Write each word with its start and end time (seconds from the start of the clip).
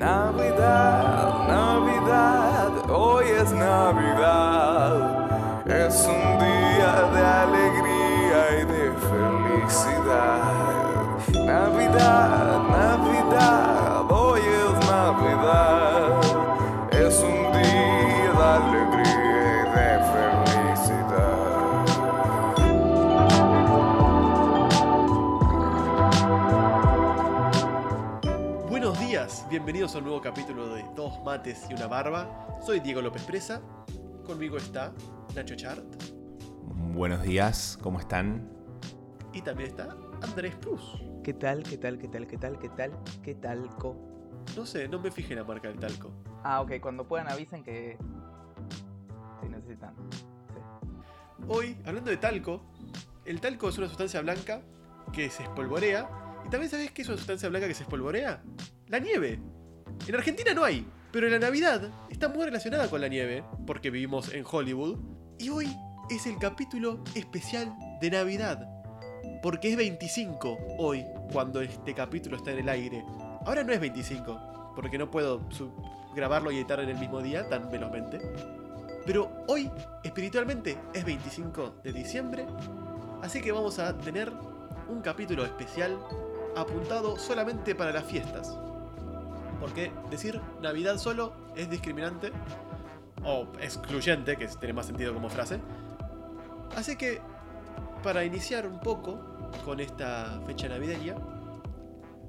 Navidad, 0.00 1.46
Navidad, 1.46 2.90
hoy 2.90 3.26
es 3.38 3.52
Navidad. 3.52 4.96
Es 5.66 6.06
un 6.06 6.38
día 6.38 6.49
bienvenidos 29.60 29.94
a 29.94 29.98
un 29.98 30.04
nuevo 30.04 30.22
capítulo 30.22 30.74
de 30.74 30.82
Dos 30.96 31.22
Mates 31.22 31.66
y 31.68 31.74
una 31.74 31.86
Barba. 31.86 32.58
Soy 32.64 32.80
Diego 32.80 33.02
López 33.02 33.22
Presa, 33.24 33.60
conmigo 34.24 34.56
está 34.56 34.94
Nacho 35.34 35.54
Chart 35.54 35.84
Buenos 36.94 37.22
días, 37.22 37.78
¿cómo 37.82 38.00
están? 38.00 38.50
y 39.34 39.42
también 39.42 39.68
está 39.68 39.94
Andrés 40.22 40.54
Plus. 40.54 41.02
¿Qué 41.22 41.34
tal? 41.34 41.62
¿Qué 41.62 41.76
tal? 41.76 41.98
¿Qué 41.98 42.08
tal? 42.08 42.26
¿Qué 42.26 42.38
tal? 42.38 42.58
¿Qué 42.58 42.68
tal? 42.70 42.98
¿Qué 43.22 43.34
talco? 43.34 43.96
No 44.56 44.64
sé, 44.64 44.88
no 44.88 44.98
me 44.98 45.10
fijé 45.10 45.34
en 45.34 45.40
la 45.40 45.44
marca 45.44 45.68
del 45.68 45.78
talco. 45.78 46.10
Ah, 46.42 46.62
ok, 46.62 46.80
cuando 46.80 47.06
puedan 47.06 47.28
avisen 47.28 47.62
que. 47.62 47.98
Si 49.42 49.48
necesitan. 49.50 49.94
Sí. 50.10 51.44
Hoy, 51.48 51.76
hablando 51.84 52.10
de 52.10 52.16
talco, 52.16 52.62
el 53.26 53.42
talco 53.42 53.68
es 53.68 53.76
una 53.76 53.88
sustancia 53.88 54.22
blanca 54.22 54.62
que 55.12 55.28
se 55.28 55.42
espolvorea. 55.42 56.08
¿Y 56.46 56.48
también 56.48 56.70
sabes 56.70 56.92
qué 56.92 57.02
es 57.02 57.08
una 57.08 57.18
sustancia 57.18 57.50
blanca 57.50 57.68
que 57.68 57.74
se 57.74 57.82
espolvorea? 57.82 58.42
La 58.90 58.98
nieve. 58.98 59.38
En 60.08 60.14
Argentina 60.16 60.52
no 60.52 60.64
hay, 60.64 60.84
pero 61.12 61.28
la 61.28 61.38
Navidad 61.38 61.80
está 62.10 62.28
muy 62.28 62.44
relacionada 62.44 62.90
con 62.90 63.00
la 63.00 63.06
nieve, 63.06 63.44
porque 63.64 63.88
vivimos 63.88 64.34
en 64.34 64.44
Hollywood. 64.44 64.98
Y 65.38 65.48
hoy 65.48 65.68
es 66.10 66.26
el 66.26 66.38
capítulo 66.38 67.04
especial 67.14 67.72
de 68.00 68.10
Navidad. 68.10 68.68
Porque 69.44 69.70
es 69.70 69.76
25 69.76 70.58
hoy, 70.78 71.04
cuando 71.32 71.60
este 71.60 71.94
capítulo 71.94 72.36
está 72.36 72.50
en 72.50 72.58
el 72.58 72.68
aire. 72.68 73.04
Ahora 73.46 73.62
no 73.62 73.72
es 73.72 73.78
25, 73.78 74.72
porque 74.74 74.98
no 74.98 75.08
puedo 75.08 75.48
grabarlo 76.16 76.50
y 76.50 76.56
editar 76.56 76.80
en 76.80 76.88
el 76.88 76.98
mismo 76.98 77.22
día 77.22 77.48
tan 77.48 77.70
velozmente. 77.70 78.18
Pero 79.06 79.30
hoy, 79.46 79.70
espiritualmente, 80.02 80.76
es 80.92 81.04
25 81.04 81.76
de 81.84 81.92
diciembre, 81.92 82.44
así 83.22 83.40
que 83.40 83.52
vamos 83.52 83.78
a 83.78 83.96
tener 83.98 84.32
un 84.88 85.00
capítulo 85.00 85.44
especial 85.44 85.96
apuntado 86.56 87.16
solamente 87.16 87.76
para 87.76 87.92
las 87.92 88.04
fiestas. 88.04 88.58
Porque 89.60 89.92
decir 90.10 90.40
Navidad 90.62 90.96
solo 90.96 91.34
es 91.54 91.68
discriminante 91.70 92.32
o 93.22 93.46
excluyente, 93.60 94.36
que 94.36 94.46
tiene 94.48 94.72
más 94.72 94.86
sentido 94.86 95.12
como 95.12 95.28
frase. 95.28 95.60
Así 96.74 96.96
que, 96.96 97.20
para 98.02 98.24
iniciar 98.24 98.66
un 98.66 98.80
poco 98.80 99.20
con 99.64 99.80
esta 99.80 100.40
fecha 100.46 100.68
navideña, 100.68 101.16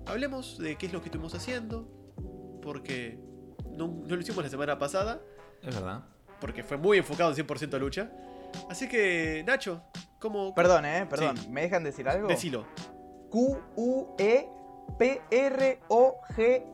hablemos 0.05 0.57
de 0.57 0.75
qué 0.77 0.87
es 0.87 0.93
lo 0.93 0.99
que 0.99 1.05
estuvimos 1.05 1.33
haciendo, 1.33 1.87
porque 2.61 3.17
no, 3.71 3.87
no 3.87 4.15
lo 4.15 4.21
hicimos 4.21 4.43
la 4.43 4.49
semana 4.49 4.77
pasada, 4.77 5.21
Es 5.61 5.73
verdad. 5.73 6.03
porque 6.41 6.63
fue 6.63 6.75
muy 6.77 6.97
enfocado 6.97 7.31
en 7.33 7.37
100% 7.47 7.79
lucha. 7.79 8.11
Así 8.69 8.89
que, 8.89 9.43
Nacho, 9.47 9.81
¿cómo...? 10.19 10.53
Perdón, 10.53 10.85
eh, 10.85 11.05
perdón. 11.09 11.37
Sí. 11.37 11.49
¿Me 11.49 11.61
dejan 11.61 11.83
decir 11.85 12.09
algo? 12.09 12.27
Decilo. 12.27 12.65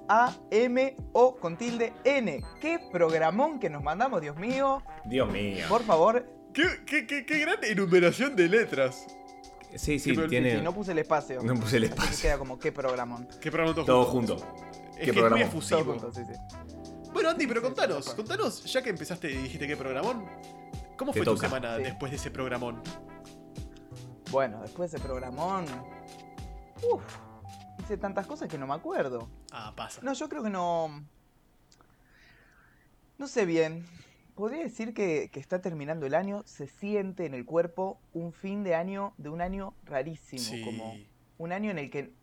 Q-U-E-P-R-O-G-A-M-O 0.07 1.35
con 1.39 1.57
tilde 1.57 1.93
N. 2.03 2.43
¿Qué 2.61 2.79
programón 2.91 3.59
que 3.59 3.69
nos 3.69 3.83
mandamos, 3.83 4.21
Dios 4.21 4.35
mío? 4.37 4.81
Dios 5.05 5.31
mío. 5.31 5.65
Por 5.69 5.83
favor, 5.83 6.25
¿Qué, 6.53 6.63
qué, 6.85 7.05
qué, 7.05 7.25
qué 7.25 7.39
gran 7.39 7.63
enumeración 7.63 8.35
de 8.35 8.47
letras. 8.47 9.05
Sí, 9.75 9.77
sí, 9.77 9.99
Sí, 9.99 10.13
pero- 10.15 10.27
tiene. 10.27 10.55
si 10.55 10.61
no 10.61 10.73
puse 10.73 10.91
el 10.93 10.99
espacio. 10.99 11.41
No 11.43 11.53
puse 11.55 11.77
el 11.77 11.83
Así 11.85 11.93
que 11.93 11.99
espacio. 12.01 12.21
queda 12.23 12.37
como 12.39 12.57
qué 12.57 12.71
programón. 12.71 13.27
¿Qué 13.39 13.51
programa 13.51 13.75
todo, 13.75 13.85
Todo 13.85 14.05
junto? 14.05 14.35
Es 14.35 14.41
¿Qué 14.41 14.45
que 14.95 15.09
es 15.11 15.15
muy 15.15 15.21
programón? 15.23 15.49
Juntos, 15.51 16.15
sí, 16.15 16.21
sí. 16.25 16.33
Bueno, 17.13 17.29
Andy, 17.29 17.45
pero 17.47 17.59
Sí, 17.61 17.65
contanos, 17.65 18.05
sí, 18.05 18.11
sí. 18.11 18.15
contanos, 18.17 18.63
ya 18.73 18.81
que 18.81 18.89
empezaste 18.89 19.29
y 19.31 19.35
dijiste 19.37 19.67
qué 19.67 19.77
programón, 19.77 20.25
¿cómo 20.97 21.11
Te 21.11 21.19
fue 21.23 21.25
tu 21.33 21.37
semana 21.37 21.77
Sí. 21.77 21.83
después 21.83 22.11
de 22.11 22.17
ese 22.17 22.31
programón? 22.31 22.81
Bueno, 24.31 24.61
después 24.61 24.89
de 24.91 24.97
ese 24.97 25.05
programón. 25.05 25.65
Uf, 26.91 27.03
hice 27.79 27.97
tantas 27.97 28.27
cosas 28.27 28.49
que 28.49 28.57
no 28.57 28.67
me 28.67 28.73
acuerdo. 28.73 29.27
Ah, 29.51 29.73
pasa. 29.75 30.01
No, 30.03 30.13
yo 30.13 30.29
creo 30.29 30.43
que 30.43 30.49
no. 30.49 31.03
No 33.17 33.27
sé 33.27 33.45
bien. 33.45 33.85
Podría 34.35 34.61
decir 34.61 34.93
que, 34.93 35.29
que 35.31 35.39
está 35.39 35.61
terminando 35.61 36.05
el 36.05 36.13
año. 36.13 36.43
Se 36.45 36.67
siente 36.67 37.25
en 37.25 37.33
el 37.33 37.45
cuerpo 37.45 37.99
un 38.13 38.33
fin 38.33 38.63
de 38.63 38.75
año 38.75 39.13
de 39.17 39.29
un 39.29 39.41
año 39.41 39.73
rarísimo. 39.85 40.41
sí. 40.41 40.63
Como 40.63 40.95
un 41.39 41.51
año 41.51 41.71
en 41.71 41.79
el 41.79 41.89
que 41.89 42.13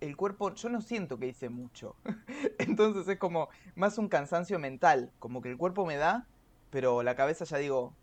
el 0.00 0.16
cuerpo. 0.16 0.54
Yo 0.54 0.68
no 0.68 0.80
siento 0.80 1.18
que 1.18 1.26
hice 1.26 1.48
mucho. 1.48 1.96
Entonces 2.58 3.08
es 3.08 3.18
como 3.18 3.48
más 3.74 3.98
un 3.98 4.08
cansancio 4.08 4.58
mental. 4.58 5.12
Como 5.18 5.42
que 5.42 5.50
el 5.50 5.56
cuerpo 5.56 5.86
me 5.86 5.96
da, 5.96 6.26
pero 6.70 7.02
la 7.02 7.16
cabeza 7.16 7.44
ya 7.44 7.58
digo. 7.58 7.94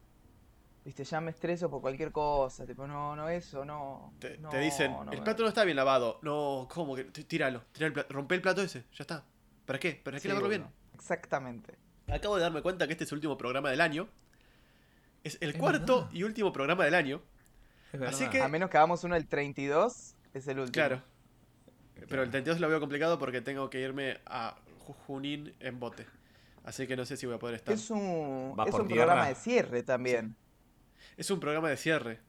Viste, 0.85 1.03
ya 1.05 1.21
me 1.21 1.31
estreso 1.31 1.69
por 1.69 1.81
cualquier 1.81 2.11
cosa. 2.11 2.65
Tipo, 2.65 2.85
no, 2.87 3.15
no, 3.15 3.29
eso, 3.29 3.63
no. 3.63 4.13
Te, 4.19 4.37
no, 4.37 4.49
te 4.49 4.59
dicen, 4.59 4.91
no 4.91 5.11
el 5.11 5.21
plato 5.23 5.43
no 5.43 5.49
está 5.49 5.63
bien 5.63 5.77
lavado. 5.77 6.19
No, 6.23 6.67
¿cómo 6.73 6.95
que? 6.95 7.05
Tíralo, 7.05 7.63
tira 7.71 7.87
el 7.87 7.93
plato, 7.93 8.13
rompe 8.13 8.35
el 8.35 8.41
plato 8.41 8.61
ese, 8.61 8.81
ya 8.93 9.03
está. 9.03 9.23
¿Para 9.65 9.79
qué? 9.79 9.93
¿Para 10.03 10.17
qué 10.17 10.21
Sí, 10.21 10.27
lavarlo 10.27 10.49
bueno, 10.49 10.65
bien? 10.65 10.75
Exactamente. 10.93 11.75
Acabo 12.11 12.35
de 12.35 12.41
darme 12.41 12.61
cuenta 12.61 12.85
que 12.85 12.91
este 12.93 13.05
es 13.05 13.11
el 13.11 13.15
último 13.17 13.37
programa 13.37 13.69
del 13.69 13.79
año. 13.79 14.09
Es 15.23 15.37
el 15.39 15.51
Es 15.51 15.57
cuarto 15.57 15.95
verdad. 16.01 16.11
y 16.13 16.23
último 16.23 16.51
programa 16.51 16.83
del 16.83 16.95
año. 16.95 17.21
Es 17.93 18.01
Así 18.01 18.27
que- 18.29 18.41
A 18.41 18.47
menos 18.49 18.69
que 18.69 18.75
hagamos 18.77 19.05
uno 19.05 19.15
el 19.15 19.25
32, 19.27 20.15
es 20.33 20.47
el 20.49 20.59
último. 20.59 20.73
Claro. 20.73 21.01
Pero 22.09 22.23
el 22.23 22.29
32 22.29 22.59
lo 22.59 22.67
veo 22.67 22.81
complicado 22.81 23.17
porque 23.19 23.39
tengo 23.39 23.69
que 23.69 23.79
irme 23.79 24.19
a 24.25 24.55
Ju- 24.85 24.95
Junín 25.07 25.53
en 25.61 25.79
bote. 25.79 26.05
Así 26.65 26.87
que 26.87 26.97
no 26.97 27.05
sé 27.05 27.15
si 27.15 27.25
voy 27.25 27.35
a 27.35 27.39
poder 27.39 27.55
estar. 27.55 27.73
Es 27.73 27.89
un, 27.89 28.53
es 28.67 28.73
un 28.73 28.87
programa 28.87 29.27
de 29.29 29.35
cierre 29.35 29.83
también. 29.83 30.35
Es 31.17 31.29
un 31.31 31.39
programa 31.39 31.69
de 31.69 31.77
cierre. 31.77 32.19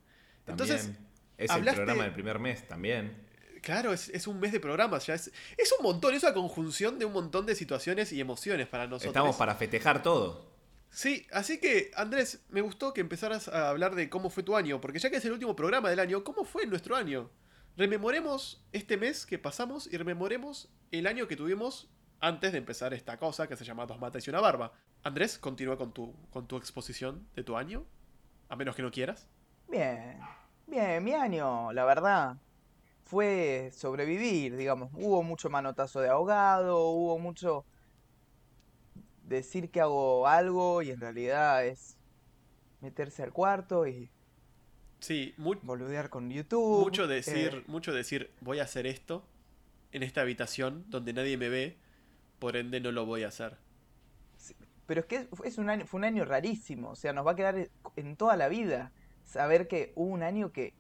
También. 0.45 0.69
Entonces, 0.71 0.91
es 1.39 1.51
hablaste- 1.51 1.69
el 1.71 1.75
programa 1.77 2.05
del 2.05 2.13
primer 2.13 2.39
mes 2.39 2.67
también. 2.69 3.17
claro, 3.63 3.93
es, 3.93 4.09
es 4.11 4.27
un 4.27 4.39
mes 4.41 4.53
de 4.53 4.61
programas. 4.61 5.07
Ya 5.07 5.15
es, 5.15 5.33
es 5.57 5.73
un 5.79 5.83
montón, 5.83 6.15
es 6.15 6.23
una 6.23 6.35
conjunción 6.35 6.99
de 6.99 7.05
un 7.07 7.13
montón 7.13 7.47
de 7.47 7.55
situaciones 7.55 8.13
y 8.13 8.21
emociones 8.21 8.67
para 8.69 8.87
nosotros. 8.87 9.09
Estamos 9.11 9.37
para 9.37 9.55
festejar 9.55 10.03
todo. 10.03 10.53
Sí, 10.91 11.27
así 11.33 11.59
que, 11.59 11.91
Andrés, 11.97 12.45
me 12.51 12.61
gustó 12.61 12.93
que 12.95 13.01
empezaras 13.01 13.49
a 13.49 13.71
hablar 13.71 13.95
de 13.97 14.09
cómo 14.09 14.31
fue 14.31 14.43
tu 14.45 14.55
año, 14.55 14.81
porque 14.81 14.99
ya 15.01 15.11
que 15.11 15.17
es 15.17 15.25
el 15.25 15.33
último 15.33 15.57
programa 15.57 15.91
del 15.91 15.99
año, 15.99 16.23
¿cómo 16.23 16.45
fue 16.45 16.67
nuestro 16.67 16.95
año? 16.95 17.31
Rememoremos 17.77 18.63
este 18.73 18.97
mes 18.97 19.27
que 19.27 19.39
pasamos 19.39 19.89
y 19.93 19.97
rememoremos 19.97 20.69
el 20.93 21.09
año 21.09 21.27
que 21.27 21.35
tuvimos 21.37 21.89
antes 22.21 22.53
de 22.53 22.59
empezar 22.59 22.95
esta 22.95 23.19
cosa 23.19 23.49
que 23.49 23.57
se 23.57 23.65
llama 23.65 23.85
Dos 23.87 23.99
Matas 23.99 24.25
y 24.27 24.31
una 24.31 24.41
Barba. 24.41 24.73
Andrés, 25.03 25.37
continúa 25.39 25.77
con 25.77 25.93
tu, 25.93 26.15
con 26.31 26.47
tu 26.47 26.57
exposición 26.57 27.27
de 27.35 27.43
tu 27.43 27.57
año, 27.57 27.85
a 28.49 28.57
menos 28.57 28.75
que 28.77 28.83
no 28.83 28.91
quieras. 28.91 29.27
Bien, 29.69 30.19
bien, 30.67 31.03
mi 31.03 31.13
año, 31.15 31.73
la 31.73 31.85
verdad, 31.85 32.37
fue 33.05 33.71
sobrevivir, 33.73 34.57
digamos. 34.57 34.91
Hubo 34.95 35.23
mucho 35.23 35.51
manotazo 35.51 36.01
de 36.01 36.09
ahogado, 36.09 36.89
hubo 36.91 37.19
mucho 37.19 37.65
decir 39.23 39.71
que 39.71 39.81
hago 39.81 40.27
algo 40.27 40.83
y 40.83 40.91
en 40.91 41.01
realidad 41.01 41.65
es 41.67 41.97
meterse 42.81 43.23
al 43.23 43.33
cuarto 43.33 43.87
y 43.87 44.11
Sí, 45.01 45.35
boludear 45.37 46.09
con 46.09 46.31
YouTube. 46.31 46.85
mucho 46.85 47.07
decir, 47.07 47.55
eh, 47.55 47.65
mucho 47.67 47.93
decir, 47.93 48.31
voy 48.41 48.61
a 48.61 48.63
hacer 48.65 48.87
esto 48.87 49.23
en 49.93 50.03
esta 50.03 50.23
habitación 50.23 50.85
donde 50.89 51.13
nadie 51.13 51.37
me 51.37 51.51
ve, 51.51 51.77
por 52.39 52.57
ende 52.57 52.81
no 52.81 52.91
lo 52.91 53.05
voy 53.05 53.23
a 53.25 53.29
hacer. 53.29 53.59
Pero 54.87 55.01
es 55.01 55.07
que 55.07 55.29
es 55.45 55.59
un 55.59 55.71
año, 55.71 55.87
fue 55.87 55.99
un 55.99 56.05
año 56.05 56.25
rarísimo, 56.25 56.91
o 56.91 56.95
sea, 56.95 57.13
nos 57.13 57.27
va 57.27 57.33
a 57.33 57.37
quedar 57.37 57.71
en 57.97 58.17
toda 58.17 58.37
la 58.37 58.49
vida 58.49 58.93
saber 59.25 59.67
que 59.69 59.93
hubo 59.97 60.13
un 60.13 60.23
año 60.23 60.53
que, 60.53 60.75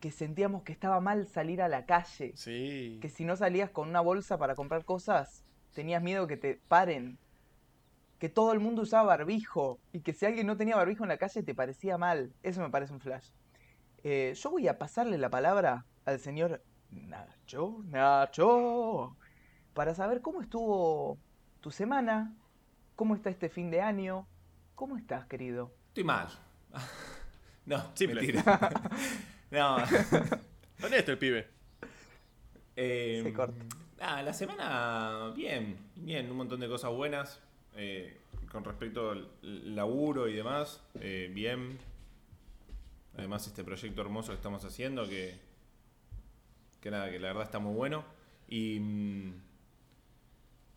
que 0.00 0.10
sentíamos 0.10 0.62
que 0.62 0.72
estaba 0.72 1.00
mal 1.00 1.26
salir 1.26 1.62
a 1.62 1.68
la 1.68 1.86
calle, 1.86 2.32
Sí. 2.36 2.98
que 3.00 3.08
si 3.08 3.24
no 3.24 3.34
salías 3.36 3.70
con 3.70 3.88
una 3.88 4.00
bolsa 4.00 4.36
para 4.38 4.54
comprar 4.54 4.84
cosas, 4.84 5.44
tenías 5.72 6.02
miedo 6.02 6.26
que 6.26 6.36
te 6.36 6.60
paren, 6.68 7.18
que 8.18 8.28
todo 8.28 8.52
el 8.52 8.60
mundo 8.60 8.82
usaba 8.82 9.04
barbijo 9.16 9.78
y 9.92 10.00
que 10.00 10.12
si 10.12 10.26
alguien 10.26 10.46
no 10.46 10.56
tenía 10.56 10.76
barbijo 10.76 11.04
en 11.04 11.08
la 11.08 11.18
calle 11.18 11.42
te 11.42 11.54
parecía 11.54 11.96
mal, 11.98 12.32
eso 12.42 12.60
me 12.60 12.70
parece 12.70 12.92
un 12.92 13.00
flash. 13.00 13.30
Eh, 14.04 14.32
yo 14.34 14.50
voy 14.50 14.68
a 14.68 14.78
pasarle 14.78 15.16
la 15.18 15.30
palabra 15.30 15.84
al 16.04 16.18
señor 16.18 16.62
Nacho, 16.90 17.82
Nacho, 17.84 19.16
para 19.74 19.94
saber 19.94 20.20
cómo 20.22 20.40
estuvo 20.40 21.18
tu 21.60 21.70
semana, 21.70 22.34
cómo 22.96 23.14
está 23.14 23.30
este 23.30 23.48
fin 23.48 23.70
de 23.70 23.80
año, 23.82 24.26
cómo 24.74 24.96
estás, 24.96 25.26
querido. 25.26 25.72
Estoy 25.88 26.04
mal. 26.04 26.28
No, 27.66 27.90
Simple. 27.96 28.20
mentira. 28.20 28.70
no. 29.50 29.76
Honesto 30.84 31.10
el 31.10 31.18
pibe. 31.18 31.48
eh, 32.76 33.20
Se 33.24 33.32
corta. 33.32 33.64
Ah, 33.98 34.22
la 34.22 34.32
semana, 34.32 35.32
bien, 35.34 35.76
bien, 35.96 36.30
un 36.30 36.36
montón 36.36 36.60
de 36.60 36.68
cosas 36.68 36.92
buenas. 36.92 37.40
eh, 37.74 38.20
con 38.52 38.62
respecto 38.62 39.10
al 39.10 39.28
laburo 39.74 40.28
y 40.28 40.34
demás, 40.34 40.80
eh, 41.00 41.28
bien. 41.34 41.76
Además, 43.16 43.48
este 43.48 43.64
proyecto 43.64 44.00
hermoso 44.00 44.28
que 44.30 44.36
estamos 44.36 44.64
haciendo, 44.64 45.08
que, 45.08 45.36
que 46.80 46.90
nada, 46.92 47.10
que 47.10 47.18
la 47.18 47.28
verdad 47.28 47.42
está 47.42 47.58
muy 47.58 47.74
bueno. 47.74 48.04
Y 48.46 48.78
mm, 48.78 49.32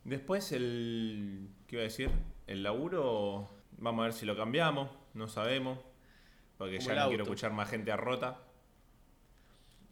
después 0.06 0.52
el, 0.54 1.50
¿qué 1.70 1.76
iba 1.76 1.82
a 1.82 1.84
decir? 1.84 2.10
El 2.48 2.64
laburo, 2.64 3.48
vamos 3.78 4.02
a 4.02 4.04
ver 4.06 4.14
si 4.14 4.26
lo 4.26 4.36
cambiamos, 4.36 4.90
no 5.14 5.28
sabemos. 5.28 5.78
Porque 6.58 6.78
Como 6.80 6.90
ya 6.90 6.96
no 7.04 7.08
quiero 7.10 7.24
escuchar 7.24 7.54
más 7.54 7.70
gente 7.70 7.92
a 7.92 7.98
rota. 7.98 8.40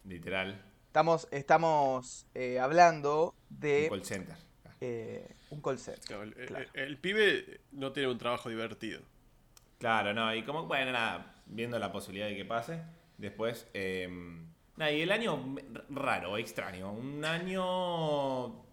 Literal, 0.04 0.64
Estamos, 0.86 1.28
estamos 1.30 2.26
eh, 2.34 2.58
hablando 2.58 3.34
un 3.50 3.60
de 3.60 3.86
call 3.90 4.04
center. 4.04 4.36
eh, 4.80 5.28
un 5.50 5.60
call 5.60 5.78
center. 5.78 6.02
Claro, 6.04 6.22
el, 6.24 6.34
el- 6.38 6.46
Claro. 6.46 6.68
el 6.74 6.98
pibe 6.98 7.60
no 7.72 7.92
tiene 7.92 8.10
un 8.10 8.18
trabajo 8.18 8.48
divertido. 8.48 9.00
Claro, 9.78 10.12
no, 10.14 10.34
y 10.34 10.42
como, 10.42 10.64
bueno, 10.66 10.90
nada, 10.92 11.34
viendo 11.46 11.78
la 11.78 11.92
posibilidad 11.92 12.26
de 12.26 12.36
que 12.36 12.44
pase, 12.44 12.82
después, 13.18 13.68
eh, 13.74 14.08
nada, 14.76 14.90
y 14.90 15.02
el 15.02 15.12
año 15.12 15.54
raro, 15.90 16.36
extraño, 16.38 16.90
un 16.90 17.24
año 17.24 18.64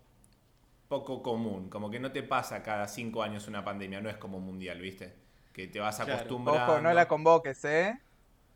poco 0.88 1.22
común, 1.24 1.70
como 1.70 1.90
que 1.90 2.00
no 2.00 2.12
te 2.12 2.24
pasa 2.24 2.62
cada 2.64 2.88
cinco 2.88 3.24
años 3.24 3.48
una 3.48 3.64
pandemia, 3.64 4.02
no 4.02 4.10
es 4.10 4.18
como 4.18 4.40
mundial, 4.40 4.80
¿viste? 4.80 5.14
Que 5.54 5.68
te 5.68 5.80
vas 5.80 5.96
Claro. 5.98 6.14
acostumbrando. 6.14 6.74
Ojo, 6.74 6.82
no 6.82 6.94
la 6.94 7.08
convoques, 7.08 7.64
¿eh? 7.66 8.00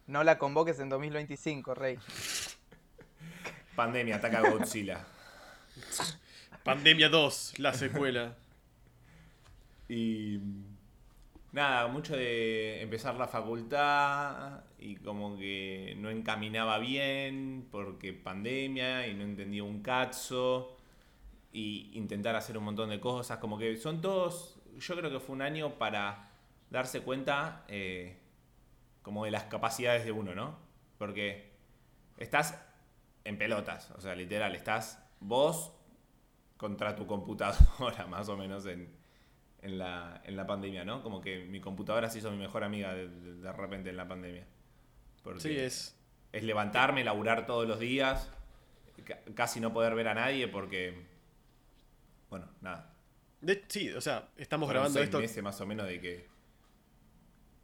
No 0.08 0.24
la 0.24 0.38
convoques 0.38 0.80
en 0.80 0.90
2025, 0.90 1.74
Rey. 1.76 1.98
Pandemia, 3.76 4.18
ataca 4.18 4.40
a 4.40 4.50
Godzilla. 4.50 5.06
Pandemia 6.64 7.10
2, 7.10 7.60
la 7.60 7.74
secuela. 7.74 8.36
Y 9.92 10.40
nada, 11.52 11.88
mucho 11.88 12.16
de 12.16 12.82
empezar 12.84 13.16
la 13.16 13.28
facultad 13.28 14.62
y 14.78 14.98
como 14.98 15.36
que 15.36 15.96
no 15.98 16.12
encaminaba 16.12 16.78
bien 16.78 17.68
porque 17.72 18.14
pandemia 18.14 19.08
y 19.08 19.16
no 19.16 19.24
entendía 19.24 19.64
un 19.64 19.82
cazo 19.82 20.78
y 21.52 21.92
intentar 21.94 22.36
hacer 22.36 22.58
un 22.58 22.64
montón 22.66 22.90
de 22.90 23.00
cosas, 23.00 23.40
como 23.40 23.58
que 23.58 23.78
son 23.78 24.02
todos, 24.02 24.60
yo 24.78 24.96
creo 24.96 25.10
que 25.12 25.20
fue 25.20 25.36
un 25.36 25.42
año 25.42 25.76
para 25.78 26.30
darse 26.70 27.02
cuenta 27.02 27.66
eh, 27.68 28.18
como 29.02 29.26
de 29.26 29.32
las 29.32 29.46
capacidades 29.46 30.06
de 30.06 30.12
uno, 30.12 30.36
¿no? 30.36 30.58
Porque 30.98 31.52
estás 32.18 32.60
en 33.24 33.38
pelotas, 33.38 33.92
o 33.92 34.02
sea, 34.02 34.16
literal, 34.16 34.56
estás 34.56 35.04
vos 35.20 35.74
contra 36.58 36.96
tu 36.96 37.08
computadora, 37.08 38.06
más 38.10 38.30
o 38.30 38.38
menos 38.38 38.66
en, 38.66 38.94
en 39.62 39.78
la, 39.78 40.22
en 40.26 40.36
la 40.36 40.46
pandemia, 40.48 40.84
¿no? 40.86 41.02
Como 41.04 41.22
que 41.22 41.46
mi 41.46 41.60
computadora 41.62 42.10
se 42.10 42.20
hizo 42.20 42.32
mi 42.32 42.38
mejor 42.38 42.64
amiga 42.64 42.94
de, 42.94 43.08
de- 43.10 43.36
de 43.36 43.52
repente 43.54 43.90
en 43.90 43.98
la 43.98 44.08
pandemia. 44.08 44.46
Porque 45.24 45.40
Sí, 45.42 45.58
es. 45.58 45.98
es 46.32 46.44
levantarme, 46.44 47.04
laburar 47.04 47.46
todos 47.46 47.68
los 47.68 47.80
días, 47.80 48.32
ca- 49.06 49.20
casi 49.36 49.60
no 49.60 49.74
poder 49.74 49.96
ver 49.96 50.08
a 50.10 50.14
nadie 50.14 50.48
porque, 50.48 51.08
bueno, 52.30 52.48
nada. 52.62 52.94
de- 53.42 53.64
sí, 53.68 53.90
o 53.92 54.02
sea, 54.02 54.30
estamos 54.38 54.68
Fueron 54.68 54.82
grabando 54.84 55.00
seis 55.00 55.06
esto. 55.06 55.20
meses 55.20 55.44
más 55.44 55.60
o 55.62 55.66
menos 55.66 55.88
de 55.88 56.00
que 56.02 56.28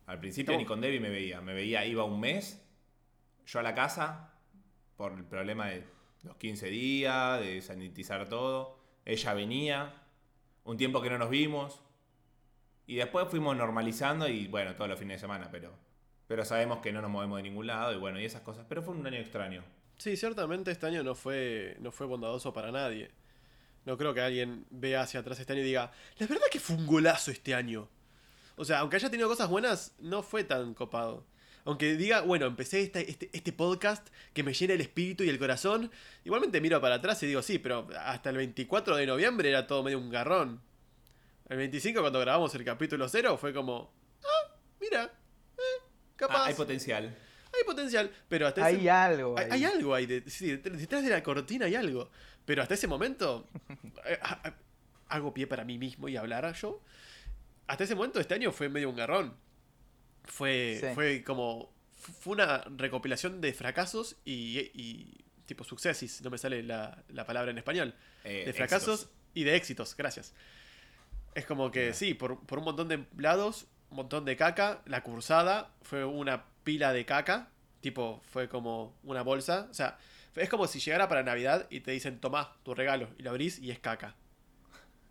al 0.08 0.20
principio 0.20 0.52
Estamos- 0.54 0.62
ni 0.64 0.68
con 0.68 0.82
Debbie 0.82 1.00
me 1.00 1.10
veía, 1.10 1.42
me 1.42 1.54
veía, 1.54 1.86
iba 1.86 2.04
un 2.04 2.20
mes, 2.20 2.62
yo 3.48 3.60
a 3.60 3.64
la 3.64 3.74
casa 3.76 4.34
por 4.98 5.12
el 5.14 5.24
problema 5.26 5.68
de 5.68 5.84
los 6.24 6.36
15 6.38 6.68
días, 6.70 7.40
de 7.40 7.62
sanitizar 7.62 8.28
todo, 8.30 8.80
ella 9.04 9.34
venía, 9.34 9.94
un 10.64 10.78
tiempo 10.78 11.02
que 11.02 11.10
no 11.10 11.18
nos 11.18 11.30
vimos 11.30 11.82
y 12.88 12.96
después 12.96 13.28
fuimos 13.30 13.56
normalizando 13.58 14.28
y 14.28 14.48
bueno, 14.48 14.76
todos 14.76 14.90
los 14.90 15.00
fines 15.00 15.16
de 15.18 15.22
semana, 15.22 15.50
pero 15.52 15.74
pero 16.28 16.44
sabemos 16.44 16.80
que 16.80 16.92
no 16.92 17.04
nos 17.04 17.12
movemos 17.12 17.38
de 17.38 17.44
ningún 17.44 17.68
lado 17.68 17.94
y 17.94 17.98
bueno, 17.98 18.20
y 18.20 18.26
esas 18.26 18.42
cosas, 18.42 18.66
pero 18.68 18.82
fue 18.82 18.96
un 18.96 19.06
año 19.06 19.18
extraño. 19.18 19.64
Sí, 19.98 20.18
ciertamente 20.18 20.72
este 20.72 20.88
año 20.88 21.04
no 21.04 21.14
fue, 21.14 21.78
no 21.82 21.92
fue 21.92 22.08
bondadoso 22.08 22.52
para 22.52 22.72
nadie. 22.72 23.12
No 23.86 23.98
creo 23.98 24.14
que 24.14 24.22
alguien 24.22 24.66
vea 24.72 25.02
hacia 25.02 25.20
atrás 25.20 25.40
este 25.40 25.54
año 25.54 25.62
y 25.62 25.66
diga, 25.66 25.92
la 26.18 26.28
verdad 26.28 26.46
que 26.52 26.60
fue 26.60 26.76
un 26.76 26.86
golazo 26.88 27.32
este 27.32 27.54
año. 27.54 27.88
O 28.56 28.66
sea, 28.66 28.80
aunque 28.80 28.96
haya 28.96 29.10
tenido 29.10 29.28
cosas 29.30 29.50
buenas, 29.50 29.94
no 30.00 30.24
fue 30.24 30.44
tan 30.44 30.74
copado. 30.74 31.26
Aunque 31.66 31.96
diga, 31.96 32.22
bueno, 32.22 32.46
empecé 32.46 32.82
este, 32.82 33.10
este, 33.10 33.30
este 33.34 33.52
podcast 33.52 34.08
que 34.34 34.44
me 34.44 34.54
llena 34.54 34.74
el 34.76 34.82
espíritu 34.82 35.24
y 35.24 35.30
el 35.30 35.40
corazón, 35.40 35.92
igualmente 36.24 36.62
miro 36.62 36.80
para 36.80 36.96
atrás 36.96 37.22
y 37.24 37.28
digo, 37.28 37.42
sí, 37.42 37.58
pero 37.60 37.88
hasta 38.00 38.30
el 38.30 38.38
24 38.38 38.96
de 38.96 39.08
noviembre 39.08 39.50
era 39.50 39.66
todo 39.68 39.82
medio 39.84 39.98
un 40.00 40.10
garrón. 40.10 40.62
El 41.50 41.58
25 41.58 42.02
cuando 42.02 42.20
grabamos 42.20 42.54
el 42.56 42.64
capítulo 42.64 43.08
0 43.10 43.38
fue 43.38 43.54
como, 43.54 43.92
ah, 44.24 44.56
mira, 44.80 45.12
eh, 45.58 45.62
capaz. 46.16 46.44
Ah, 46.44 46.46
hay 46.48 46.54
potencial. 46.54 47.16
hay 47.54 47.64
potencial, 47.66 48.12
pero 48.28 48.48
hasta 48.48 48.70
ese- 48.70 48.80
Hay 48.82 48.88
algo. 48.88 49.36
hay, 49.38 49.46
ahí. 49.46 49.52
hay 49.52 49.66
algo 49.66 49.94
ahí, 49.96 50.06
de- 50.06 50.30
sí, 50.30 50.56
detrás 50.58 51.04
de 51.04 51.10
la 51.10 51.24
cortina 51.24 51.66
hay 51.66 51.76
algo. 51.76 52.10
Pero 52.46 52.62
hasta 52.62 52.74
ese 52.76 52.88
momento, 52.88 53.48
eh, 54.06 54.20
hago 55.08 55.34
pie 55.34 55.48
para 55.48 55.64
mí 55.64 55.78
mismo 55.78 56.08
y 56.10 56.16
hablar 56.18 56.52
yo. 56.54 56.82
Hasta 57.68 57.84
ese 57.84 57.96
momento 57.96 58.20
este 58.20 58.34
año 58.36 58.52
fue 58.52 58.70
medio 58.70 58.90
un 58.90 58.96
garrón. 58.96 59.34
Fue, 60.24 60.78
Sí. 60.80 60.88
fue 60.94 61.24
como, 61.24 61.72
fue 61.96 62.34
una 62.34 62.60
recopilación 62.78 63.42
de 63.42 63.54
fracasos 63.54 64.18
y, 64.26 64.60
y 64.74 65.24
tipo 65.46 65.64
sucesis, 65.64 66.22
no 66.24 66.30
me 66.32 66.38
sale 66.38 66.64
la, 66.64 67.04
la 67.10 67.26
palabra 67.26 67.52
en 67.52 67.58
español. 67.58 67.94
Eh, 68.24 68.44
De 68.46 68.54
fracasos 68.54 69.02
éxitos. 69.02 69.16
y 69.36 69.44
de 69.44 69.56
éxitos, 69.56 69.96
gracias. 69.98 70.34
Es 71.36 71.46
como 71.46 71.70
que 71.72 71.94
sí, 71.94 72.14
por, 72.14 72.40
por 72.46 72.60
un 72.60 72.66
montón 72.66 72.88
de 72.88 73.06
lados, 73.18 73.68
un 73.90 73.98
montón 73.98 74.26
de 74.26 74.36
caca. 74.38 74.82
La 74.86 75.04
cursada 75.04 75.74
fue 75.82 76.06
una 76.06 76.46
pila 76.64 76.94
de 76.94 77.06
caca. 77.06 77.50
Tipo, 77.82 78.22
fue 78.32 78.48
como 78.50 78.96
una 79.04 79.22
bolsa. 79.22 79.68
O 79.70 79.74
sea, 79.74 79.98
es 80.36 80.50
como 80.50 80.68
si 80.68 80.80
llegara 80.80 81.08
para 81.08 81.24
Navidad 81.24 81.68
y 81.70 81.80
te 81.82 81.92
dicen, 81.92 82.20
tomá 82.20 82.56
tu 82.64 82.74
regalo. 82.76 83.08
Y 83.18 83.24
lo 83.24 83.30
abrís 83.32 83.60
y 83.60 83.72
es 83.72 83.80
caca. 83.80 84.16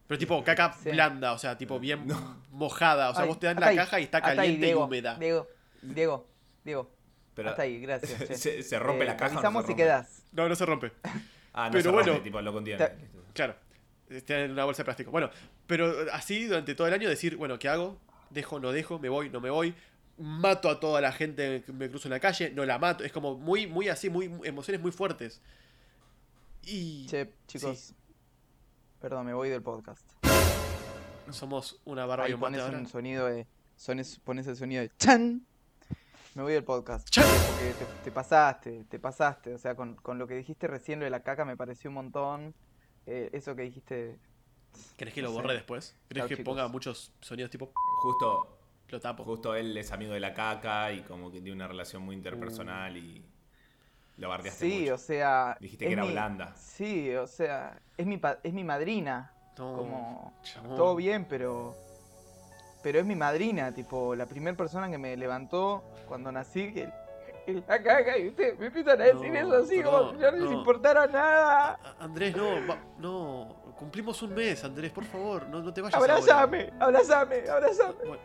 Pero 0.06 0.18
tipo, 0.18 0.44
caca 0.44 0.72
Sí. 0.74 0.90
blanda, 0.90 1.32
o 1.32 1.38
sea, 1.38 1.56
tipo 1.56 1.80
bien 1.80 2.06
mojada. 2.50 3.10
O 3.10 3.14
sea, 3.14 3.22
Ay, 3.22 3.28
vos 3.28 3.40
te 3.40 3.46
dan 3.46 3.58
la 3.58 3.68
ahí, 3.68 3.76
caja 3.76 4.00
y 4.00 4.04
está 4.04 4.18
ahí, 4.18 4.36
caliente 4.36 4.68
y 4.70 4.74
húmeda. 4.74 5.14
Diego, 5.16 5.48
Diego, 5.82 6.28
Diego. 6.62 6.90
Pero 7.34 7.50
hasta 7.50 7.62
ahí, 7.62 7.80
gracias. 7.80 8.38
se, 8.40 8.62
se 8.62 8.78
rompe 8.78 9.04
Eh, 9.04 9.06
la 9.08 9.16
caja. 9.16 9.38
o 9.38 9.42
no 9.42 9.42
se 9.42 9.48
si 9.48 9.54
rompe? 9.54 9.74
quedás. 9.76 10.24
No, 10.32 10.48
no 10.48 10.54
se 10.54 10.66
rompe. 10.66 10.92
Ah, 11.56 11.66
no 11.66 11.70
Pero 11.70 11.82
se 11.84 11.88
rompe, 11.92 12.10
bueno, 12.10 12.22
tipo, 12.24 12.40
lo 12.42 12.52
contiene. 12.52 12.88
Claro. 13.32 13.54
Está 14.08 14.40
en 14.40 14.50
una 14.50 14.64
bolsa 14.64 14.82
de 14.82 14.86
plástico. 14.86 15.12
Bueno, 15.12 15.30
pero 15.68 15.94
así 16.12 16.46
durante 16.46 16.74
todo 16.74 16.88
el 16.88 16.92
año 16.94 17.08
decir, 17.08 17.36
bueno, 17.36 17.60
¿qué 17.60 17.68
hago? 17.68 18.00
Dejo, 18.30 18.58
no 18.58 18.72
dejo, 18.72 18.98
me 18.98 19.08
voy, 19.08 19.30
no 19.30 19.40
me 19.40 19.50
voy. 19.50 19.72
Mato 20.18 20.68
a 20.70 20.78
toda 20.78 21.00
la 21.00 21.10
gente 21.12 21.62
que 21.64 21.72
me 21.72 21.88
cruzo 21.90 22.06
en 22.08 22.12
la 22.12 22.20
calle, 22.20 22.50
no 22.50 22.64
la 22.64 22.78
mato. 22.78 23.02
Es 23.04 23.12
como 23.12 23.36
muy, 23.36 23.66
muy 23.66 23.88
así, 23.88 24.08
muy 24.10 24.26
emociones 24.44 24.80
muy 24.80 24.92
fuertes. 24.92 25.40
Y 26.62 27.06
Che, 27.06 27.32
chicos. 27.46 27.78
Sí. 27.78 27.94
Perdón, 29.00 29.26
me 29.26 29.34
voy 29.34 29.48
del 29.50 29.62
podcast. 29.62 30.08
somos 31.30 31.80
una 31.84 32.06
barba 32.06 32.24
y 32.24 32.28
Ahí 32.28 32.34
un 32.34 32.40
mate 32.40 32.58
pones 32.58 32.74
un 32.80 32.86
sonido 32.88 33.26
de. 33.26 33.46
sones- 33.76 34.18
pones 34.22 34.46
el 34.46 34.56
sonido 34.56 34.82
de 34.82 34.90
¡Chan! 34.98 35.44
Me 36.34 36.42
voy 36.42 36.52
del 36.52 36.64
podcast. 36.64 37.08
¡Chan! 37.10 37.24
Porque 37.48 37.74
te, 37.74 37.84
te 38.04 38.10
pasaste, 38.10 38.84
te 38.88 38.98
pasaste. 38.98 39.54
O 39.54 39.58
sea, 39.58 39.74
con, 39.74 39.94
con 39.96 40.18
lo 40.18 40.26
que 40.26 40.34
dijiste 40.34 40.66
recién, 40.66 40.98
lo 41.00 41.04
de 41.04 41.10
la 41.10 41.22
caca 41.22 41.44
me 41.44 41.56
pareció 41.56 41.90
un 41.90 41.94
montón. 41.94 42.54
Eh, 43.06 43.30
eso 43.32 43.54
que 43.54 43.62
dijiste. 43.62 44.18
¿Querés 44.96 45.14
que 45.14 45.22
lo 45.22 45.28
no 45.28 45.34
borre 45.34 45.54
después? 45.54 45.96
¿Querés 46.08 46.22
Chao, 46.22 46.28
que 46.28 46.36
chicos. 46.36 46.44
ponga 46.52 46.66
muchos 46.68 47.12
sonidos 47.20 47.50
tipo 47.50 47.70
Justo, 48.02 48.53
lo 48.88 49.00
tapo? 49.00 49.24
justo 49.24 49.54
él 49.54 49.76
es 49.76 49.90
amigo 49.92 50.12
de 50.14 50.20
la 50.20 50.34
caca 50.34 50.92
y 50.92 51.00
como 51.02 51.30
que 51.30 51.40
tiene 51.40 51.52
una 51.56 51.66
relación 51.68 52.02
muy 52.02 52.14
interpersonal 52.14 52.96
y 52.96 53.24
lo 54.18 54.28
bardeaste 54.28 54.68
Sí, 54.68 54.80
mucho. 54.82 54.94
o 54.94 54.98
sea. 54.98 55.56
Dijiste 55.60 55.84
es 55.84 55.88
que 55.88 55.92
era 55.94 56.04
mi- 56.04 56.12
blanda. 56.12 56.54
Sí, 56.56 57.12
o 57.16 57.26
sea, 57.26 57.80
es 57.96 58.06
mi, 58.06 58.20
es 58.42 58.52
mi 58.52 58.62
madrina. 58.64 59.32
No, 59.58 59.76
como. 59.76 60.34
chabón. 60.42 60.76
Todo 60.76 60.96
bien, 60.96 61.24
pero. 61.28 61.74
Pero 62.82 62.98
es 62.98 63.06
mi 63.06 63.16
madrina, 63.16 63.72
tipo, 63.72 64.14
la 64.14 64.26
primera 64.26 64.56
persona 64.56 64.90
que 64.90 64.98
me 64.98 65.16
levantó 65.16 65.82
cuando 66.06 66.30
nací. 66.30 66.72
Que, 66.72 66.88
la 67.66 67.82
caga 67.82 68.16
y 68.18 68.28
ustedes 68.28 68.58
me 68.58 68.66
empiezan 68.66 69.00
a 69.00 69.04
decir 69.04 69.30
No, 69.30 69.38
eso 69.38 69.56
así, 69.64 69.82
como 69.82 69.98
no, 70.00 70.10
si 70.12 70.16
no 70.18 70.30
les 70.30 70.40
no. 70.40 70.52
importara 70.52 71.06
nada. 71.06 71.78
A- 71.82 72.04
Andrés, 72.04 72.34
no, 72.36 72.44
va- 72.68 72.78
no. 72.98 73.56
Cumplimos 73.78 74.22
un 74.22 74.34
mes, 74.34 74.62
Andrés, 74.64 74.92
por 74.92 75.04
favor, 75.04 75.46
no, 75.48 75.60
no 75.60 75.72
te 75.74 75.80
vayas. 75.82 75.94
ahora. 75.98 76.14
Abrázame, 76.14 76.72
abrázame, 76.78 77.48
abrázame. 77.50 77.94
Bueno, 78.06 78.22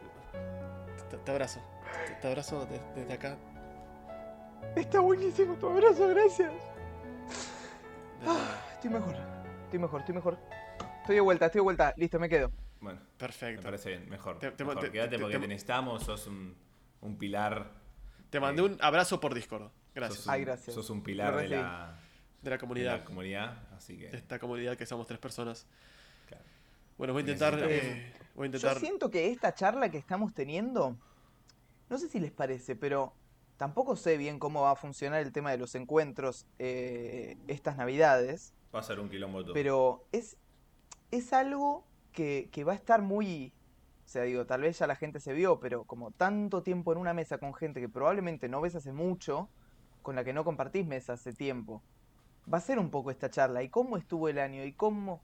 te, 1.10 1.18
te 1.18 1.32
abrazo. 1.32 1.60
Te, 2.08 2.14
te 2.16 2.28
abrazo 2.28 2.66
de- 2.66 2.82
desde 2.96 3.14
acá. 3.14 3.38
Está 4.76 5.00
buenísimo 5.00 5.56
tu 5.56 5.68
abrazo, 5.70 6.08
gracias. 6.10 6.52
Ah, 8.26 8.56
estoy 8.74 8.90
mejor, 8.90 9.16
estoy 9.66 9.80
mejor, 9.80 10.00
estoy 10.02 10.16
mejor. 10.16 10.38
Estoy 11.02 11.16
de 11.16 11.22
vuelta, 11.22 11.46
estoy 11.46 11.60
de 11.60 11.64
vuelta. 11.64 11.94
Listo, 11.98 12.20
me 12.20 12.30
quedo. 12.30 12.52
Bueno, 12.82 13.00
me 13.02 13.06
Perfecto. 13.18 13.64
parece 13.64 13.90
bien, 13.90 14.10
mejor. 14.10 14.40
Te- 14.40 14.52
te- 14.52 14.64
mejor. 14.64 14.82
te- 14.84 14.92
Quédate 14.92 15.16
te- 15.16 15.20
porque 15.22 15.36
te- 15.38 15.42
te 15.42 15.48
necesitamos, 15.48 16.04
sos 16.04 16.28
un, 16.28 16.56
un 17.02 17.18
pilar. 17.18 17.72
Te 18.30 18.40
mandé 18.40 18.62
Eh, 18.62 18.66
un 18.66 18.78
abrazo 18.82 19.20
por 19.20 19.34
Discord. 19.34 19.72
Gracias. 19.96 20.20
Sos 20.20 20.28
un, 20.28 20.34
Ay, 20.34 20.42
gracias. 20.46 20.76
Sos 20.76 20.90
un 20.90 21.02
pilar 21.04 21.36
de 21.36 21.48
la, 21.48 21.98
De 22.42 22.50
la 22.50 22.56
de 22.56 22.60
comunidad. 22.60 22.98
la 23.00 23.06
comunidad, 23.06 23.58
así 23.76 23.98
que 23.98 24.10
De 24.10 24.18
esta 24.18 24.38
comunidad 24.40 24.78
que 24.78 24.86
somos 24.86 25.08
tres 25.08 25.20
personas. 25.20 25.66
claro. 26.28 26.44
Bueno, 26.98 27.14
voy 27.14 27.22
a 27.22 27.24
intentar. 27.24 27.58
Eh, 27.64 28.14
voy 28.40 28.48
a 28.48 28.58
Yo 28.58 28.76
siento 28.76 29.10
que 29.10 29.30
esta 29.30 29.54
charla 29.54 29.92
que 29.92 29.98
estamos 29.98 30.34
teniendo, 30.34 30.96
no 31.90 31.98
sé 31.98 32.08
si 32.08 32.20
les 32.20 32.32
parece, 32.32 32.76
pero 32.76 33.14
tampoco 33.58 33.96
sé 33.96 34.18
bien 34.18 34.40
cómo 34.40 34.62
va 34.62 34.72
a 34.72 34.76
funcionar 34.76 35.22
el 35.22 35.34
tema 35.34 35.52
de 35.52 35.58
los 35.58 35.76
encuentros 35.76 36.48
eh, 36.58 37.38
estas 37.48 37.76
navidades, 37.76 38.54
va 38.74 38.80
a 38.80 38.84
ser 38.84 39.00
un 39.00 39.10
quilombo 39.10 39.44
todo. 39.44 39.54
pero 39.54 40.06
es, 40.14 40.38
es 41.12 41.34
algo 41.34 41.84
que, 42.14 42.50
que 42.52 42.64
va 42.64 42.74
a 42.74 42.76
estar 42.76 43.02
muy... 43.02 43.54
O 44.06 44.12
sea, 44.12 44.24
digo, 44.24 44.46
tal 44.48 44.62
vez 44.62 44.80
ya 44.80 44.88
la 44.88 44.96
gente 44.96 45.20
se 45.20 45.34
vio, 45.34 45.60
pero 45.60 45.84
como 45.84 46.10
tanto 46.10 46.64
tiempo 46.64 46.92
en 46.92 46.98
una 46.98 47.14
mesa 47.14 47.38
con 47.38 47.54
gente 47.54 47.80
que 47.80 47.90
probablemente 47.90 48.50
no 48.50 48.60
ves 48.60 48.74
hace 48.74 48.92
mucho, 48.92 49.50
con 50.02 50.16
la 50.16 50.24
que 50.24 50.34
no 50.34 50.44
compartís 50.44 50.88
mesa 50.88 51.14
hace 51.14 51.32
tiempo, 51.32 51.84
va 52.52 52.58
a 52.58 52.62
ser 52.62 52.80
un 52.80 52.90
poco 52.90 53.12
esta 53.12 53.30
charla. 53.30 53.62
¿Y 53.62 53.70
cómo 53.70 53.98
estuvo 53.98 54.28
el 54.30 54.40
año? 54.40 54.64
¿Y 54.64 54.74
cómo... 54.74 55.22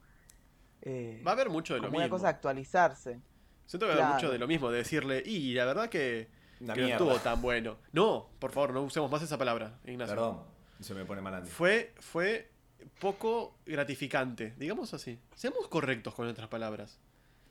eh, 0.86 1.22
Va 1.26 1.32
a 1.32 1.34
haber 1.34 1.50
mucho 1.50 1.74
de 1.74 1.80
lo 1.82 1.88
como 1.88 1.98
una 1.98 2.06
mismo. 2.06 2.18
cosa 2.18 2.30
actualizarse. 2.30 3.20
Siento 3.66 3.88
que 3.88 3.96
va 3.96 4.00
a 4.02 4.06
haber 4.06 4.16
mucho 4.16 4.32
de 4.32 4.38
lo 4.40 4.48
mismo, 4.48 4.70
de 4.72 4.78
decirle, 4.78 5.24
y 5.26 5.54
la 5.54 5.66
verdad 5.66 5.90
que, 5.90 6.30
que 6.60 6.66
no 6.66 6.88
estuvo 6.88 7.16
tan 7.18 7.42
bueno. 7.42 7.78
No, 7.92 8.30
por 8.40 8.52
favor, 8.52 8.74
no 8.74 8.84
usemos 8.84 9.10
más 9.12 9.22
esa 9.24 9.38
palabra, 9.38 9.80
Ignacio. 9.86 10.16
Perdón, 10.16 10.44
se 10.80 10.94
me 10.94 11.04
pone 11.04 11.22
mal 11.22 11.34
antes. 11.34 11.52
Fue, 11.52 11.94
fue 12.00 12.52
poco 13.00 13.58
gratificante, 13.66 14.54
digamos 14.58 14.94
así. 14.94 15.20
Seamos 15.36 15.68
correctos 15.68 16.14
con 16.14 16.26
nuestras 16.26 16.48
palabras. 16.48 17.00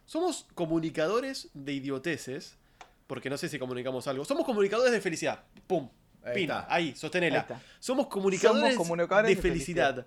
Somos 0.06 0.46
comunicadores 0.54 1.50
de 1.54 1.72
idioteces, 1.72 2.56
porque 3.06 3.28
no 3.30 3.36
sé 3.36 3.48
si 3.48 3.58
comunicamos 3.58 4.06
algo. 4.06 4.24
Somos 4.24 4.44
comunicadores 4.44 4.92
de 4.92 5.00
felicidad. 5.00 5.44
Pum. 5.66 5.88
Ahí 6.22 6.34
Pin. 6.34 6.50
Ahí, 6.68 6.94
sostenela. 6.96 7.46
Ahí. 7.48 7.56
Somos 7.80 8.06
comunicadores, 8.06 8.74
Somos 8.74 8.86
comunicadores 8.86 9.30
de, 9.30 9.34
de 9.36 9.42
felicidad. 9.42 10.06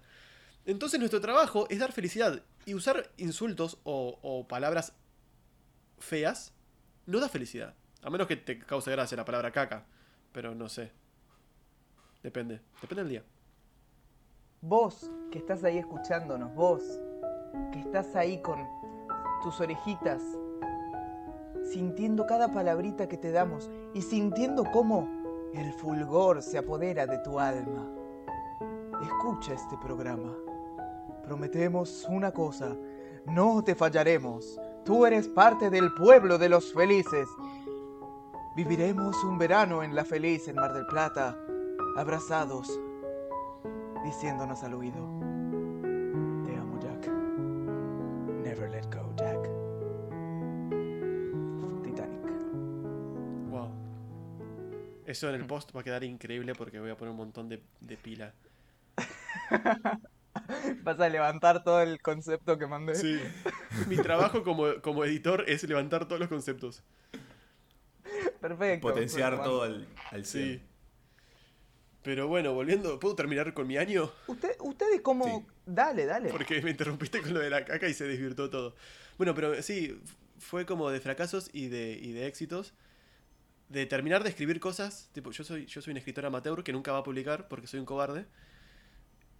Entonces 0.65 0.99
nuestro 0.99 1.19
trabajo 1.21 1.67
es 1.69 1.79
dar 1.79 1.91
felicidad. 1.91 2.41
Y 2.67 2.75
usar 2.75 3.09
insultos 3.15 3.79
o, 3.85 4.19
o 4.21 4.45
palabras 4.45 4.91
feas 5.99 6.53
no 7.05 7.21
da 7.21 7.29
felicidad. 7.29 7.75
A 8.03 8.09
menos 8.09 8.27
que 8.27 8.35
te 8.35 8.59
cause 8.59 8.91
gracia 8.91 9.15
la 9.15 9.23
palabra 9.23 9.51
caca. 9.53 9.85
Pero 10.33 10.53
no 10.53 10.67
sé. 10.67 10.91
Depende. 12.21 12.59
Depende 12.81 13.03
del 13.03 13.09
día. 13.09 13.23
Vos 14.59 15.09
que 15.31 15.37
estás 15.37 15.63
ahí 15.63 15.77
escuchándonos, 15.77 16.53
vos 16.55 16.83
que 17.71 17.79
estás 17.79 18.13
ahí 18.17 18.41
con 18.41 18.59
tus 19.41 19.61
orejitas, 19.61 20.21
sintiendo 21.71 22.25
cada 22.25 22.51
palabrita 22.51 23.07
que 23.07 23.17
te 23.17 23.31
damos 23.31 23.69
y 23.93 24.01
sintiendo 24.01 24.65
cómo 24.73 25.07
el 25.53 25.71
fulgor 25.71 26.41
se 26.41 26.57
apodera 26.57 27.07
de 27.07 27.19
tu 27.19 27.39
alma. 27.39 27.87
Escucha 29.01 29.53
este 29.53 29.77
programa. 29.77 30.35
Prometemos 31.27 32.05
una 32.07 32.31
cosa, 32.31 32.73
no 33.25 33.61
te 33.61 33.75
fallaremos. 33.75 34.57
Tú 34.85 35.05
eres 35.05 35.27
parte 35.27 35.69
del 35.69 35.93
pueblo 35.93 36.37
de 36.37 36.47
los 36.47 36.71
felices. 36.71 37.27
Viviremos 38.55 39.21
un 39.25 39.37
verano 39.37 39.83
en 39.83 39.93
la 39.93 40.05
feliz 40.05 40.47
en 40.47 40.55
Mar 40.55 40.73
del 40.73 40.85
Plata, 40.85 41.37
abrazados 41.97 42.79
diciéndonos 44.05 44.63
al 44.63 44.75
oído: 44.75 45.05
Te 46.45 46.55
amo, 46.55 46.79
Jack. 46.79 47.09
Never 48.45 48.69
let 48.69 48.85
go, 48.85 49.13
Jack. 49.17 49.49
Titanic. 51.83 52.23
Wow. 53.49 53.69
Eso 55.05 55.27
en 55.27 55.35
el 55.35 55.45
post 55.45 55.75
va 55.75 55.81
a 55.81 55.83
quedar 55.83 56.05
increíble 56.05 56.55
porque 56.55 56.79
voy 56.79 56.91
a 56.91 56.95
poner 56.95 57.11
un 57.11 57.17
montón 57.17 57.49
de, 57.49 57.61
de 57.81 57.97
pila. 57.97 58.33
Vas 60.83 60.99
a 60.99 61.09
levantar 61.09 61.63
todo 61.63 61.81
el 61.81 62.01
concepto 62.01 62.57
que 62.57 62.67
mandé. 62.67 62.95
Sí. 62.95 63.19
Mi 63.87 63.97
trabajo 63.97 64.43
como, 64.43 64.81
como 64.81 65.03
editor 65.05 65.45
es 65.47 65.63
levantar 65.63 66.07
todos 66.07 66.19
los 66.19 66.29
conceptos. 66.29 66.83
Perfecto. 68.39 68.87
Potenciar 68.87 69.43
todo 69.43 69.63
al, 69.63 69.87
al 70.11 70.25
Sí. 70.25 70.39
100. 70.39 70.77
Pero 72.03 72.27
bueno, 72.27 72.53
volviendo, 72.53 72.99
¿puedo 72.99 73.15
terminar 73.15 73.53
con 73.53 73.67
mi 73.67 73.77
año? 73.77 74.09
Usted, 74.27 74.55
¿Ustedes 74.61 75.01
cómo.? 75.01 75.25
Sí. 75.25 75.53
Dale, 75.65 76.05
dale. 76.05 76.29
Porque 76.29 76.61
me 76.61 76.69
interrumpiste 76.71 77.21
con 77.21 77.33
lo 77.33 77.41
de 77.41 77.49
la 77.49 77.65
caca 77.65 77.87
y 77.89 77.93
se 77.93 78.05
desvirtuó 78.07 78.49
todo. 78.49 78.75
Bueno, 79.17 79.35
pero 79.35 79.61
sí, 79.61 80.01
fue 80.37 80.65
como 80.65 80.89
de 80.89 81.01
fracasos 81.01 81.49
y 81.51 81.67
de, 81.67 81.99
y 82.01 82.13
de 82.13 82.27
éxitos. 82.27 82.73
De 83.67 83.85
terminar 83.85 84.23
de 84.23 84.29
escribir 84.29 84.61
cosas. 84.61 85.09
Tipo, 85.11 85.31
yo 85.31 85.43
soy, 85.43 85.65
yo 85.65 85.81
soy 85.81 85.91
un 85.91 85.97
escritor 85.97 86.25
amateur 86.25 86.63
que 86.63 86.71
nunca 86.71 86.93
va 86.93 86.99
a 86.99 87.03
publicar 87.03 87.49
porque 87.49 87.67
soy 87.67 87.81
un 87.81 87.85
cobarde. 87.85 88.25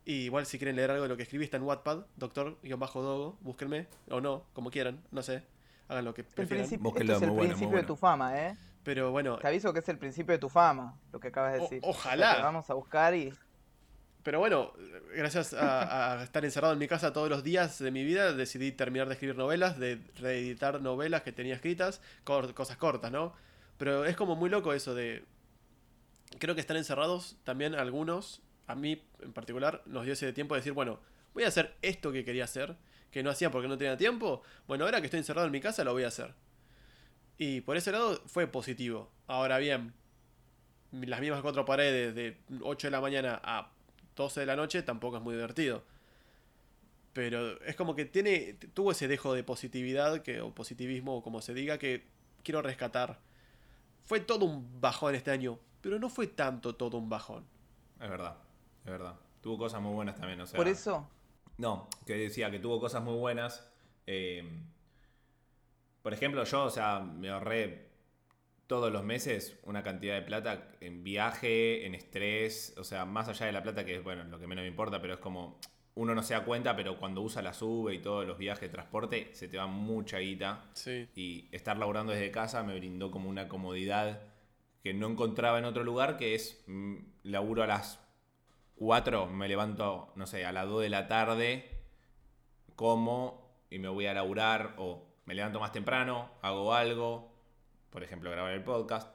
Y 0.10 0.24
igual 0.24 0.46
si 0.46 0.58
quieren 0.58 0.78
leer 0.78 0.92
algo 0.92 1.04
de 1.04 1.10
lo 1.10 1.18
que 1.18 1.24
escribí 1.24 1.44
está 1.44 1.58
en 1.58 1.64
Wattpad, 1.64 2.06
doctor-dogo, 2.16 3.38
búsquenme, 3.42 3.88
o 4.10 4.22
no, 4.22 4.46
como 4.54 4.72
quieran, 4.72 5.04
no 5.12 5.22
sé. 5.22 5.44
Hagan 5.90 6.06
lo 6.06 6.14
que 6.14 6.22
El 6.22 6.28
prefieran. 6.28 6.60
principio, 6.66 6.84
Búsquenlo, 6.86 7.14
esto 7.14 7.26
es 7.26 7.28
el 7.28 7.28
muy 7.32 7.38
bueno, 7.38 7.48
muy 7.48 7.48
principio 7.56 7.68
de 7.68 7.82
bueno. 7.84 7.88
tu 7.88 7.96
fama, 7.98 8.42
¿eh? 8.48 8.58
Pero 8.84 9.12
bueno, 9.12 9.38
Te 9.38 9.48
aviso 9.48 9.74
que 9.74 9.80
es 9.80 9.90
el 9.90 9.98
principio 9.98 10.32
de 10.32 10.40
tu 10.40 10.48
fama, 10.48 10.98
lo 11.12 11.20
que 11.20 11.28
acabas 11.28 11.52
de 11.54 11.60
O- 11.60 11.62
decir. 11.64 11.82
ojalá. 11.84 12.26
O 12.26 12.30
sea, 12.30 12.38
te 12.38 12.44
vamos 12.44 12.70
a 12.70 12.74
buscar 12.74 13.14
y. 13.16 13.34
Pero 14.24 14.40
bueno, 14.40 14.72
gracias 15.14 15.54
a, 15.54 16.20
a 16.20 16.24
estar 16.24 16.46
encerrado 16.46 16.72
en 16.72 16.80
mi 16.80 16.88
casa 16.88 17.12
todos 17.12 17.30
los 17.30 17.44
días 17.44 17.78
de 17.80 17.92
mi 17.92 18.06
vida, 18.06 18.32
decidí 18.32 18.72
terminar 18.72 19.08
de 19.10 19.14
escribir 19.16 19.36
novelas, 19.38 19.78
de 19.78 20.02
reeditar 20.16 20.82
novelas 20.82 21.22
que 21.24 21.34
tenía 21.34 21.56
escritas, 21.56 22.00
cor- 22.24 22.54
cosas 22.54 22.78
cortas, 22.78 23.12
¿no? 23.12 23.34
Pero 23.78 24.06
es 24.06 24.16
como 24.16 24.38
muy 24.38 24.50
loco 24.50 24.72
eso 24.74 24.96
de... 24.96 25.26
Creo 26.40 26.56
que 26.56 26.62
están 26.62 26.78
encerrados 26.78 27.38
también 27.44 27.74
algunos, 27.76 28.42
a 28.68 28.76
mí 28.76 29.02
en 29.22 29.34
particular, 29.34 29.82
nos 29.86 30.04
dio 30.04 30.14
ese 30.14 30.32
tiempo 30.34 30.56
de 30.56 30.60
decir, 30.60 30.74
bueno, 30.74 31.00
voy 31.34 31.44
a 31.44 31.48
hacer 31.48 31.76
esto 31.82 32.12
que 32.12 32.24
quería 32.24 32.44
hacer, 32.44 32.76
que 33.12 33.24
no 33.24 33.30
hacía 33.30 33.50
porque 33.50 33.68
no 33.68 33.78
tenía 33.78 33.98
tiempo, 33.98 34.44
bueno, 34.68 34.86
ahora 34.86 35.00
que 35.00 35.08
estoy 35.08 35.20
encerrado 35.20 35.48
en 35.48 35.52
mi 35.52 35.62
casa 35.62 35.84
lo 35.84 35.94
voy 35.94 36.04
a 36.04 36.08
hacer. 36.08 36.34
Y 37.38 37.62
por 37.62 37.78
ese 37.78 37.92
lado 37.92 38.22
fue 38.26 38.48
positivo. 38.48 39.12
Ahora 39.28 39.58
bien, 39.58 39.94
las 40.92 41.20
mismas 41.22 41.42
cuatro 41.42 41.66
paredes 41.66 42.16
de 42.16 42.38
8 42.62 42.88
de 42.88 42.92
la 42.92 43.02
mañana 43.02 43.40
a 43.44 43.72
12 44.16 44.40
de 44.40 44.46
la 44.46 44.56
noche 44.56 44.82
tampoco 44.82 45.18
es 45.18 45.24
muy 45.24 45.36
divertido. 45.36 45.84
Pero 47.14 47.62
es 47.62 47.76
como 47.76 47.96
que 47.96 48.06
tiene 48.06 48.54
tuvo 48.74 48.92
ese 48.92 49.08
dejo 49.08 49.34
de 49.34 49.44
positividad 49.44 50.22
que 50.22 50.42
o 50.42 50.54
positivismo 50.54 51.24
como 51.24 51.42
se 51.42 51.54
diga 51.54 51.78
que 51.78 52.06
quiero 52.44 52.62
rescatar. 52.62 53.20
Fue 54.06 54.20
todo 54.20 54.46
un 54.46 54.80
bajón 54.80 55.16
este 55.16 55.32
año, 55.32 55.60
pero 55.82 56.00
no 56.00 56.10
fue 56.10 56.28
tanto 56.28 56.76
todo 56.76 56.98
un 56.98 57.10
bajón. 57.10 57.46
Es 58.00 58.10
verdad, 58.10 58.38
es 58.88 58.92
verdad. 58.92 59.16
Tuvo 59.42 59.58
cosas 59.58 59.82
muy 59.82 59.94
buenas 59.94 60.16
también, 60.16 60.40
o 60.42 60.48
sea. 60.48 60.58
Por 60.58 60.68
eso. 60.68 61.10
No, 61.58 61.90
que 62.06 62.14
decía 62.14 62.50
que 62.50 62.60
tuvo 62.60 62.80
cosas 62.80 63.04
muy 63.04 63.16
buenas. 63.16 63.70
eh, 64.06 64.44
por 66.02 66.14
ejemplo, 66.14 66.42
yo, 66.46 66.64
o 66.64 66.70
sea, 66.70 67.02
me 67.02 67.30
ahorré 67.30 67.90
todos 68.66 68.94
los 68.94 69.04
meses 69.04 69.60
una 69.64 69.84
cantidad 69.84 70.16
de 70.16 70.22
plata 70.22 70.70
en 70.80 71.04
viaje, 71.04 71.86
en 71.86 71.96
estrés, 71.96 72.74
o 72.78 72.86
sea, 72.86 73.04
más 73.04 73.28
allá 73.28 73.46
de 73.46 73.52
la 73.52 73.62
plata, 73.62 73.84
que 73.84 73.98
es, 73.98 74.04
bueno, 74.04 74.24
lo 74.24 74.40
que 74.40 74.48
menos 74.48 74.64
me 74.64 74.70
importa, 74.70 75.02
pero 75.02 75.16
es 75.16 75.20
como, 75.20 75.60
uno 75.96 76.16
no 76.16 76.24
se 76.24 76.34
da 76.34 76.46
cuenta, 76.46 76.78
pero 76.78 76.98
cuando 76.98 77.22
usa 77.22 77.42
la 77.42 77.54
sube 77.54 77.94
y 77.96 78.00
todos 78.00 78.26
los 78.26 78.38
viajes 78.38 78.62
de 78.62 78.70
transporte, 78.70 79.30
se 79.34 79.50
te 79.50 79.58
va 79.58 79.68
mucha 79.68 80.20
guita. 80.20 80.64
Sí. 80.72 81.10
Y 81.14 81.50
estar 81.52 81.78
laburando 81.78 82.14
desde 82.14 82.32
casa 82.32 82.64
me 82.64 82.78
brindó 82.78 83.12
como 83.12 83.30
una 83.30 83.50
comodidad 83.50 84.22
que 84.82 84.94
no 84.94 85.08
encontraba 85.08 85.60
en 85.60 85.66
otro 85.66 85.84
lugar, 85.84 86.16
que 86.16 86.36
es, 86.36 86.64
mm, 86.68 86.96
laburo 87.24 87.64
a 87.64 87.68
las 87.68 88.00
4, 88.78 89.28
me 89.28 89.48
levanto, 89.48 90.12
no 90.16 90.28
sé, 90.28 90.46
a 90.46 90.52
las 90.52 90.68
2 90.68 90.84
de 90.84 90.90
la 90.90 91.08
tarde, 91.08 91.70
como 92.76 93.48
y 93.70 93.80
me 93.80 93.90
voy 93.90 94.06
a 94.06 94.14
laburar, 94.14 94.76
o 94.78 95.06
me 95.26 95.34
levanto 95.34 95.60
más 95.60 95.72
temprano, 95.72 96.30
hago 96.42 96.74
algo, 96.74 97.34
por 97.90 98.04
ejemplo, 98.04 98.32
grabar 98.32 98.54
el 98.54 98.64
podcast, 98.64 99.14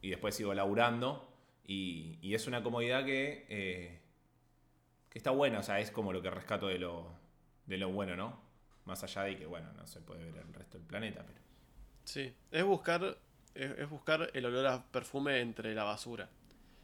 y 0.00 0.10
después 0.10 0.34
sigo 0.34 0.54
laburando, 0.54 1.32
y, 1.64 2.18
y 2.20 2.34
es 2.34 2.46
una 2.46 2.62
comodidad 2.62 3.04
que, 3.04 3.46
eh, 3.48 4.00
que 5.08 5.18
está 5.18 5.30
buena, 5.30 5.60
o 5.60 5.62
sea, 5.62 5.80
es 5.80 5.90
como 5.90 6.12
lo 6.12 6.22
que 6.22 6.30
rescato 6.30 6.68
de 6.68 6.78
lo, 6.78 7.10
de 7.66 7.78
lo 7.78 7.88
bueno, 7.90 8.14
¿no? 8.14 8.40
Más 8.84 9.02
allá 9.02 9.22
de 9.22 9.36
que, 9.36 9.46
bueno, 9.46 9.72
no 9.72 9.86
se 9.86 10.00
puede 10.00 10.30
ver 10.30 10.44
el 10.46 10.52
resto 10.52 10.78
del 10.78 10.86
planeta, 10.86 11.24
pero... 11.26 11.40
Sí. 12.04 12.32
Es 12.52 12.62
buscar 12.62 13.16
es, 13.56 13.78
es 13.78 13.90
buscar 13.90 14.30
el 14.32 14.46
olor 14.46 14.66
a 14.66 14.84
perfume 14.84 15.40
entre 15.40 15.74
la 15.74 15.84
basura. 15.84 16.28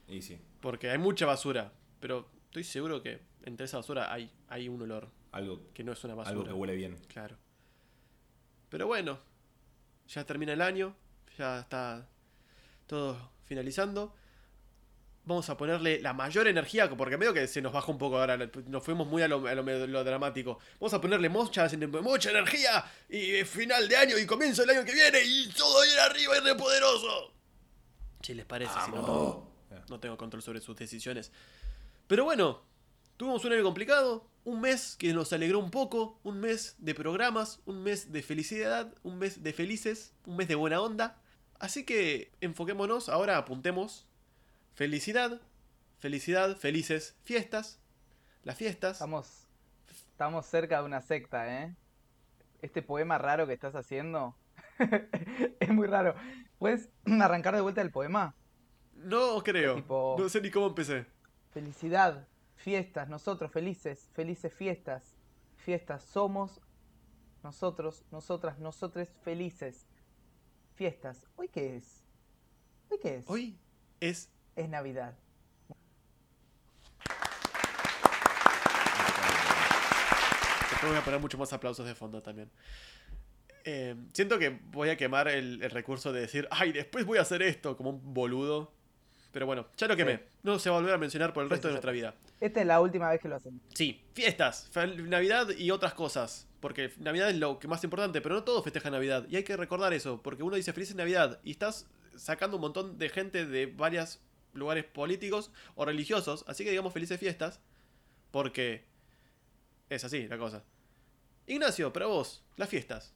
Y 0.09 0.23
sí, 0.23 0.41
Porque 0.61 0.91
hay 0.91 0.99
mucha 0.99 1.27
basura, 1.27 1.73
pero 2.03 2.29
estoy 2.47 2.65
seguro 2.65 3.01
que 3.01 3.21
entre 3.45 3.65
esa 3.65 3.77
basura 3.77 4.13
hay, 4.13 4.29
hay 4.49 4.69
un 4.69 4.83
olor 4.83 5.09
algo, 5.31 5.63
que 5.73 5.85
no 5.85 5.93
es 5.93 6.03
una 6.03 6.17
basura. 6.17 6.33
algo 6.33 6.45
que 6.45 6.53
huele 6.53 6.75
bien. 6.75 6.97
Claro. 7.07 7.39
Pero 8.69 8.89
bueno, 8.89 9.21
ya 10.09 10.27
termina 10.27 10.53
el 10.53 10.61
año, 10.61 10.97
ya 11.39 11.61
está 11.61 12.09
todo 12.89 13.31
finalizando. 13.45 14.17
Vamos 15.25 15.49
a 15.49 15.57
ponerle 15.57 16.01
la 16.03 16.13
mayor 16.13 16.49
energía, 16.49 16.91
porque 16.91 17.17
medio 17.17 17.33
que 17.33 17.47
se 17.47 17.63
nos 17.63 17.73
bajó 17.73 17.93
un 17.93 17.99
poco 17.99 18.19
ahora, 18.19 18.37
nos 18.67 18.83
fuimos 18.83 19.07
muy 19.07 19.23
a 19.23 19.29
lo, 19.29 19.47
a 19.47 19.55
lo 19.55 19.63
melodramático. 19.63 20.59
Vamos 20.81 20.95
a 20.95 21.01
ponerle 21.01 21.29
mucha, 21.29 21.69
mucha 22.03 22.31
energía 22.31 22.85
y 23.09 23.45
final 23.45 23.89
de 23.89 23.97
año 23.97 24.19
y 24.19 24.27
comienzo 24.27 24.65
el 24.65 24.71
año 24.71 24.85
que 24.85 24.93
viene 24.93 25.21
y 25.25 25.49
todo 25.51 25.83
bien 25.85 26.01
arriba 26.01 26.39
y 26.39 26.41
re 26.41 26.57
poderoso. 26.57 27.33
Si 28.21 28.35
les 28.35 28.45
parece, 28.45 28.73
si 28.87 28.91
no, 28.91 29.03
no, 29.07 29.53
no 29.89 30.01
tengo 30.01 30.17
control 30.17 30.43
sobre 30.43 30.61
sus 30.61 30.77
decisiones. 30.77 31.31
Pero 32.13 32.27
bueno, 32.27 32.61
Tuvimos 33.17 33.43
un 33.47 33.55
año 33.55 33.63
complicado, 33.63 34.29
un 34.45 34.61
mes 34.61 34.97
que 34.99 35.15
nos 35.15 35.33
alegró 35.33 35.59
un 35.59 35.71
poco, 35.71 36.21
un 36.25 36.41
mes 36.41 36.77
de 36.77 36.95
programas, 36.95 37.63
un 37.65 37.83
mes 37.83 38.13
de 38.13 38.23
felicidad, 38.23 38.93
un 39.03 39.17
mes 39.19 39.43
de 39.43 39.55
felices, 39.55 40.13
un 40.27 40.37
mes 40.37 40.47
de 40.47 40.55
buena 40.55 40.83
onda. 40.83 41.23
Así 41.59 41.87
que 41.87 42.31
enfoquémonos, 42.43 43.09
ahora 43.09 43.39
apuntemos. 43.39 44.07
Felicidad, 44.75 45.41
felicidad, 46.01 46.55
felices, 46.59 47.17
fiestas, 47.25 47.81
las 48.43 48.59
fiestas. 48.59 48.93
Estamos, 48.97 49.47
estamos 49.89 50.45
cerca 50.45 50.81
de 50.81 50.85
una 50.85 51.01
secta, 51.01 51.63
¿eh? 51.63 51.75
Este 52.61 52.83
poema 52.83 53.17
raro 53.17 53.47
que 53.47 53.55
estás 53.55 53.75
haciendo 53.75 54.37
es 55.61 55.69
muy 55.71 55.87
raro. 55.87 56.15
¿Puedes 56.59 56.91
arrancar 57.07 57.55
de 57.55 57.63
vuelta 57.63 57.81
el 57.81 57.91
poema? 57.91 58.35
No 58.97 59.43
creo, 59.43 59.77
Tipo- 59.77 60.19
no 60.19 60.29
sé 60.29 60.43
ni 60.43 60.51
cómo 60.51 60.67
empecé. 60.67 61.07
Felicidad, 61.53 62.27
fiestas, 62.57 63.09
nosotros 63.09 63.53
felices, 63.53 64.09
felices 64.15 64.55
fiestas, 64.55 65.15
fiestas, 65.57 66.03
somos 66.03 66.61
nosotros, 67.43 68.05
nosotras, 68.11 68.59
nosotres 68.59 69.11
felices, 69.23 69.87
fiestas. 70.75 71.27
¿Hoy 71.37 71.49
qué 71.49 71.77
es? 71.77 72.05
¿Hoy 72.89 72.99
qué 73.03 73.17
es? 73.17 73.25
Hoy 73.29 73.59
es 74.01 74.31
es 74.57 74.69
Navidad. 74.69 75.15
Después 80.71 80.91
voy 80.91 80.97
a 80.97 81.05
poner 81.05 81.21
mucho 81.21 81.37
más 81.39 81.53
aplausos 81.53 81.87
de 81.87 81.95
fondo 81.95 82.23
también. 82.23 82.51
Eh, 83.65 83.95
siento 84.13 84.39
que 84.39 84.59
voy 84.71 84.89
a 84.89 84.97
quemar 84.97 85.29
el, 85.29 85.63
el 85.63 85.71
recurso 85.71 86.13
de 86.13 86.23
decir, 86.23 86.49
ay, 86.51 86.73
después 86.73 87.05
voy 87.05 87.19
a 87.19 87.23
hacer 87.23 87.43
esto, 87.43 87.77
como 87.77 87.91
un 87.91 88.15
boludo. 88.15 88.73
Pero 89.33 89.47
bueno, 89.47 89.67
ya 89.77 89.89
lo 89.89 89.97
quemé. 89.97 90.17
Sí. 90.17 90.23
No 90.43 90.59
se 90.59 90.71
va 90.71 90.77
a 90.77 90.81
volver 90.81 90.95
a 90.95 90.99
mencionar 90.99 91.33
por 91.33 91.43
el 91.43 91.51
resto 91.51 91.69
sí, 91.69 91.69
de 91.69 91.73
nuestra 91.73 91.93
vida. 91.93 92.15
Esta 92.41 92.61
es 92.61 92.67
la 92.67 92.81
última 92.81 93.11
vez 93.11 93.21
que 93.21 93.29
lo 93.29 93.37
hacemos. 93.37 93.61
Sí, 93.75 94.05
fiestas, 94.13 94.71
Navidad 94.75 95.49
y 95.51 95.71
otras 95.71 95.95
cosas. 95.95 96.47
Porque 96.61 96.93
Navidad 96.99 97.31
es 97.31 97.37
lo 97.37 97.59
que 97.59 97.67
más 97.67 97.83
importante, 97.83 98.21
pero 98.21 98.37
no 98.37 98.45
todos 98.45 98.63
festejan 98.63 98.93
Navidad. 98.93 99.27
Y 99.29 99.37
hay 99.37 99.43
que 99.43 99.57
recordar 99.57 99.93
eso, 99.93 100.23
porque 100.23 100.43
uno 100.43 100.55
dice 100.55 100.73
feliz 100.73 100.95
Navidad 100.95 101.41
y 101.43 101.53
estás 101.53 101.89
sacando 102.15 102.57
un 102.57 102.61
montón 102.61 102.99
de 102.99 103.09
gente 103.09 103.47
de 103.47 103.67
varios 103.67 104.21
lugares 104.53 104.85
políticos 104.85 105.51
o 105.75 105.85
religiosos. 105.85 106.45
Así 106.47 106.63
que 106.63 106.71
digamos 106.71 106.93
felices 106.93 107.19
fiestas, 107.19 107.61
porque 108.31 108.85
es 109.89 110.05
así 110.05 110.29
la 110.29 110.39
cosa. 110.39 110.63
Ignacio, 111.47 111.93
para 111.93 112.07
vos, 112.07 112.45
las 112.57 112.69
fiestas, 112.69 113.13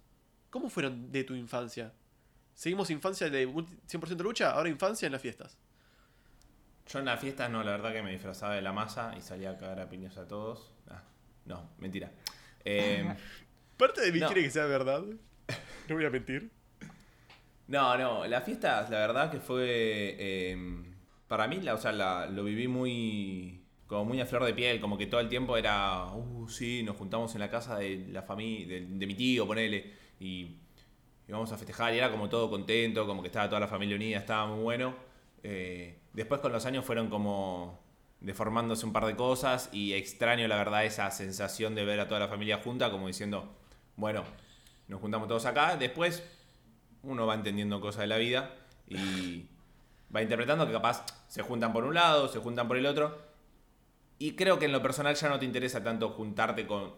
¿cómo 0.50 0.68
fueron 0.68 1.12
de 1.12 1.23
tu 1.23 1.35
infancia? 1.35 1.92
¿Seguimos 2.54 2.90
infancia 2.90 3.30
de 3.30 3.46
un 3.46 3.66
100% 3.87 4.23
lucha? 4.23 4.50
Ahora 4.52 4.68
infancia 4.68 5.06
en 5.06 5.12
las 5.12 5.23
fiestas. 5.23 5.56
Yo 6.88 6.99
en 7.00 7.05
las 7.05 7.21
fiestas 7.21 7.50
no, 7.50 7.62
la 7.64 7.73
verdad 7.73 7.93
que 7.93 8.02
me 8.02 8.12
disfrazaba 8.12 8.55
de 8.55 8.62
la 8.62 8.73
masa 8.73 9.14
y 9.19 9.21
salía 9.21 9.50
a 9.50 9.57
cagar 9.59 9.81
a 9.81 9.88
piños 9.88 10.16
a 10.19 10.26
todos. 10.28 10.73
Ah, 10.88 11.02
no, 11.47 11.71
mentira. 11.78 12.12
Eh, 12.64 13.05
Parte 13.76 14.00
de 14.02 14.12
mí 14.12 14.21
No. 14.21 14.26
quiere 14.28 14.43
que 14.43 14.50
sea 14.50 14.66
verdad. 14.66 15.02
No 15.88 15.95
voy 15.95 16.05
a 16.05 16.11
mentir. 16.11 16.50
no, 17.69 17.97
no, 17.99 18.26
las 18.26 18.45
fiestas, 18.45 18.88
la 18.90 18.99
verdad 18.99 19.31
que 19.31 19.40
fue. 19.40 19.64
eh, 20.19 20.57
para 21.28 21.49
mí, 21.49 21.61
la, 21.61 21.75
o 21.75 21.78
sea, 21.78 21.93
la- 21.93 22.26
lo 22.26 22.45
viví 22.45 22.69
muy. 22.69 23.62
Como 23.88 24.05
muy 24.05 24.21
a 24.21 24.26
flor 24.26 24.45
de 24.45 24.52
piel, 24.55 24.81
como 24.81 24.99
que 24.99 25.07
todo 25.07 25.21
el 25.21 25.28
tiempo 25.28 25.57
era. 25.57 26.07
Uh, 26.12 26.49
sí, 26.49 26.83
nos 26.83 26.97
juntamos 26.97 27.35
en 27.35 27.40
la 27.40 27.50
casa 27.50 27.76
de 27.78 28.07
la 28.11 28.23
familia, 28.23 28.66
de, 28.81 28.87
de 28.87 29.07
mi 29.07 29.14
tío, 29.14 29.47
ponele. 29.47 29.93
Y 30.19 30.57
íbamos 31.28 31.50
a 31.52 31.57
festejar 31.57 31.95
y 31.95 31.99
era 31.99 32.11
como 32.11 32.28
todo 32.28 32.49
contento, 32.50 33.07
como 33.07 33.23
que 33.23 33.28
estaba 33.28 33.49
toda 33.49 33.61
la 33.61 33.69
familia 33.69 33.95
unida, 33.97 34.19
estaba 34.19 34.47
muy 34.49 34.62
bueno. 34.62 34.95
Eh, 35.43 35.99
después 36.17 36.41
con 36.41 36.50
los 36.50 36.65
años 36.67 36.85
fueron 36.85 37.09
como 37.09 37.79
deformándose 38.21 38.87
un 38.87 38.93
par 38.93 39.05
de 39.05 39.15
cosas 39.15 39.69
y 39.71 39.93
extraño 39.93 40.49
la 40.49 40.57
verdad 40.57 40.87
esa 40.87 41.11
sensación 41.11 41.75
de 41.75 41.85
ver 41.85 42.00
a 42.00 42.09
toda 42.09 42.19
la 42.19 42.29
familia 42.29 42.59
junta 42.65 42.91
como 42.91 43.07
diciendo, 43.07 43.55
bueno, 43.97 44.25
nos 44.89 45.00
juntamos 45.00 45.29
todos 45.29 45.45
acá, 45.45 45.76
después 45.76 46.23
uno 47.02 47.26
va 47.26 47.35
entendiendo 47.35 47.81
cosas 47.81 48.00
de 48.00 48.07
la 48.07 48.17
vida 48.17 48.57
y 48.89 49.47
va 50.15 50.23
interpretando 50.23 50.67
que 50.67 50.73
capaz 50.73 51.05
se 51.29 51.43
juntan 51.43 51.75
por 51.75 51.85
un 51.85 51.95
lado, 51.95 52.29
se 52.29 52.39
juntan 52.39 52.67
por 52.67 52.79
el 52.79 52.87
otro. 52.87 53.26
Y 54.19 54.33
creo 54.33 54.59
que 54.59 54.65
en 54.65 54.73
lo 54.73 54.81
personal 54.81 55.15
ya 55.15 55.29
no 55.29 55.39
te 55.39 55.45
interesa 55.45 55.85
tanto 55.85 56.09
juntarte 56.09 56.67
con 56.67 56.95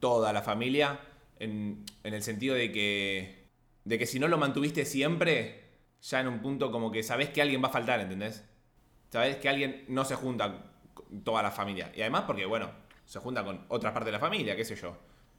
toda 0.00 0.32
la 0.32 0.40
familia 0.40 0.98
en, 1.38 1.84
en 2.02 2.14
el 2.14 2.22
sentido 2.22 2.54
de 2.54 2.72
que 2.72 3.46
de 3.84 3.98
que 3.98 4.06
si 4.06 4.18
no 4.18 4.26
lo 4.26 4.38
mantuviste 4.38 4.86
siempre 4.86 5.65
ya 6.10 6.20
en 6.20 6.28
un 6.28 6.40
punto 6.40 6.70
como 6.70 6.90
que 6.90 7.02
sabes 7.02 7.30
que 7.30 7.42
alguien 7.42 7.62
va 7.62 7.68
a 7.68 7.72
faltar, 7.72 8.00
¿entendés? 8.00 8.44
Sabes 9.10 9.36
que 9.36 9.48
alguien 9.48 9.84
no 9.88 10.04
se 10.04 10.14
junta 10.14 10.64
con 10.94 11.22
toda 11.24 11.42
la 11.42 11.50
familia. 11.50 11.92
Y 11.96 12.00
además 12.02 12.24
porque, 12.26 12.44
bueno, 12.46 12.70
se 13.04 13.18
junta 13.20 13.44
con 13.44 13.64
otra 13.68 13.92
parte 13.92 14.06
de 14.06 14.12
la 14.12 14.18
familia, 14.18 14.56
qué 14.56 14.64
sé 14.64 14.76
yo. 14.76 14.96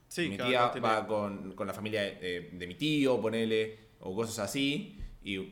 Sí, 0.08 0.28
mi 0.28 0.36
tía 0.38 0.70
tiene- 0.72 0.86
va 0.88 1.06
con, 1.06 1.52
con 1.52 1.66
la 1.66 1.74
familia 1.74 2.02
de, 2.02 2.50
de 2.52 2.66
mi 2.66 2.74
tío, 2.74 3.20
ponele, 3.20 3.78
o 4.00 4.14
cosas 4.14 4.38
así. 4.40 4.98
Y, 5.22 5.50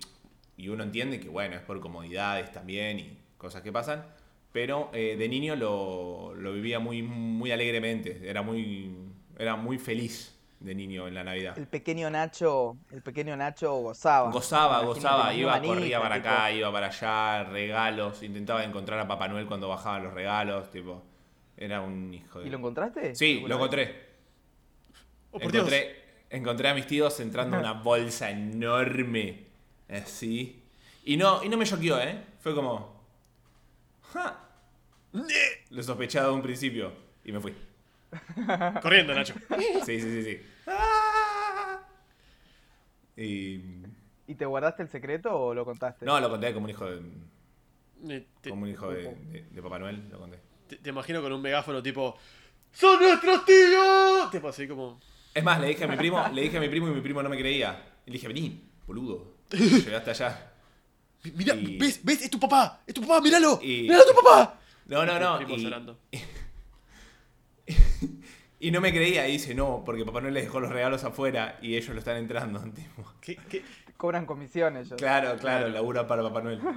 y 0.57 0.69
uno 0.69 0.83
entiende 0.85 1.21
que, 1.21 1.29
bueno, 1.29 1.57
es 1.57 1.63
por 1.63 1.79
comodidades 1.81 2.53
también 2.53 2.99
y 2.99 3.19
cosas 3.37 3.63
que 3.63 3.73
pasan. 3.73 4.07
Pero 4.53 4.91
eh, 4.95 5.17
de 5.19 5.29
niño 5.29 5.55
lo, 5.57 6.35
lo 6.35 6.53
vivía 6.55 6.79
muy, 6.79 7.03
muy 7.03 7.53
alegremente. 7.53 8.23
Era 8.29 8.41
muy, 8.43 8.95
era 9.39 9.57
muy 9.57 9.79
feliz 9.79 10.36
de 10.61 10.75
niño 10.75 11.07
en 11.07 11.15
la 11.15 11.23
Navidad. 11.25 11.57
El 11.59 11.67
pequeño 11.67 12.09
Nacho, 12.11 12.77
el 12.91 13.03
pequeño 13.03 13.37
Nacho 13.37 13.75
gozaba. 13.75 14.31
Gozaba, 14.31 14.83
gozaba, 14.83 15.35
iba, 15.35 15.53
manija, 15.53 15.75
corría 15.75 16.01
para 16.01 16.17
tipo, 16.17 16.29
acá, 16.29 16.53
iba 16.53 16.73
para 16.73 16.87
allá, 16.87 17.45
regalos, 17.45 18.23
intentaba 18.23 18.65
encontrar 18.65 18.99
a 19.01 19.07
Papá 19.07 19.29
Noel 19.29 19.47
cuando 19.47 19.69
bajaban 19.69 20.05
los 20.05 20.15
regalos, 20.15 20.71
tipo, 20.71 21.03
era 21.57 21.81
un 21.83 22.13
hijo 22.15 22.41
de... 22.41 22.47
¿Y 22.47 22.51
lo 22.51 22.59
encontraste? 22.59 23.15
Sí, 23.15 23.35
¿Alguna 23.35 23.49
lo 23.49 23.55
encontré. 23.57 24.07
Oh, 25.31 25.39
por 25.39 25.53
Dios. 25.53 25.55
encontré, 25.55 26.05
encontré 26.31 26.69
a 26.69 26.75
mis 26.75 26.87
tíos 26.87 27.21
entrando 27.21 27.57
en 27.57 27.61
una 27.63 27.73
bolsa 27.83 28.31
enorme, 28.31 29.45
así. 29.89 30.63
Y 31.05 31.17
no, 31.17 31.45
y 31.45 31.49
no 31.49 31.57
me 31.57 31.67
choqueó, 31.67 32.01
¿eh? 32.01 32.19
Fue 32.41 32.55
como... 32.55 32.97
"Ja". 34.13 34.41
Lo 35.71 35.83
sospechaba 35.83 36.29
de 36.29 36.33
un 36.35 36.43
principio 36.43 36.93
y 37.25 37.33
me 37.33 37.41
fui. 37.41 37.55
Corriendo, 38.83 39.15
Nacho. 39.15 39.35
Sí, 39.85 40.01
sí, 40.01 40.01
sí, 40.01 40.23
sí. 40.23 40.41
Ah. 40.67 41.81
Y... 43.17 43.61
¿Y 44.29 44.35
te 44.35 44.45
guardaste 44.45 44.83
el 44.83 44.89
secreto 44.89 45.35
o 45.35 45.55
lo 45.55 45.65
contaste? 45.65 46.05
No, 46.05 46.19
lo 46.21 46.29
conté 46.29 46.53
como 46.53 46.65
un 46.65 46.71
hijo 46.71 46.85
de... 46.87 47.01
Eh, 48.09 48.27
Te, 48.41 48.51
Como 48.51 48.65
un 48.65 48.69
hijo 48.71 48.91
de, 48.91 49.03
de- 49.15 49.47
de 49.51 49.63
Papá 49.63 49.79
Noel, 49.79 50.09
lo 50.11 50.19
conté. 50.19 50.39
te- 50.69 50.77
te 50.77 50.91
imagino 50.91 51.23
con 51.23 51.33
un 51.33 51.41
megáfono 51.41 51.83
tipo 51.83 52.17
¡Son 52.73 53.01
nuestros 53.01 53.45
tíos! 53.47 54.31
Tipo 54.31 54.49
así 54.49 54.69
como. 54.69 55.01
Es 55.33 55.43
más, 55.43 55.59
le 55.61 55.69
dije 55.69 55.85
a 55.85 55.89
mi 55.89 55.97
primo, 55.97 56.23
le 56.33 56.43
dije 56.43 56.59
a 56.59 56.61
mi 56.61 56.69
primo 56.69 56.89
y 56.89 56.91
mi 56.91 57.01
primo 57.01 57.23
no 57.23 57.29
me 57.31 57.39
creía. 57.39 57.83
Y 58.05 58.11
le 58.11 58.15
dije, 58.15 58.29
vení, 58.29 58.69
boludo. 58.87 59.37
Llegué 59.51 59.97
hasta 59.97 60.11
allá. 60.11 60.53
Mira, 61.35 61.55
Y- 61.55 61.79
¿ves? 61.79 62.01
¿Ves? 62.05 62.21
¡Es 62.23 62.31
tu 62.31 62.39
papá! 62.39 62.83
¡Es 62.87 62.93
tu 62.93 63.01
papá! 63.01 63.21
¡Míralo! 63.23 63.59
Y- 63.63 63.83
¡Míralo 63.83 64.03
a 64.03 64.07
tu 64.07 64.15
papá! 64.23 64.59
No, 64.87 65.07
no, 65.07 65.19
no. 65.19 65.41
Y, 65.57 65.57
llorando. 65.63 65.99
y 68.67 68.71
no 68.71 68.81
me 68.81 68.91
creía 68.93 69.29
y 69.29 69.33
dice, 69.33 69.55
no, 69.55 69.83
porque 69.85 70.05
Papá 70.05 70.21
Noel 70.21 70.35
les 70.35 70.45
dejó 70.45 70.61
los 70.61 70.71
regalos 70.71 71.05
afuera 71.05 71.59
y 71.63 71.77
ellos 71.77 71.91
lo 71.95 71.99
están 71.99 72.17
entrando. 72.17 72.61
tipo. 72.75 73.05
¿Qué, 73.21 73.37
qué? 73.49 73.63
Cobran 73.97 74.27
comisiones 74.27 74.87
ellos. 74.89 74.99
Claro, 74.99 75.37
claro, 75.39 75.69
labura 75.69 76.07
para 76.07 76.23
Papá 76.23 76.43
Noel. 76.43 76.61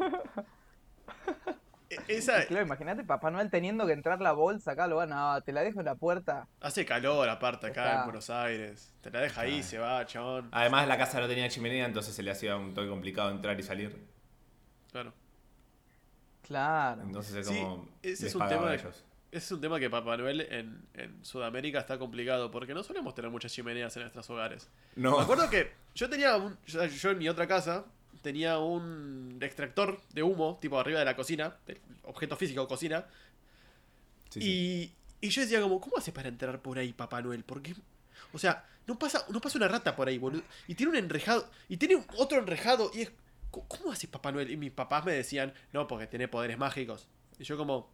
E- 1.92 1.98
Esa. 2.18 2.46
Claro, 2.46 2.64
imagínate 2.68 3.04
Papá 3.04 3.32
Noel 3.32 3.50
teniendo 3.50 3.88
que 3.88 3.94
entrar 3.94 4.22
la 4.22 4.32
bolsa 4.32 4.74
acá, 4.74 4.86
lo 4.86 4.98
van 4.98 5.12
a, 5.12 5.42
te 5.42 5.52
la 5.52 5.62
dejo 5.62 5.80
en 5.80 5.86
la 5.86 5.96
puerta. 5.96 6.48
Hace 6.62 6.86
calor 6.86 7.28
aparte 7.28 7.66
acá 7.66 7.84
Está. 7.86 7.98
en 8.00 8.04
Buenos 8.06 8.30
Aires. 8.30 8.94
Te 9.02 9.10
la 9.10 9.22
deja 9.22 9.42
ahí, 9.42 9.64
se 9.64 9.80
va, 9.80 10.06
chabón. 10.06 10.50
Además, 10.52 10.88
la 10.88 11.00
casa 11.00 11.20
no 11.20 11.28
tenía 11.28 11.50
chimenea, 11.50 11.88
entonces 11.88 12.14
se 12.14 12.22
le 12.22 12.30
hacía 12.30 12.56
un 12.58 12.76
toque 12.76 12.90
complicado 12.90 13.32
entrar 13.32 13.60
y 13.60 13.64
salir. 13.64 14.06
Claro. 14.92 15.14
Claro. 16.44 17.02
Entonces 17.02 17.36
es 17.36 17.48
Sí, 17.48 17.56
como. 17.60 17.90
ese 18.04 18.28
es 18.28 18.36
un 18.36 18.48
tema 18.48 18.68
a 18.68 18.70
de- 18.70 18.76
ellos. 18.76 19.04
Ese 19.32 19.46
es 19.46 19.52
un 19.52 19.62
tema 19.62 19.80
que 19.80 19.90
Papá 19.90 20.18
Noel 20.18 20.42
en, 20.42 20.82
en 20.96 21.24
Sudamérica 21.24 21.80
está 21.80 22.00
complicado 22.00 22.50
porque 22.50 22.74
no 22.74 22.82
solemos 22.84 23.14
tener 23.14 23.30
muchas 23.30 23.54
chimeneas 23.54 23.96
en 23.96 24.02
nuestros 24.04 24.28
hogares. 24.32 24.70
No. 24.96 25.18
Me 25.18 25.24
acuerdo 25.24 25.50
que 25.50 25.72
yo 25.94 26.10
tenía 26.10 26.36
un. 26.36 26.58
Yo, 26.66 26.84
yo 26.86 27.12
en 27.12 27.18
mi 27.20 27.30
otra 27.30 27.48
casa 27.48 27.86
tenía 28.24 28.58
un 28.58 29.38
extractor 29.42 30.02
de 30.14 30.24
humo, 30.24 30.58
tipo 30.62 30.80
arriba 30.80 31.00
de 31.00 31.06
la 31.06 31.16
cocina, 31.16 31.56
del 31.68 31.80
objeto 32.04 32.36
físico, 32.38 32.68
cocina. 32.68 33.06
Sí, 34.30 34.42
sí. 34.42 34.94
Y, 35.22 35.28
y 35.28 35.30
yo 35.30 35.42
decía 35.42 35.62
como, 35.62 35.80
¿cómo 35.80 35.98
hace 35.98 36.12
para 36.12 36.28
entrar 36.30 36.60
por 36.62 36.80
ahí 36.80 36.92
Papá 36.94 37.22
Noel? 37.22 37.44
Porque, 37.44 37.76
o 38.34 38.40
sea, 38.40 38.66
no 38.88 38.98
pasa, 38.98 39.26
no 39.30 39.40
pasa 39.42 39.58
una 39.60 39.68
rata 39.68 39.96
por 39.96 40.08
ahí, 40.08 40.18
boludo. 40.18 40.42
Y 40.68 40.74
tiene 40.76 40.92
un 40.92 40.96
enrejado, 40.98 41.48
y 41.68 41.78
tiene 41.78 42.04
otro 42.18 42.40
enrejado, 42.40 42.90
y 42.96 43.02
es, 43.02 43.12
¿cómo- 43.52 43.68
¿cómo 43.68 43.92
hace 43.92 44.08
Papá 44.08 44.32
Noel? 44.32 44.50
Y 44.50 44.58
mis 44.58 44.72
papás 44.72 45.06
me 45.06 45.14
decían, 45.14 45.54
no, 45.72 45.88
porque 45.88 46.08
tiene 46.08 46.28
poderes 46.28 46.58
mágicos. 46.58 47.08
Y 47.38 47.44
yo 47.44 47.58
como, 47.58 47.90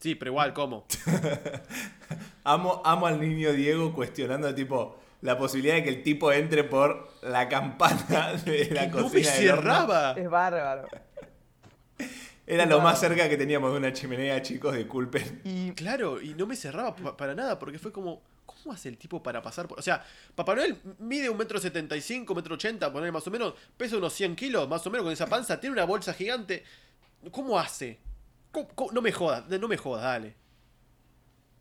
sí, 0.00 0.14
pero 0.14 0.30
igual, 0.32 0.52
¿cómo? 0.52 0.86
Amo, 2.44 2.82
amo 2.84 3.06
al 3.06 3.20
niño 3.20 3.52
Diego 3.52 3.92
cuestionando, 3.94 4.54
tipo, 4.54 4.98
la 5.22 5.38
posibilidad 5.38 5.76
de 5.76 5.84
que 5.84 5.88
el 5.88 6.02
tipo 6.02 6.30
entre 6.30 6.62
por 6.64 7.10
la 7.22 7.48
campana 7.48 8.34
de 8.44 8.68
la 8.70 8.86
no 8.86 8.96
me 8.96 9.02
cocina. 9.02 9.28
horno. 9.30 9.38
cerraba. 9.62 10.12
Es 10.12 10.28
bárbaro. 10.28 10.86
Era 12.46 12.66
lo 12.66 12.80
más 12.82 13.00
cerca 13.00 13.26
que 13.30 13.38
teníamos 13.38 13.72
de 13.72 13.78
una 13.78 13.92
chimenea, 13.94 14.42
chicos, 14.42 14.76
disculpen. 14.76 15.40
Y 15.44 15.72
Claro, 15.72 16.20
y 16.20 16.34
no 16.34 16.46
me 16.46 16.54
cerraba 16.56 16.94
pa- 16.94 17.16
para 17.16 17.34
nada, 17.34 17.58
porque 17.58 17.78
fue 17.78 17.90
como, 17.90 18.20
¿cómo 18.44 18.74
hace 18.74 18.90
el 18.90 18.98
tipo 18.98 19.22
para 19.22 19.40
pasar 19.40 19.66
por...? 19.66 19.78
O 19.78 19.82
sea, 19.82 20.04
Papá 20.34 20.54
Noel 20.54 20.76
mide 20.98 21.30
un 21.30 21.38
metro 21.38 21.58
setenta 21.58 21.96
y 21.96 22.02
cinco, 22.02 22.34
metro 22.34 22.56
ochenta, 22.56 22.92
poner 22.92 23.10
más 23.10 23.26
o 23.26 23.30
menos, 23.30 23.54
pesa 23.78 23.96
unos 23.96 24.12
100 24.12 24.36
kilos, 24.36 24.68
más 24.68 24.86
o 24.86 24.90
menos, 24.90 25.04
con 25.04 25.12
esa 25.14 25.26
panza, 25.26 25.58
tiene 25.58 25.72
una 25.72 25.84
bolsa 25.86 26.12
gigante. 26.12 26.62
¿Cómo 27.30 27.58
hace? 27.58 27.98
¿Cómo- 28.54 28.68
cómo? 28.74 28.92
No 28.92 29.02
me 29.02 29.12
jodas, 29.12 29.46
no 29.48 29.68
me 29.68 29.76
jodas, 29.76 30.02
dale. 30.04 30.34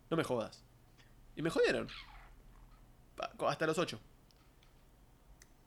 No 0.09 0.15
me 0.15 0.23
jodas. 0.23 0.63
Y 1.35 1.41
me 1.41 1.49
jodieron. 1.49 1.87
Hasta 3.47 3.67
los 3.67 3.77
8. 3.77 3.99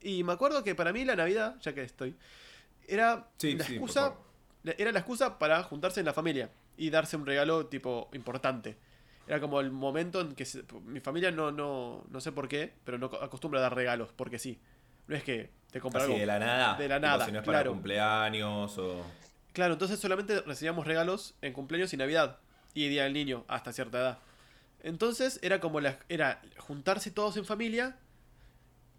Y 0.01 0.23
me 0.23 0.33
acuerdo 0.33 0.63
que 0.63 0.73
para 0.75 0.93
mí 0.93 1.03
la 1.05 1.15
Navidad, 1.15 1.55
ya 1.61 1.73
que 1.73 1.81
estoy, 1.83 2.15
era 2.87 3.27
Sí, 3.37 3.53
la 3.55 3.65
sí, 3.65 3.73
excusa 3.73 4.15
era 4.77 4.91
la 4.91 4.99
excusa 4.99 5.39
para 5.39 5.63
juntarse 5.63 5.99
en 6.01 6.05
la 6.05 6.13
familia 6.13 6.49
y 6.77 6.89
darse 6.89 7.15
un 7.15 7.25
regalo 7.25 7.67
tipo 7.67 8.09
importante. 8.13 8.77
Era 9.27 9.39
como 9.41 9.59
el 9.59 9.71
momento 9.71 10.21
en 10.21 10.35
que 10.35 10.45
se- 10.45 10.63
mi 10.85 10.99
familia 10.99 11.31
no, 11.31 11.51
no, 11.51 12.05
no 12.09 12.21
sé 12.21 12.31
por 12.31 12.47
qué, 12.47 12.73
pero 12.83 12.97
no 12.97 13.07
acostumbra 13.07 13.59
a 13.59 13.63
dar 13.63 13.75
regalos, 13.75 14.09
porque 14.15 14.39
sí. 14.39 14.59
No 15.07 15.15
es 15.15 15.23
que 15.23 15.49
te 15.71 15.79
compra 15.79 16.01
Así 16.01 16.11
algo. 16.11 16.19
de 16.19 16.25
la 16.25 16.39
nada. 16.39 16.75
De 16.77 16.87
la 16.89 16.95
Tipo, 16.97 17.07
nada, 17.07 17.25
Si 17.25 17.31
no 17.31 17.39
es 17.39 17.45
para 17.45 17.63
cumpleaños 17.69 18.77
o. 18.77 19.05
Claro, 19.57 19.73
entonces 19.73 19.99
solamente 19.99 20.39
recibíamos 20.41 20.85
regalos 20.85 21.33
en 21.41 21.51
cumpleaños 21.51 21.91
y 21.91 21.97
Navidad 21.97 22.37
y 22.75 22.89
Día 22.89 23.05
del 23.05 23.13
Niño 23.13 23.43
hasta 23.47 23.73
cierta 23.73 23.97
edad. 23.97 24.19
Entonces 24.83 25.39
era 25.41 25.59
como 25.59 25.79
la, 25.79 25.97
era 26.09 26.43
juntarse 26.59 27.09
todos 27.09 27.37
en 27.37 27.43
familia 27.43 27.97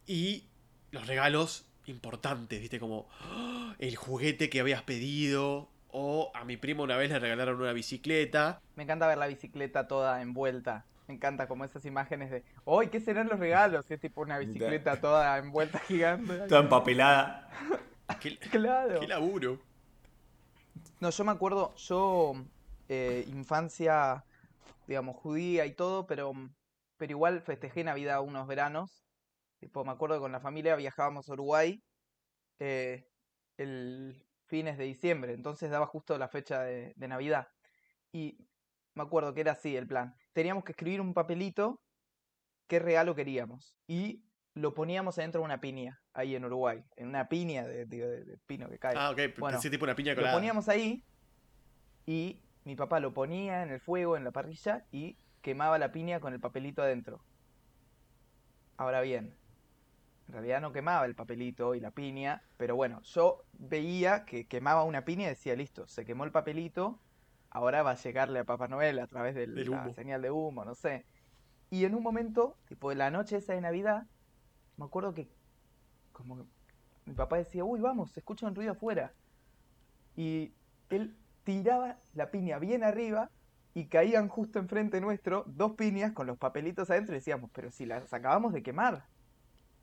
y 0.04 0.48
los 0.90 1.06
regalos 1.06 1.64
importantes, 1.86 2.60
¿viste? 2.60 2.80
Como 2.80 3.06
¡oh! 3.30 3.72
el 3.78 3.94
juguete 3.94 4.50
que 4.50 4.58
habías 4.58 4.82
pedido 4.82 5.68
o 5.92 6.32
a 6.34 6.44
mi 6.44 6.56
primo 6.56 6.82
una 6.82 6.96
vez 6.96 7.10
le 7.10 7.20
regalaron 7.20 7.60
una 7.60 7.72
bicicleta. 7.72 8.60
me 8.74 8.82
encanta 8.82 9.06
ver 9.06 9.18
la 9.18 9.28
bicicleta 9.28 9.86
toda 9.86 10.20
envuelta. 10.22 10.86
Me 11.06 11.14
encanta 11.14 11.46
como 11.46 11.64
esas 11.66 11.84
imágenes 11.84 12.32
de, 12.32 12.42
¡Uy, 12.64 12.88
qué 12.88 12.98
serán 12.98 13.28
los 13.28 13.38
regalos! 13.38 13.88
Y 13.88 13.94
es 13.94 14.00
tipo 14.00 14.22
una 14.22 14.38
bicicleta 14.38 15.00
toda 15.00 15.38
envuelta 15.38 15.78
gigante. 15.78 16.36
Toda 16.48 16.62
empapelada. 16.62 17.48
¡Qué, 18.20 18.36
Claro. 18.38 18.98
qué 18.98 19.06
laburo! 19.06 19.67
No, 21.00 21.10
yo 21.10 21.24
me 21.24 21.30
acuerdo, 21.30 21.74
yo, 21.76 22.34
eh, 22.88 23.24
infancia, 23.28 24.24
digamos, 24.88 25.16
judía 25.16 25.64
y 25.64 25.74
todo, 25.74 26.06
pero, 26.06 26.32
pero 26.96 27.12
igual 27.12 27.40
festejé 27.40 27.84
Navidad 27.84 28.20
unos 28.22 28.48
veranos. 28.48 29.04
Tipo, 29.60 29.84
me 29.84 29.92
acuerdo 29.92 30.16
que 30.16 30.22
con 30.22 30.32
la 30.32 30.40
familia 30.40 30.74
viajábamos 30.74 31.28
a 31.28 31.32
Uruguay 31.34 31.80
eh, 32.58 33.06
el 33.56 34.24
fines 34.46 34.78
de 34.78 34.84
diciembre, 34.84 35.34
entonces 35.34 35.70
daba 35.70 35.86
justo 35.86 36.18
la 36.18 36.28
fecha 36.28 36.62
de, 36.62 36.94
de 36.96 37.08
Navidad. 37.08 37.46
Y 38.12 38.48
me 38.94 39.04
acuerdo 39.04 39.34
que 39.34 39.42
era 39.42 39.52
así 39.52 39.76
el 39.76 39.86
plan. 39.86 40.16
Teníamos 40.32 40.64
que 40.64 40.72
escribir 40.72 41.00
un 41.00 41.14
papelito 41.14 41.80
qué 42.66 42.78
regalo 42.80 43.14
queríamos. 43.14 43.76
Y 43.86 44.24
lo 44.58 44.74
poníamos 44.74 45.18
adentro 45.18 45.40
de 45.40 45.44
una 45.46 45.60
piña, 45.60 46.00
ahí 46.14 46.34
en 46.34 46.44
Uruguay. 46.44 46.82
En 46.96 47.08
una 47.08 47.28
piña 47.28 47.66
de, 47.66 47.86
de- 47.86 48.24
de 48.24 48.38
pino 48.46 48.68
que 48.68 48.78
cae. 48.78 48.94
Ah, 48.96 49.10
ok, 49.10 49.20
Bueno, 49.38 49.58
tipo 49.60 49.84
una 49.84 49.94
piña 49.94 50.12
Lo 50.12 50.16
colada. 50.16 50.34
poníamos 50.36 50.68
ahí 50.68 51.04
y 52.06 52.42
mi 52.64 52.76
papá 52.76 53.00
lo 53.00 53.12
ponía 53.14 53.62
en 53.62 53.70
el 53.70 53.80
fuego, 53.80 54.16
en 54.16 54.24
la 54.24 54.30
parrilla 54.32 54.84
y 54.90 55.16
quemaba 55.42 55.78
la 55.78 55.92
piña 55.92 56.20
con 56.20 56.32
el 56.32 56.40
papelito 56.40 56.82
adentro. 56.82 57.20
Ahora 58.76 59.00
bien, 59.00 59.34
en 60.28 60.32
realidad 60.32 60.60
no 60.60 60.72
quemaba 60.72 61.06
el 61.06 61.14
papelito 61.14 61.74
y 61.74 61.80
la 61.80 61.90
piña, 61.90 62.42
pero 62.56 62.76
bueno, 62.76 63.00
yo 63.02 63.44
veía 63.52 64.24
que 64.24 64.46
quemaba 64.46 64.84
una 64.84 65.04
piña 65.04 65.24
y 65.26 65.30
decía, 65.30 65.56
listo, 65.56 65.86
se 65.88 66.04
quemó 66.04 66.24
el 66.24 66.32
papelito, 66.32 67.00
ahora 67.50 67.82
va 67.82 67.92
a 67.92 67.96
llegarle 67.96 68.40
a 68.40 68.44
Papá 68.44 68.68
Noel 68.68 68.98
a 68.98 69.06
través 69.06 69.34
de 69.34 69.46
la 69.46 69.92
señal 69.94 70.22
de 70.22 70.30
humo, 70.30 70.64
no 70.64 70.74
sé. 70.74 71.06
Y 71.70 71.84
en 71.84 71.94
un 71.94 72.02
momento, 72.02 72.56
tipo 72.66 72.90
de 72.90 72.96
la 72.96 73.10
noche 73.10 73.36
esa 73.36 73.54
de 73.54 73.60
Navidad, 73.60 74.06
me 74.78 74.86
acuerdo 74.86 75.12
que 75.12 75.28
como 76.12 76.38
que 76.38 76.44
mi 77.04 77.14
papá 77.14 77.36
decía, 77.36 77.64
uy, 77.64 77.80
vamos, 77.80 78.10
se 78.12 78.20
escucha 78.20 78.46
un 78.46 78.54
ruido 78.54 78.72
afuera. 78.72 79.12
Y 80.16 80.52
él 80.90 81.16
tiraba 81.44 81.98
la 82.14 82.30
piña 82.30 82.58
bien 82.58 82.84
arriba 82.84 83.30
y 83.74 83.86
caían 83.86 84.28
justo 84.28 84.58
enfrente 84.58 85.00
nuestro 85.00 85.44
dos 85.46 85.72
piñas 85.72 86.12
con 86.12 86.26
los 86.26 86.36
papelitos 86.36 86.90
adentro 86.90 87.14
y 87.14 87.18
decíamos, 87.18 87.50
pero 87.52 87.70
si 87.70 87.86
las 87.86 88.12
acabamos 88.12 88.52
de 88.52 88.62
quemar, 88.62 89.04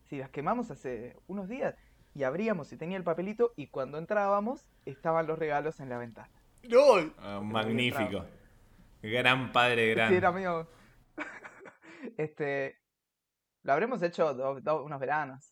si 0.04 0.18
las 0.18 0.30
quemamos 0.30 0.72
hace 0.72 1.18
unos 1.28 1.48
días. 1.48 1.76
Y 2.14 2.24
abríamos 2.24 2.72
y 2.72 2.78
tenía 2.78 2.98
el 2.98 3.04
papelito 3.04 3.54
y 3.56 3.68
cuando 3.68 3.98
entrábamos 3.98 4.66
estaban 4.86 5.28
los 5.28 5.38
regalos 5.38 5.80
en 5.80 5.90
la 5.90 5.98
ventana. 5.98 6.32
¡No! 6.64 7.12
Ah, 7.18 7.42
magnífico. 7.44 8.26
Gran 9.02 9.52
padre, 9.52 9.90
gran. 9.92 10.10
Sí, 10.10 10.16
era 10.16 10.32
mío. 10.32 10.68
este, 12.18 12.78
lo 13.66 13.74
habremos 13.74 14.02
hecho 14.02 14.34
do- 14.34 14.62
do- 14.62 14.84
unos 14.86 15.00
veranos. 15.02 15.52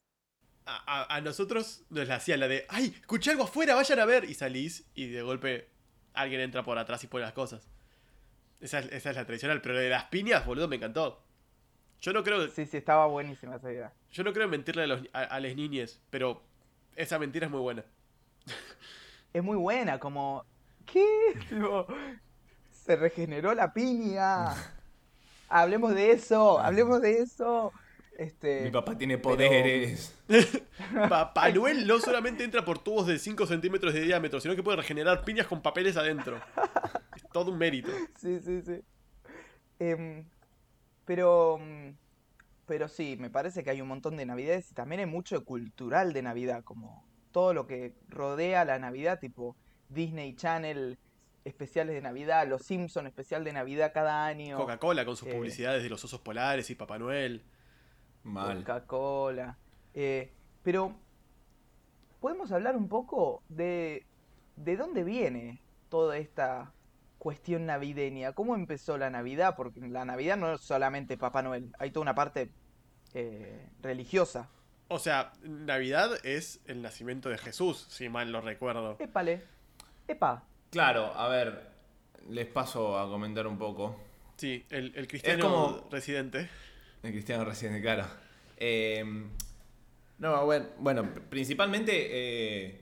A, 0.66 0.76
a- 1.04 1.16
a 1.18 1.22
nosotros 1.22 1.84
nos 1.90 2.08
la 2.08 2.16
hacían 2.16 2.40
la 2.40 2.48
de, 2.48 2.66
¡ay! 2.70 2.96
Escuché 3.02 3.32
algo 3.32 3.44
afuera, 3.44 3.76
vayan 3.76 4.00
a 4.00 4.06
ver. 4.06 4.24
Y 4.26 4.34
salís 4.34 4.86
y 4.96 5.08
de 5.08 5.22
golpe 5.22 5.70
alguien 6.14 6.40
entra 6.42 6.64
por 6.64 6.78
atrás 6.78 7.04
y 7.04 7.08
pone 7.08 7.26
las 7.26 7.34
cosas. 7.34 7.68
Esa 8.62 8.80
es, 8.80 8.92
esa 8.94 9.10
es 9.12 9.16
la 9.18 9.26
tradicional, 9.26 9.62
pero 9.62 9.78
de 9.78 9.90
las 9.90 10.06
piñas, 10.06 10.46
boludo, 10.46 10.68
me 10.70 10.78
encantó. 10.78 11.22
Yo 12.02 12.14
no 12.14 12.24
creo, 12.24 12.50
Sí, 12.50 12.66
sí, 12.66 12.78
estaba 12.78 13.08
buenísima 13.08 13.56
esa 13.58 13.72
idea. 13.72 13.94
yo 14.12 14.24
no 14.24 14.32
creo 14.34 14.46
en 14.46 14.52
mentirle 14.52 14.84
a, 14.84 14.88
los, 14.88 15.02
a, 15.14 15.22
a 15.24 15.40
las 15.42 15.56
niñes, 15.56 16.02
pero 16.10 16.42
esa 16.96 17.20
mentira 17.20 17.48
es 17.48 17.52
muy 17.52 17.62
buena. 17.62 17.84
Es 19.34 19.44
muy 19.44 19.58
buena, 19.58 20.00
como... 20.00 20.46
¿Qué? 20.86 21.06
Tipo, 21.50 21.88
se 22.72 22.96
regeneró 22.96 23.54
la 23.54 23.74
piña. 23.74 24.54
Hablemos 25.50 25.94
de 25.96 26.12
eso, 26.12 26.60
hablemos 26.60 27.02
de 27.02 27.20
eso. 27.22 27.74
Este, 28.18 28.62
Mi 28.62 28.70
papá 28.72 28.96
tiene 28.98 29.18
pero- 29.18 29.36
poderes. 29.36 30.16
Papá 31.10 31.50
Noel 31.50 31.88
no 31.88 32.00
solamente 32.00 32.44
entra 32.44 32.64
por 32.64 32.78
tubos 32.80 33.08
de 33.08 33.18
5 33.18 33.46
centímetros 33.48 33.94
de 33.94 34.02
diámetro, 34.02 34.40
sino 34.40 34.56
que 34.56 34.62
puede 34.64 34.78
regenerar 34.78 35.24
piñas 35.24 35.48
con 35.48 35.62
papeles 35.62 35.98
adentro. 35.98 36.40
Es 37.16 37.24
todo 37.32 37.52
un 37.52 37.58
mérito. 37.58 37.90
Sí, 38.20 38.40
sí, 38.40 38.62
sí. 38.62 38.82
Em, 39.80 40.26
pero, 41.06 41.58
mm, 41.60 41.90
pero 42.68 42.88
sí, 42.88 43.18
me 43.20 43.30
parece 43.30 43.64
que 43.64 43.72
hay 43.72 43.82
un 43.82 43.88
montón 43.88 44.16
de 44.16 44.26
navidades 44.26 44.72
y 44.72 44.76
también 44.76 45.00
hay 45.00 45.06
mucho 45.08 45.44
cultural 45.44 46.14
de 46.14 46.22
Navidad, 46.22 46.64
como 46.64 47.06
todo 47.32 47.54
lo 47.54 47.66
que 47.66 47.94
rodea 48.10 48.64
la 48.64 48.78
Navidad, 48.80 49.20
tipo 49.20 49.56
Disney 49.90 50.36
Channel, 50.36 50.98
especiales 51.46 51.96
de 51.96 52.02
Navidad, 52.02 52.48
Los 52.48 52.62
Simpson 52.64 53.08
especial 53.08 53.44
de 53.44 53.52
Navidad 53.54 53.92
cada 53.94 54.26
año, 54.26 54.58
Coca-Cola 54.58 55.04
con 55.04 55.18
sus 55.18 55.28
Eh. 55.28 55.34
publicidades 55.34 55.82
de 55.84 55.90
los 55.90 56.04
osos 56.06 56.22
polares 56.22 56.70
y 56.70 56.76
Papá 56.76 56.98
Noel. 57.00 57.42
Coca-Cola. 58.24 59.58
Eh, 59.94 60.32
pero, 60.64 60.96
¿podemos 62.20 62.52
hablar 62.52 62.76
un 62.76 62.88
poco 62.88 63.44
de, 63.50 64.06
de 64.56 64.78
dónde 64.78 65.04
viene 65.04 65.62
toda 65.90 66.18
esta 66.18 66.72
cuestión 67.20 67.66
navideña? 67.66 68.34
¿Cómo 68.34 68.56
empezó 68.56 68.98
la 68.98 69.10
Navidad? 69.10 69.56
Porque 69.56 69.80
la 69.82 70.06
Navidad 70.06 70.38
no 70.38 70.54
es 70.54 70.62
solamente 70.62 71.18
Papá 71.18 71.42
Noel, 71.42 71.74
hay 71.80 71.92
toda 71.92 72.02
una 72.04 72.16
parte 72.16 72.50
eh, 73.14 73.70
religiosa. 73.82 74.50
O 74.90 75.00
sea, 75.00 75.34
Navidad 75.44 76.12
es 76.26 76.60
el 76.66 76.82
nacimiento 76.82 77.30
de 77.30 77.38
Jesús, 77.38 77.86
si 77.90 78.10
mal 78.10 78.32
lo 78.32 78.42
recuerdo. 78.42 78.98
Épale, 79.00 79.44
epa, 80.08 80.44
Claro, 80.70 81.14
a 81.16 81.28
ver, 81.30 81.70
les 82.30 82.48
paso 82.48 82.98
a 82.98 83.08
comentar 83.08 83.46
un 83.48 83.58
poco. 83.58 83.96
Sí, 84.38 84.66
el, 84.72 84.92
el 84.96 85.08
cristiano 85.08 85.44
como- 85.46 85.88
residente. 85.92 86.50
El 87.04 87.12
cristiano 87.12 87.44
recién, 87.44 87.80
claro. 87.82 88.06
Eh, 88.58 89.04
no, 90.20 90.46
bueno, 90.46 90.66
bueno 90.80 91.14
principalmente 91.30 91.92
eh, 92.12 92.82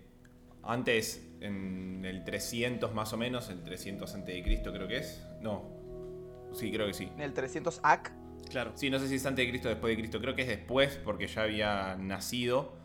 antes, 0.64 1.28
en 1.42 2.06
el 2.06 2.24
300 2.24 2.94
más 2.94 3.14
o 3.14 3.18
menos, 3.18 3.50
el 3.50 3.64
300 3.64 4.14
antes 4.14 4.36
de 4.36 4.44
Cristo 4.44 4.72
creo 4.72 4.88
que 4.88 4.98
es. 4.98 5.26
No, 5.42 6.52
sí, 6.54 6.72
creo 6.72 6.86
que 6.86 6.94
sí. 6.94 7.10
en 7.16 7.22
el 7.22 7.34
300 7.34 7.80
AC. 7.82 8.12
Claro. 8.50 8.74
Sí, 8.76 8.90
no 8.90 9.00
sé 9.00 9.08
si 9.08 9.16
es 9.16 9.26
antes 9.26 9.44
de 9.44 9.50
Cristo 9.50 9.70
o 9.70 9.72
después 9.72 9.92
de 9.92 9.98
Cristo. 9.98 10.20
Creo 10.20 10.36
que 10.36 10.44
es 10.44 10.48
después 10.48 11.00
porque 11.04 11.26
ya 11.26 11.44
había 11.44 11.96
nacido. 11.96 12.78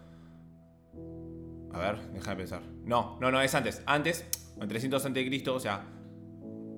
A 1.72 1.78
ver, 1.78 2.00
deja 2.12 2.30
de 2.30 2.36
pensar. 2.36 2.62
No, 2.84 3.18
no, 3.20 3.30
no, 3.30 3.42
es 3.42 3.54
antes. 3.54 3.82
Antes, 3.84 4.24
en 4.58 4.68
300 4.68 5.04
antes 5.04 5.22
de 5.22 5.28
Cristo, 5.28 5.54
o 5.54 5.60
sea, 5.60 5.84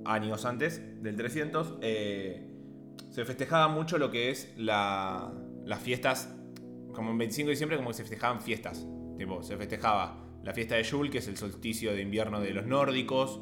años 0.04 0.44
antes 0.44 1.02
del 1.02 1.16
300, 1.16 1.78
eh, 1.82 2.57
se 3.10 3.24
festejaba 3.24 3.68
mucho 3.68 3.98
lo 3.98 4.10
que 4.10 4.30
es 4.30 4.52
la, 4.56 5.32
las 5.64 5.80
fiestas. 5.80 6.34
Como 6.92 7.10
en 7.10 7.18
25 7.18 7.46
de 7.48 7.50
diciembre, 7.52 7.76
como 7.76 7.90
que 7.90 7.94
se 7.94 8.02
festejaban 8.02 8.40
fiestas. 8.40 8.86
Tipo, 9.16 9.42
se 9.42 9.56
festejaba 9.56 10.24
la 10.44 10.52
fiesta 10.52 10.74
de 10.76 10.82
Yule, 10.82 11.10
que 11.10 11.18
es 11.18 11.28
el 11.28 11.36
solsticio 11.36 11.92
de 11.92 12.02
invierno 12.02 12.40
de 12.40 12.50
los 12.52 12.66
nórdicos. 12.66 13.40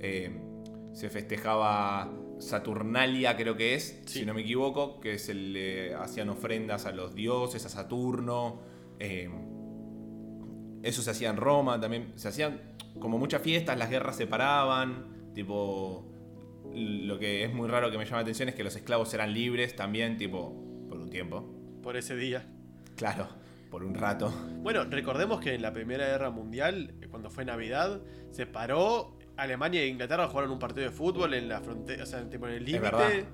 eh, 0.00 0.40
se 0.92 1.08
festejaba 1.10 2.12
Saturnalia, 2.38 3.36
creo 3.36 3.56
que 3.56 3.74
es, 3.74 4.02
Sí. 4.06 4.20
si 4.20 4.26
no 4.26 4.34
me 4.34 4.42
equivoco, 4.42 5.00
que 5.00 5.14
es 5.14 5.28
el. 5.28 5.54
eh, 5.56 5.94
hacían 5.98 6.28
ofrendas 6.28 6.86
a 6.86 6.92
los 6.92 7.14
dioses, 7.14 7.64
a 7.66 7.68
Saturno. 7.68 8.60
eh, 8.98 9.28
eso 10.82 11.00
se 11.02 11.10
hacía 11.10 11.30
en 11.30 11.36
Roma 11.36 11.80
también. 11.80 12.12
Se 12.16 12.28
hacían 12.28 12.60
como 13.00 13.18
muchas 13.18 13.40
fiestas, 13.42 13.78
las 13.78 13.88
guerras 13.90 14.16
se 14.16 14.26
paraban, 14.26 15.30
tipo, 15.34 16.12
lo 16.74 17.18
que 17.18 17.44
es 17.44 17.52
muy 17.52 17.68
raro 17.68 17.90
que 17.90 17.98
me 17.98 18.04
llama 18.04 18.18
la 18.18 18.22
atención 18.22 18.48
es 18.48 18.54
que 18.54 18.64
los 18.64 18.74
esclavos 18.76 19.12
eran 19.14 19.32
libres 19.32 19.76
también, 19.76 20.16
tipo, 20.18 20.86
por 20.88 20.98
un 20.98 21.10
tiempo. 21.10 21.80
Por 21.82 21.96
ese 21.96 22.16
día. 22.16 22.46
Claro, 22.96 23.28
por 23.70 23.84
un 23.84 23.94
rato. 23.94 24.32
Bueno, 24.62 24.84
recordemos 24.84 25.40
que 25.40 25.54
en 25.54 25.62
la 25.62 25.72
Primera 25.72 26.06
Guerra 26.06 26.30
Mundial, 26.30 26.94
cuando 27.10 27.30
fue 27.30 27.44
Navidad, 27.44 28.00
se 28.30 28.46
paró. 28.46 29.18
Alemania 29.36 29.82
e 29.82 29.88
Inglaterra 29.88 30.28
jugaron 30.28 30.52
un 30.52 30.58
partido 30.60 30.86
de 30.86 30.92
fútbol 30.92 31.34
en 31.34 31.48
la 31.48 31.60
frontera, 31.60 32.04
o 32.04 32.06
sea, 32.06 32.28
tipo 32.28 32.46
en 32.46 32.54
el 32.54 32.64
límite. 32.64 33.26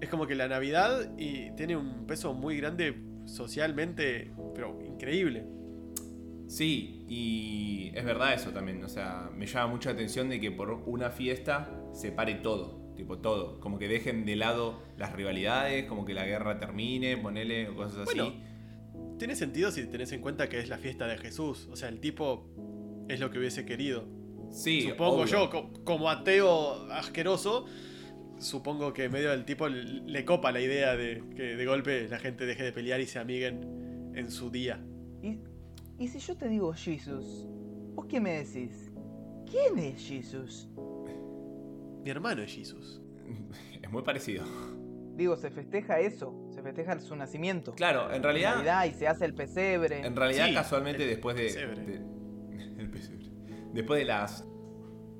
Es 0.00 0.08
como 0.08 0.26
que 0.26 0.34
la 0.34 0.48
Navidad 0.48 1.12
y 1.16 1.52
tiene 1.52 1.76
un 1.76 2.06
peso 2.06 2.34
muy 2.34 2.58
grande 2.58 3.02
socialmente, 3.24 4.32
pero 4.54 4.78
increíble. 4.84 5.46
Sí, 6.48 7.06
y 7.08 7.92
es 7.94 8.04
verdad 8.04 8.34
eso 8.34 8.50
también. 8.50 8.84
O 8.84 8.88
sea, 8.88 9.30
me 9.34 9.46
llama 9.46 9.68
mucha 9.68 9.90
atención 9.90 10.28
de 10.28 10.38
que 10.38 10.50
por 10.50 10.70
una 10.70 11.10
fiesta 11.10 11.81
se 11.92 12.12
pare 12.12 12.34
todo. 12.36 12.80
Tipo 12.96 13.18
todo. 13.18 13.58
Como 13.60 13.78
que 13.78 13.88
dejen 13.88 14.24
de 14.26 14.36
lado 14.36 14.82
las 14.98 15.12
rivalidades, 15.12 15.86
como 15.86 16.04
que 16.04 16.14
la 16.14 16.24
guerra 16.26 16.58
termine, 16.58 17.16
ponele, 17.16 17.68
o 17.70 17.74
cosas 17.76 18.08
así. 18.08 18.18
Bueno, 18.18 18.34
tiene 19.18 19.34
sentido 19.36 19.70
si 19.70 19.86
tenés 19.86 20.12
en 20.12 20.20
cuenta 20.20 20.48
que 20.48 20.58
es 20.58 20.68
la 20.68 20.78
fiesta 20.78 21.06
de 21.06 21.16
Jesús. 21.18 21.68
O 21.72 21.76
sea, 21.76 21.88
el 21.88 22.00
tipo 22.00 22.46
es 23.08 23.18
lo 23.20 23.30
que 23.30 23.38
hubiese 23.38 23.64
querido. 23.64 24.04
sí, 24.50 24.82
Supongo 24.82 25.22
obvio. 25.22 25.26
yo, 25.26 25.50
co- 25.50 25.70
como 25.84 26.10
ateo 26.10 26.90
asqueroso, 26.92 27.64
supongo 28.38 28.92
que 28.92 29.08
medio 29.08 29.30
del 29.30 29.44
tipo 29.44 29.68
le 29.68 30.24
copa 30.24 30.52
la 30.52 30.60
idea 30.60 30.96
de 30.96 31.22
que 31.34 31.56
de 31.56 31.66
golpe 31.66 32.08
la 32.08 32.18
gente 32.18 32.44
deje 32.46 32.64
de 32.64 32.72
pelear 32.72 33.00
y 33.00 33.06
se 33.06 33.18
amiguen 33.18 34.12
en 34.14 34.30
su 34.30 34.50
día. 34.50 34.84
¿Y, 35.22 35.38
y 35.98 36.08
si 36.08 36.18
yo 36.18 36.36
te 36.36 36.48
digo 36.48 36.72
Jesus? 36.74 37.46
¿Vos 37.94 38.06
qué 38.06 38.20
me 38.20 38.32
decís? 38.44 38.90
¿Quién 39.50 39.78
es 39.78 40.02
Jesus? 40.06 40.68
Mi 42.02 42.10
hermano 42.10 42.42
es 42.42 42.52
Jesús. 42.54 43.00
Es 43.82 43.90
muy 43.90 44.02
parecido. 44.02 44.44
Digo, 45.16 45.36
se 45.36 45.50
festeja 45.50 46.00
eso, 46.00 46.48
se 46.54 46.62
festeja 46.62 46.98
su 47.00 47.14
nacimiento. 47.16 47.74
Claro, 47.74 48.12
en 48.12 48.22
realidad. 48.22 48.84
Y 48.86 48.92
se 48.92 49.06
hace 49.06 49.24
el 49.24 49.34
pesebre. 49.34 50.04
En 50.04 50.16
realidad, 50.16 50.46
Sí, 50.48 50.54
casualmente, 50.54 51.02
el 51.04 51.10
después 51.10 51.36
de, 51.36 51.42
pesebre. 51.44 51.84
de- 51.84 52.82
el 52.82 52.90
pesebre. 52.90 53.26
Después 53.72 53.98
de 54.00 54.04
las. 54.06 54.46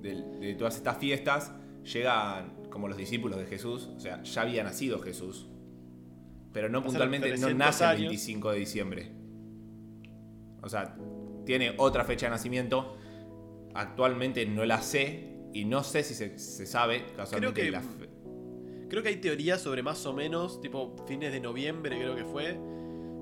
De, 0.00 0.14
de 0.40 0.54
todas 0.54 0.76
estas 0.76 0.98
fiestas, 0.98 1.52
llegan 1.84 2.54
como 2.70 2.88
los 2.88 2.96
discípulos 2.96 3.38
de 3.38 3.46
Jesús. 3.46 3.88
O 3.96 4.00
sea, 4.00 4.22
ya 4.22 4.42
había 4.42 4.64
nacido 4.64 4.98
Jesús. 5.00 5.48
Pero 6.52 6.68
no 6.68 6.82
puntualmente, 6.82 7.28
no 7.28 7.34
300 7.34 7.58
nace 7.58 7.84
el 7.84 7.90
años. 7.90 8.00
25 8.02 8.50
de 8.52 8.58
diciembre. 8.58 9.12
O 10.62 10.68
sea, 10.68 10.96
tiene 11.46 11.74
otra 11.78 12.04
fecha 12.04 12.26
de 12.26 12.30
nacimiento. 12.30 12.96
Actualmente 13.74 14.44
no 14.46 14.64
la 14.64 14.80
sé. 14.82 15.31
Y 15.54 15.64
no 15.64 15.82
sé 15.84 16.02
si 16.02 16.14
se, 16.14 16.38
se 16.38 16.66
sabe 16.66 17.04
casualmente 17.16 17.62
que- 17.62 17.70
la 17.70 17.80
fe- 17.80 18.08
Creo 18.88 19.02
que 19.02 19.08
hay 19.08 19.16
teorías 19.16 19.60
sobre 19.62 19.82
más 19.82 20.04
o 20.04 20.12
menos, 20.12 20.60
tipo 20.60 20.94
fines 21.06 21.32
de 21.32 21.40
noviembre 21.40 21.96
creo 21.98 22.14
que 22.14 22.24
fue. 22.24 22.58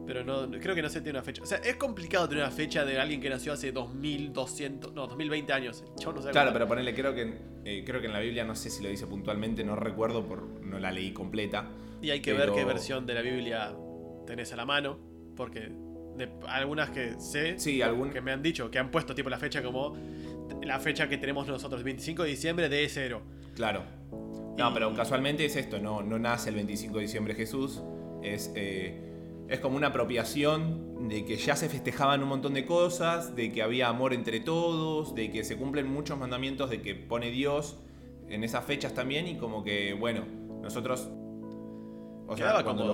Pero 0.06 0.24
no, 0.24 0.50
creo 0.58 0.74
que 0.74 0.82
no 0.82 0.88
se 0.88 1.00
tiene 1.00 1.18
una 1.18 1.24
fecha. 1.24 1.40
O 1.42 1.46
sea, 1.46 1.58
es 1.58 1.76
complicado 1.76 2.28
tener 2.28 2.42
una 2.42 2.50
fecha 2.52 2.84
de 2.84 2.98
alguien 2.98 3.20
que 3.20 3.30
nació 3.30 3.52
hace 3.52 3.70
2200, 3.70 4.92
no, 4.92 5.06
2020 5.06 5.52
años. 5.52 5.84
Chabón 5.96 6.16
no 6.16 6.22
sabe 6.22 6.32
Claro, 6.32 6.52
pero 6.52 6.66
ponele, 6.66 6.92
creo 6.94 7.14
que, 7.14 7.38
eh, 7.64 7.84
creo 7.86 8.00
que 8.00 8.08
en 8.08 8.12
la 8.12 8.18
Biblia, 8.18 8.44
no 8.44 8.56
sé 8.56 8.70
si 8.70 8.82
lo 8.82 8.88
dice 8.88 9.06
puntualmente, 9.06 9.62
no 9.62 9.76
recuerdo, 9.76 10.26
por, 10.26 10.42
no 10.64 10.80
la 10.80 10.90
leí 10.90 11.12
completa. 11.12 11.70
Y 12.02 12.10
hay 12.10 12.20
que 12.20 12.34
pero- 12.34 12.52
ver 12.52 12.60
qué 12.60 12.64
versión 12.64 13.06
de 13.06 13.14
la 13.14 13.22
Biblia 13.22 13.72
tenés 14.26 14.52
a 14.52 14.56
la 14.56 14.64
mano. 14.64 14.98
Porque 15.36 15.70
de 16.16 16.28
algunas 16.48 16.90
que 16.90 17.20
sé, 17.20 17.58
Sí, 17.60 17.80
algún, 17.80 18.10
que 18.10 18.20
me 18.20 18.32
han 18.32 18.42
dicho, 18.42 18.68
que 18.70 18.80
han 18.80 18.90
puesto 18.90 19.14
tipo 19.14 19.30
la 19.30 19.38
fecha 19.38 19.62
como 19.62 19.96
la 20.62 20.78
fecha 20.80 21.08
que 21.08 21.18
tenemos 21.18 21.46
nosotros, 21.48 21.82
25 21.82 22.22
de 22.24 22.28
diciembre 22.30 22.68
de 22.68 22.88
0. 22.88 23.20
Claro. 23.54 23.82
No, 24.56 24.70
Y- 24.70 24.74
pero 24.74 24.94
casualmente 24.94 25.44
es 25.44 25.56
esto, 25.56 25.78
no, 25.78 26.02
no 26.02 26.18
nace 26.18 26.50
el 26.50 26.56
25 26.56 26.96
de 26.96 27.02
diciembre 27.02 27.34
Jesús. 27.34 27.82
Es, 28.22 28.52
eh, 28.54 29.00
es 29.48 29.60
como 29.60 29.76
una 29.76 29.88
apropiación 29.88 31.08
de 31.08 31.24
que 31.24 31.36
ya 31.36 31.56
se 31.56 31.68
festejaban 31.68 32.22
un 32.22 32.28
montón 32.28 32.54
de 32.54 32.64
cosas, 32.66 33.34
de 33.34 33.50
que 33.52 33.62
había 33.62 33.88
amor 33.88 34.12
entre 34.12 34.40
todos, 34.40 35.14
de 35.14 35.30
que 35.30 35.44
se 35.44 35.56
cumplen 35.56 35.90
muchos 35.90 36.18
mandamientos 36.18 36.68
de 36.70 36.82
que 36.82 36.94
pone 36.94 37.30
Dios 37.30 37.78
en 38.28 38.44
esas 38.44 38.64
fechas 38.64 38.94
también 38.94 39.26
y 39.26 39.36
como 39.36 39.64
que, 39.64 39.94
bueno, 39.94 40.24
nosotros... 40.62 41.08
O 42.28 42.34
Quedaba 42.36 42.62
cómodo. 42.62 42.86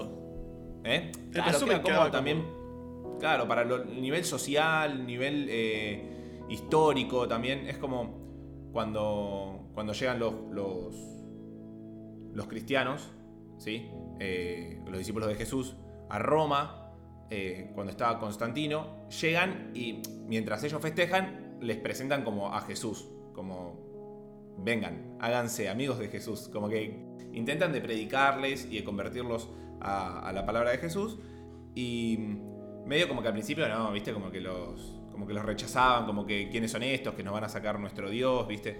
lo- 0.82 0.90
¿Eh? 0.90 1.10
Claro, 1.32 1.58
queda 1.58 1.82
quedaba 1.82 1.82
cómodo 1.82 2.10
también. 2.10 2.44
Claro, 3.18 3.46
para 3.48 3.62
el 3.62 4.00
nivel 4.00 4.24
social, 4.24 5.04
nivel 5.06 5.46
eh, 5.50 6.15
histórico 6.48 7.26
también. 7.28 7.66
Es 7.68 7.78
como 7.78 8.70
cuando, 8.72 9.70
cuando 9.74 9.92
llegan 9.92 10.18
los, 10.18 10.34
los, 12.34 12.46
cristianos, 12.46 13.10
¿sí? 13.58 13.88
Eh, 14.20 14.80
los 14.86 14.98
discípulos 14.98 15.28
de 15.28 15.34
Jesús, 15.34 15.76
a 16.08 16.18
Roma, 16.18 16.92
eh, 17.30 17.70
cuando 17.74 17.90
estaba 17.90 18.18
Constantino, 18.18 19.08
llegan 19.08 19.72
y 19.74 20.02
mientras 20.26 20.62
ellos 20.64 20.80
festejan, 20.80 21.58
les 21.60 21.78
presentan 21.78 22.22
como 22.22 22.54
a 22.54 22.60
Jesús, 22.60 23.08
como 23.34 24.54
vengan, 24.58 25.16
háganse 25.20 25.68
amigos 25.68 25.98
de 25.98 26.08
Jesús, 26.08 26.48
como 26.52 26.68
que 26.68 27.04
intentan 27.32 27.72
de 27.72 27.80
predicarles 27.80 28.66
y 28.70 28.76
de 28.76 28.84
convertirlos 28.84 29.50
a, 29.80 30.20
a 30.20 30.32
la 30.32 30.46
palabra 30.46 30.70
de 30.70 30.78
Jesús 30.78 31.18
y 31.74 32.18
medio 32.86 33.08
como 33.08 33.20
que 33.20 33.28
al 33.28 33.34
principio 33.34 33.68
no, 33.68 33.92
viste, 33.92 34.12
como 34.12 34.30
que 34.30 34.40
los 34.40 34.95
como 35.16 35.26
que 35.26 35.32
los 35.32 35.46
rechazaban, 35.46 36.04
como 36.04 36.26
que 36.26 36.50
quiénes 36.50 36.70
son 36.70 36.82
estos, 36.82 37.14
que 37.14 37.22
nos 37.22 37.32
van 37.32 37.44
a 37.44 37.48
sacar 37.48 37.80
nuestro 37.80 38.10
Dios, 38.10 38.46
viste. 38.46 38.78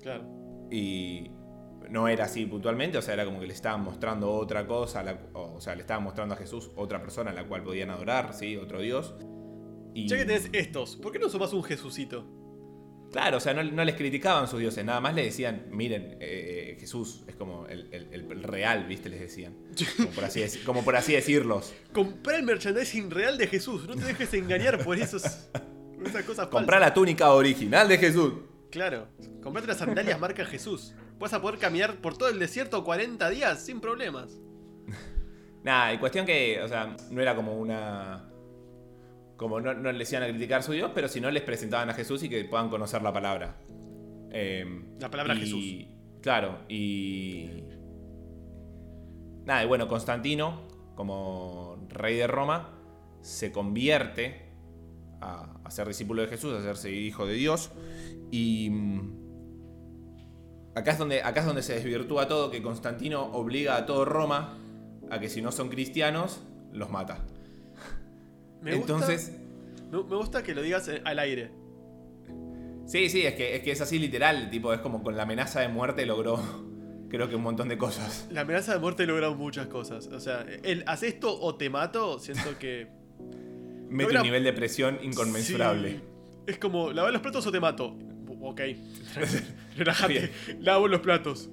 Claro. 0.00 0.24
Y 0.70 1.30
no 1.90 2.08
era 2.08 2.24
así 2.24 2.46
puntualmente, 2.46 2.96
o 2.96 3.02
sea, 3.02 3.12
era 3.12 3.26
como 3.26 3.38
que 3.38 3.46
le 3.46 3.52
estaban 3.52 3.82
mostrando 3.82 4.32
otra 4.32 4.66
cosa, 4.66 5.02
la- 5.02 5.20
o 5.34 5.60
sea, 5.60 5.74
le 5.74 5.82
estaban 5.82 6.02
mostrando 6.02 6.34
a 6.34 6.38
Jesús 6.38 6.70
otra 6.74 7.02
persona 7.02 7.32
a 7.32 7.34
la 7.34 7.44
cual 7.44 7.62
podían 7.62 7.90
adorar, 7.90 8.32
¿sí? 8.32 8.56
Otro 8.56 8.80
Dios. 8.80 9.14
Y, 9.92 10.08
Ya 10.08 10.16
que 10.16 10.24
tenés 10.24 10.48
estos, 10.54 10.96
¿por 10.96 11.12
qué 11.12 11.18
no 11.18 11.28
sumás 11.28 11.52
un 11.52 11.62
Jesucito? 11.62 12.26
Claro, 13.12 13.36
o 13.36 13.40
sea, 13.40 13.54
no, 13.54 13.62
no 13.62 13.84
les 13.84 13.94
criticaban 13.94 14.48
sus 14.48 14.58
dioses, 14.58 14.84
nada 14.84 15.00
más 15.00 15.14
le 15.14 15.22
decían, 15.22 15.66
miren, 15.70 16.16
eh, 16.20 16.76
Jesús 16.80 17.22
es 17.28 17.36
como 17.36 17.64
el, 17.68 17.88
el- 17.92 18.42
real, 18.42 18.86
¿viste? 18.88 19.08
Les 19.08 19.20
decían. 19.20 19.54
Como 19.96 20.08
por 20.10 20.24
así, 20.24 20.42
como 20.66 20.82
por 20.82 20.96
así 20.96 21.12
decirlos. 21.12 21.72
Comprá 21.92 22.36
el 22.38 22.42
merchandising 22.42 23.10
real 23.12 23.38
de 23.38 23.46
Jesús, 23.46 23.86
no 23.86 23.94
te 23.94 24.04
dejes 24.04 24.34
engañar 24.34 24.82
por 24.82 24.98
esos, 24.98 25.48
cosas 26.26 26.46
Comprá 26.48 26.78
la 26.80 26.92
túnica 26.94 27.32
original 27.32 27.88
de 27.88 27.98
Jesús. 27.98 28.32
Claro, 28.70 29.06
comprate 29.42 29.68
las 29.68 29.78
sandalias 29.78 30.18
marca 30.18 30.44
Jesús. 30.44 30.94
Vas 31.18 31.32
a 31.32 31.40
poder 31.40 31.58
caminar 31.58 31.96
por 31.96 32.16
todo 32.18 32.28
el 32.28 32.38
desierto 32.38 32.82
40 32.84 33.30
días 33.30 33.64
sin 33.64 33.80
problemas. 33.80 34.38
Nada, 35.62 35.92
y 35.94 35.98
cuestión 35.98 36.26
que, 36.26 36.60
o 36.62 36.68
sea, 36.68 36.96
no 37.10 37.22
era 37.22 37.34
como 37.36 37.56
una. 37.56 38.28
Como 39.36 39.60
no, 39.60 39.74
no 39.74 39.90
les 39.92 40.10
iban 40.12 40.24
a 40.24 40.28
criticar 40.28 40.62
su 40.62 40.72
Dios, 40.72 40.90
pero 40.94 41.08
si 41.08 41.20
no 41.20 41.30
les 41.30 41.42
presentaban 41.42 41.88
a 41.90 41.94
Jesús 41.94 42.22
y 42.22 42.28
que 42.28 42.44
puedan 42.44 42.68
conocer 42.68 43.02
la 43.02 43.12
palabra. 43.12 43.56
Eh, 44.30 44.64
La 45.00 45.10
palabra 45.10 45.34
y- 45.34 45.40
Jesús. 45.40 45.86
Claro, 46.20 46.58
y. 46.68 47.64
Nada, 49.44 49.62
y 49.62 49.66
bueno, 49.66 49.88
Constantino, 49.88 50.62
como 50.94 51.86
rey 51.88 52.16
de 52.16 52.26
Roma, 52.26 52.70
se 53.20 53.52
convierte 53.52 54.50
a, 55.20 55.53
a 55.64 55.70
ser 55.70 55.88
discípulo 55.88 56.22
de 56.22 56.28
Jesús, 56.28 56.54
a 56.54 56.58
hacerse 56.58 56.90
hijo 56.90 57.26
de 57.26 57.34
Dios. 57.34 57.70
Y. 58.30 58.70
mm, 58.70 59.24
Acá 60.74 60.90
es, 60.90 60.98
donde, 60.98 61.22
acá 61.22 61.40
es 61.40 61.46
donde 61.46 61.62
se 61.62 61.74
desvirtúa 61.74 62.26
todo, 62.26 62.50
que 62.50 62.60
Constantino 62.60 63.22
obliga 63.26 63.76
a 63.76 63.86
todo 63.86 64.04
Roma 64.04 64.58
a 65.08 65.20
que 65.20 65.28
si 65.28 65.40
no 65.40 65.52
son 65.52 65.68
cristianos, 65.68 66.40
los 66.72 66.90
mata. 66.90 67.18
Me 68.60 68.74
Entonces, 68.74 69.32
gusta, 69.92 70.08
me, 70.08 70.16
gusta 70.16 70.42
que 70.42 70.54
lo 70.54 70.62
digas 70.62 70.90
al 71.04 71.18
aire. 71.20 71.52
sí, 72.86 73.08
sí, 73.08 73.22
es 73.24 73.34
que, 73.34 73.54
es 73.54 73.62
que 73.62 73.70
es 73.70 73.80
así 73.80 74.00
literal, 74.00 74.50
tipo, 74.50 74.72
es 74.72 74.80
como 74.80 75.02
con 75.04 75.16
la 75.16 75.22
amenaza 75.22 75.60
de 75.60 75.68
muerte 75.68 76.06
logró, 76.06 76.40
creo 77.08 77.28
que 77.28 77.36
un 77.36 77.42
montón 77.42 77.68
de 77.68 77.78
cosas. 77.78 78.26
La 78.32 78.40
amenaza 78.40 78.72
de 78.72 78.80
muerte 78.80 79.06
logra 79.06 79.30
muchas 79.30 79.68
cosas. 79.68 80.08
O 80.08 80.18
sea, 80.18 80.44
el 80.64 80.82
haz 80.88 81.04
esto 81.04 81.40
o 81.40 81.54
te 81.54 81.70
mato, 81.70 82.18
siento 82.18 82.58
que. 82.58 82.88
Mete 83.88 84.16
un 84.16 84.22
nivel 84.22 84.44
de 84.44 84.52
presión 84.52 84.98
inconmensurable. 85.02 85.90
Sí. 85.90 86.00
Es 86.46 86.58
como, 86.58 86.92
lavar 86.92 87.12
los 87.12 87.22
platos 87.22 87.46
o 87.46 87.52
te 87.52 87.60
mato. 87.60 87.96
Ok, 88.40 88.60
relájate. 89.76 90.30
Lavo 90.60 90.88
los 90.88 91.00
platos. 91.00 91.48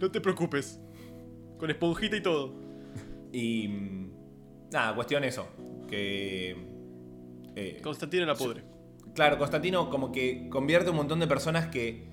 No 0.00 0.10
te 0.10 0.20
preocupes. 0.20 0.80
Con 1.58 1.70
esponjita 1.70 2.16
y 2.16 2.20
todo. 2.20 2.54
Y 3.32 3.68
mm, 3.68 4.10
nada, 4.72 4.94
cuestión 4.94 5.24
eso, 5.24 5.48
que... 5.88 6.56
eh, 7.54 7.80
Constantino 7.82 8.26
la 8.26 8.34
pudre. 8.34 8.64
Claro, 9.14 9.38
Constantino 9.38 9.88
como 9.88 10.12
que 10.12 10.48
convierte 10.50 10.90
un 10.90 10.96
montón 10.96 11.20
de 11.20 11.26
personas 11.26 11.68
que 11.68 12.08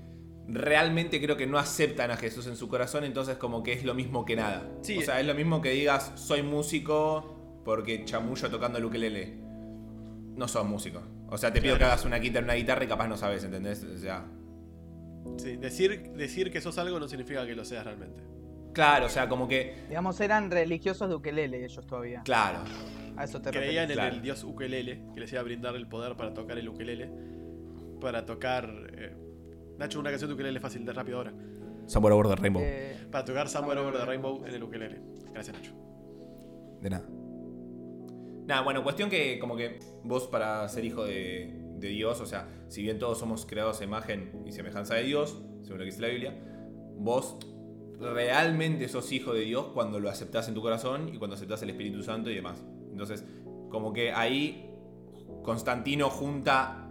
realmente 0.46 1.20
creo 1.20 1.36
que 1.36 1.46
no 1.46 1.58
aceptan 1.58 2.10
a 2.10 2.16
Jesús 2.16 2.46
en 2.46 2.56
su 2.56 2.68
corazón, 2.68 3.04
entonces 3.04 3.36
como 3.36 3.62
que 3.62 3.72
es 3.72 3.84
lo 3.84 3.94
mismo 3.94 4.24
que 4.24 4.36
nada. 4.36 4.70
Sí. 4.82 4.98
O 4.98 5.02
sea, 5.02 5.20
es 5.20 5.26
lo 5.26 5.34
mismo 5.34 5.60
que 5.60 5.70
digas, 5.70 6.12
soy 6.14 6.42
músico 6.42 7.62
porque 7.64 8.04
chamullo 8.04 8.50
tocando 8.50 8.78
el 8.78 8.84
ukelele. 8.84 9.43
No 10.36 10.48
sos 10.48 10.66
músico. 10.66 11.00
O 11.28 11.38
sea, 11.38 11.52
te 11.52 11.60
pido 11.62 11.76
que 11.78 11.84
hagas 11.84 12.04
una 12.04 12.18
quinta 12.20 12.38
en 12.40 12.44
una 12.46 12.54
guitarra 12.54 12.84
y 12.84 12.88
capaz 12.88 13.06
no 13.08 13.16
sabes, 13.16 13.44
¿entendés? 13.44 13.84
O 13.84 13.98
sea, 13.98 14.24
Sí, 15.38 15.56
decir, 15.56 16.10
decir 16.12 16.50
que 16.50 16.60
sos 16.60 16.76
algo 16.78 17.00
no 17.00 17.08
significa 17.08 17.46
que 17.46 17.54
lo 17.54 17.64
seas 17.64 17.84
realmente. 17.84 18.20
claro, 18.74 19.06
o 19.06 19.08
sea, 19.08 19.28
como 19.28 19.48
que. 19.48 19.74
Digamos, 19.88 20.20
eran 20.20 20.50
religiosos 20.50 21.08
de 21.08 21.14
ukelele 21.14 21.64
ellos 21.64 21.86
todavía. 21.86 22.22
Claro. 22.24 22.58
A 23.16 23.24
eso 23.24 23.40
te 23.40 23.50
Creían 23.50 23.88
en 23.90 23.94
Claro. 23.96 24.14
el 24.16 24.22
dios 24.22 24.42
ukelele, 24.44 25.00
que 25.14 25.20
les 25.20 25.32
iba 25.32 25.40
a 25.40 25.44
brindar 25.44 25.76
el 25.76 25.86
poder 25.88 26.16
para 26.16 26.34
tocar 26.34 26.58
el 26.58 26.68
ukelele. 26.68 27.10
Para 28.00 28.26
tocar. 28.26 28.68
eh, 28.92 29.16
Nacho, 29.78 29.98
una 29.98 30.10
canción 30.10 30.28
de 30.30 30.34
ukelele 30.34 30.60
fácil, 30.60 30.84
de 30.84 30.92
rápido 30.92 31.18
ahora. 31.18 31.32
Somewhere 31.86 32.14
Over 32.14 32.28
the 32.36 32.36
Rainbow. 32.42 32.62
Eh, 32.64 33.06
Para 33.10 33.24
tocar 33.24 33.48
Somewhere 33.48 33.80
Over 33.80 33.94
the 33.98 34.04
Rainbow 34.04 34.44
en 34.46 34.54
el 34.54 34.62
ukelele. 34.62 35.00
Gracias, 35.32 35.56
Nacho. 35.56 35.72
De 36.80 36.90
nada. 36.90 37.06
Nada, 38.46 38.62
bueno, 38.62 38.82
cuestión 38.82 39.08
que 39.10 39.38
como 39.38 39.56
que 39.56 39.80
vos 40.04 40.26
para 40.26 40.68
ser 40.68 40.84
hijo 40.84 41.04
de, 41.04 41.62
de 41.76 41.88
Dios, 41.88 42.20
o 42.20 42.26
sea, 42.26 42.48
si 42.68 42.82
bien 42.82 42.98
todos 42.98 43.18
somos 43.18 43.46
creados 43.46 43.80
a 43.80 43.84
imagen 43.84 44.42
y 44.46 44.52
semejanza 44.52 44.94
de 44.94 45.04
Dios, 45.04 45.42
según 45.62 45.78
lo 45.78 45.84
que 45.84 45.90
dice 45.90 46.02
la 46.02 46.08
Biblia, 46.08 46.38
vos 46.96 47.38
realmente 47.98 48.88
sos 48.88 49.10
hijo 49.12 49.32
de 49.32 49.40
Dios 49.42 49.66
cuando 49.72 49.98
lo 50.00 50.10
aceptás 50.10 50.48
en 50.48 50.54
tu 50.54 50.60
corazón 50.62 51.10
y 51.14 51.18
cuando 51.18 51.36
aceptás 51.36 51.62
el 51.62 51.70
Espíritu 51.70 52.02
Santo 52.02 52.30
y 52.30 52.34
demás. 52.34 52.62
Entonces, 52.90 53.24
como 53.70 53.92
que 53.92 54.12
ahí 54.12 54.70
Constantino 55.42 56.10
junta 56.10 56.90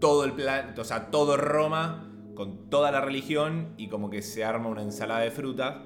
todo 0.00 0.24
el 0.24 0.32
plan, 0.32 0.74
o 0.78 0.84
sea, 0.84 1.10
todo 1.10 1.36
Roma 1.36 2.08
con 2.34 2.70
toda 2.70 2.90
la 2.90 3.00
religión 3.00 3.74
y 3.76 3.88
como 3.88 4.10
que 4.10 4.22
se 4.22 4.44
arma 4.44 4.68
una 4.68 4.82
ensalada 4.82 5.20
de 5.20 5.30
frutas, 5.30 5.76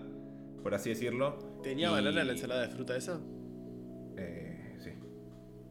por 0.62 0.74
así 0.74 0.90
decirlo. 0.90 1.38
¿Tenía 1.62 1.90
Y- 1.90 2.06
en 2.06 2.14
la 2.14 2.22
ensalada 2.32 2.62
de 2.62 2.68
fruta 2.68 2.96
esa? 2.96 3.20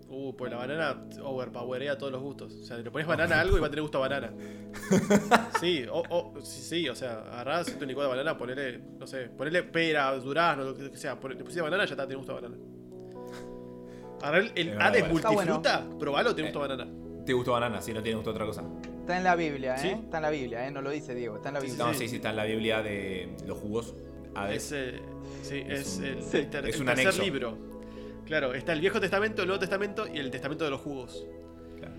Eh. 0.07 0.13
Uh, 0.13 0.35
pues 0.35 0.51
la 0.51 0.57
banana 0.57 1.03
overpowerea 1.23 1.97
todos 1.97 2.11
los 2.11 2.21
gustos. 2.21 2.53
O 2.53 2.63
sea, 2.63 2.77
le 2.77 2.91
pones 2.91 3.07
banana 3.07 3.37
a 3.37 3.41
algo 3.41 3.57
y 3.57 3.59
va 3.59 3.67
a 3.67 3.69
tener 3.69 3.81
gusto 3.81 3.97
a 3.97 4.07
banana. 4.07 4.31
Sí, 5.59 5.85
o, 5.91 6.03
o- 6.09 6.41
sí, 6.41 6.61
sí, 6.61 6.89
o 6.89 6.95
sea, 6.95 7.21
agarrás 7.31 7.69
un 7.79 7.87
licuado 7.87 8.09
de 8.11 8.17
banana, 8.17 8.37
ponele, 8.37 8.79
no 8.99 9.07
sé, 9.07 9.29
ponele 9.29 9.63
pera, 9.63 10.13
durazno, 10.17 10.63
lo 10.65 10.75
que 10.75 10.95
sea, 10.97 11.19
ponele- 11.19 11.37
le 11.39 11.43
pusiste 11.43 11.61
banana, 11.61 11.85
ya 11.85 11.91
está, 11.91 12.05
tiene 12.05 12.17
gusto 12.17 12.33
a 12.33 12.41
banana. 12.41 12.57
Agarrá 14.21 14.37
el, 14.39 14.51
el 14.55 14.67
Es 14.69 14.77
A 14.79 14.91
de. 14.91 14.99
Está 14.99 15.29
bueno. 15.29 15.53
multifruta, 15.53 15.85
probalo, 15.99 16.35
tiene 16.35 16.49
Eh. 16.49 16.53
gusto 16.53 16.63
a 16.63 16.67
banana. 16.67 16.91
¿Te 17.25 17.33
gustó 17.33 17.51
banana? 17.53 17.81
Si 17.81 17.93
no 17.93 18.01
tiene 18.03 18.15
gusto 18.17 18.29
a 18.29 18.33
otra 18.33 18.45
cosa. 18.45 18.63
Está 19.01 19.17
en 19.17 19.23
la 19.23 19.35
Biblia, 19.35 19.75
¿eh? 19.75 19.79
Sí. 19.79 19.87
Está 19.89 20.17
en 20.17 20.23
la 20.23 20.29
Biblia, 20.29 20.67
¿eh? 20.67 20.71
No 20.71 20.81
lo 20.81 20.89
dice 20.91 21.15
Diego, 21.15 21.37
está 21.37 21.49
en 21.49 21.53
la 21.55 21.59
Biblia. 21.61 21.85
No, 21.85 21.93
Sí. 21.93 22.07
sí, 22.07 22.15
está 22.17 22.29
en 22.31 22.35
la 22.35 22.43
Biblia 22.45 22.81
de 22.83 23.35
los 23.47 23.57
jugos. 23.57 23.95
Hades. 24.35 24.71
Es, 24.71 24.71
eh, 24.73 25.01
sí, 25.41 25.63
es, 25.67 25.79
Es 25.79 25.97
un- 25.97 26.05
el, 26.05 26.23
sí, 26.23 26.37
el 26.37 26.49
ter- 26.49 26.65
es 26.67 26.75
el 26.75 26.81
un 26.81 26.87
tercer 26.87 27.07
anexo. 27.07 27.23
libro. 27.23 27.57
Claro, 28.25 28.53
está 28.53 28.73
el 28.73 28.81
Viejo 28.81 28.99
Testamento, 28.99 29.41
el 29.43 29.47
Nuevo 29.47 29.59
Testamento 29.59 30.05
y 30.11 30.17
el 30.17 30.31
Testamento 30.31 30.63
de 30.65 30.71
los 30.71 30.81
jugos. 30.81 31.25
Claro. 31.77 31.93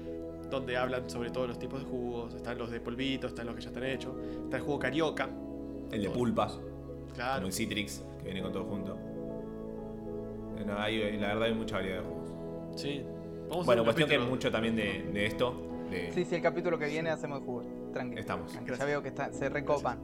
Donde 0.50 0.76
hablan 0.76 1.08
sobre 1.08 1.30
todos 1.30 1.48
los 1.48 1.58
tipos 1.58 1.80
de 1.80 1.86
jugos. 1.86 2.34
Están 2.34 2.58
los 2.58 2.70
de 2.70 2.80
polvito, 2.80 3.26
están 3.28 3.46
los 3.46 3.54
que 3.54 3.62
ya 3.62 3.68
están 3.68 3.84
hechos. 3.84 4.14
Está 4.44 4.56
el 4.56 4.62
jugo 4.62 4.78
carioca. 4.78 5.28
El 5.92 6.02
de 6.02 6.10
pulpa, 6.10 6.50
Claro. 7.14 7.34
como 7.36 7.46
el 7.46 7.52
Citrix, 7.52 8.04
que 8.18 8.24
viene 8.24 8.42
con 8.42 8.52
todo 8.52 8.64
junto. 8.64 8.98
No, 10.66 10.78
hay- 10.78 11.16
la 11.18 11.28
verdad 11.28 11.44
hay 11.44 11.54
mucha 11.54 11.76
variedad 11.76 12.02
de 12.02 12.08
jugos. 12.08 12.28
Sí. 12.80 13.04
Vamos 13.48 13.66
Bueno, 13.66 13.84
cuestión 13.84 14.08
que 14.08 14.16
capítulo. 14.16 14.34
mucho 14.34 14.50
también 14.50 14.74
de, 14.74 15.04
de 15.12 15.26
esto. 15.26 15.62
de- 15.90 16.10
Sí, 16.12 16.24
sí, 16.24 16.34
el 16.34 16.42
capítulo 16.42 16.76
que 16.80 16.86
viene 16.86 17.10
hacemos 17.10 17.38
de 17.40 17.46
jugo. 17.46 17.62
Tranquilo. 17.92 18.20
Estamos. 18.20 18.52
Ya 18.76 18.84
veo 18.84 19.00
que 19.02 19.08
está- 19.08 19.32
se 19.32 19.48
recopan. 19.48 20.00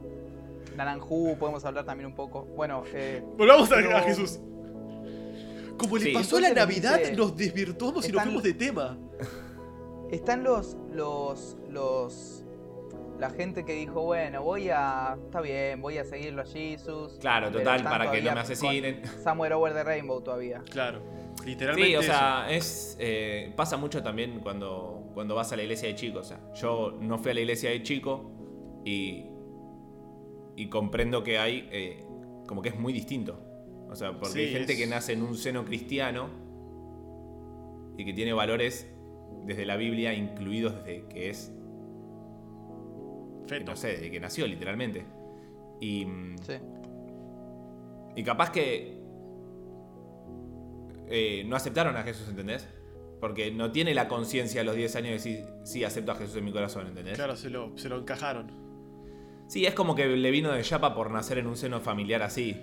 Naranjú, 0.77 1.35
podemos 1.37 1.65
hablar 1.65 1.83
también 1.83 2.07
un 2.07 2.15
poco. 2.15 2.45
Bueno, 2.45 2.83
eh, 2.93 3.21
Volvamos 3.37 3.69
a, 3.71 3.75
Pero- 3.75 3.97
a 3.97 4.01
Jesús. 4.01 4.39
Como 5.77 5.97
le 5.97 6.05
Sí. 6.05 6.13
pasó 6.13 6.37
a 6.37 6.41
la 6.41 6.49
Navidad, 6.53 6.99
dice- 6.99 7.13
nos 7.15 7.35
desvirtuamos 7.35 8.07
y 8.07 8.11
nos 8.11 8.23
fuimos 8.23 8.43
de 8.43 8.53
tema. 8.53 8.97
están 10.11 10.43
los, 10.43 10.77
los, 10.91 11.57
los, 11.69 12.43
la 13.19 13.29
gente 13.31 13.65
que 13.65 13.73
dijo, 13.73 14.03
bueno, 14.03 14.43
voy 14.43 14.69
a, 14.69 15.17
está 15.25 15.41
bien, 15.41 15.81
voy 15.81 15.97
a 15.97 16.03
seguirlo 16.05 16.43
a 16.43 16.45
Jesus. 16.45 17.17
Claro, 17.19 17.51
total, 17.51 17.83
para 17.83 18.11
que 18.11 18.21
no 18.21 18.33
me 18.33 18.39
asesinen. 18.39 19.01
Somewhere 19.23 19.55
Over 19.55 19.73
the 19.73 19.83
Rainbow 19.83 20.21
todavía. 20.21 20.61
Claro. 20.69 21.01
Literalmente. 21.45 21.89
Sí, 21.89 21.95
o 21.95 21.99
eso. 22.01 22.11
sea, 22.11 22.45
es 22.51 22.95
eh, 22.99 23.51
pasa 23.55 23.75
mucho 23.75 24.03
también 24.03 24.39
cuando, 24.41 25.09
cuando 25.15 25.33
vas 25.35 25.51
a 25.51 25.55
la 25.57 25.63
iglesia 25.63 25.87
de 25.89 25.95
chico. 25.95 26.19
O 26.19 26.23
sea, 26.23 26.39
yo 26.53 26.95
no 27.01 27.17
fui 27.17 27.31
a 27.31 27.33
la 27.33 27.39
iglesia 27.41 27.71
de 27.71 27.81
chico 27.81 28.31
y, 28.85 29.25
y 30.55 30.69
comprendo 30.69 31.23
que 31.23 31.39
hay 31.39 31.67
eh, 31.71 32.05
como 32.47 32.61
que 32.61 32.69
es 32.69 32.79
muy 32.79 32.93
distinto. 32.93 33.39
O 33.93 33.95
sea, 33.95 34.11
porque 34.13 34.29
Sí, 34.33 34.39
hay 34.39 34.49
gente 34.49 34.73
es- 34.73 34.79
que 34.79 34.87
nace 34.87 35.13
en 35.13 35.21
un 35.21 35.37
seno 35.37 35.63
cristiano 35.65 36.27
y 37.95 38.03
que 38.05 38.13
tiene 38.13 38.33
valores 38.33 38.91
desde 39.45 39.65
la 39.67 39.75
Biblia 39.77 40.13
incluidos 40.15 40.73
desde 40.83 41.07
que 41.09 41.29
es, 41.29 41.53
que 43.47 43.59
no 43.63 43.75
sé, 43.75 43.89
desde 43.89 44.09
que 44.11 44.19
nació 44.19 44.47
literalmente. 44.47 45.05
Y, 45.79 46.07
Sí. 46.41 46.53
y 48.15 48.23
capaz 48.23 48.49
que 48.51 48.99
eh, 51.09 51.43
no 51.45 51.55
aceptaron 51.55 51.95
a 51.95 52.03
Jesús, 52.03 52.27
¿entendés? 52.29 52.67
Porque 53.19 53.51
no 53.51 53.71
tiene 53.71 53.93
la 53.93 54.07
conciencia 54.07 54.61
a 54.61 54.63
los 54.63 54.75
10 54.75 54.95
años 54.95 55.09
de 55.09 55.13
decir, 55.13 55.45
sí, 55.63 55.83
acepto 55.83 56.11
a 56.13 56.15
Jesús 56.15 56.37
en 56.37 56.45
mi 56.45 56.51
corazón, 56.51 56.87
¿entendés? 56.87 57.15
Claro, 57.15 57.35
se 57.35 57.49
lo, 57.49 57.77
se 57.77 57.89
lo 57.89 57.99
encajaron. 57.99 58.51
Sí, 59.47 59.65
es 59.65 59.75
como 59.75 59.93
que 59.95 60.07
le 60.07 60.31
vino 60.31 60.51
de 60.51 60.61
chapa 60.63 60.95
por 60.95 61.11
nacer 61.11 61.37
en 61.37 61.45
un 61.47 61.55
seno 61.57 61.79
familiar 61.81 62.23
así. 62.23 62.59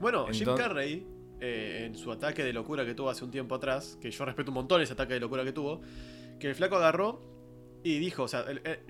Bueno, 0.00 0.26
Jim 0.32 0.48
Carrey, 0.56 1.06
eh, 1.40 1.84
en 1.86 1.94
su 1.96 2.10
ataque 2.12 2.42
de 2.44 2.52
locura 2.52 2.84
que 2.84 2.94
tuvo 2.94 3.10
hace 3.10 3.24
un 3.24 3.30
tiempo 3.30 3.54
atrás, 3.54 3.98
que 4.00 4.10
yo 4.10 4.24
respeto 4.24 4.50
un 4.50 4.54
montón 4.56 4.80
ese 4.82 4.92
ataque 4.92 5.14
de 5.14 5.20
locura 5.20 5.44
que 5.44 5.52
tuvo, 5.52 5.80
que 6.38 6.48
el 6.48 6.54
flaco 6.54 6.76
agarró 6.76 7.22
y 7.82 7.98
dijo, 7.98 8.24
o 8.24 8.28
sea, 8.28 8.40
el- 8.42 8.60
el- 8.64 8.80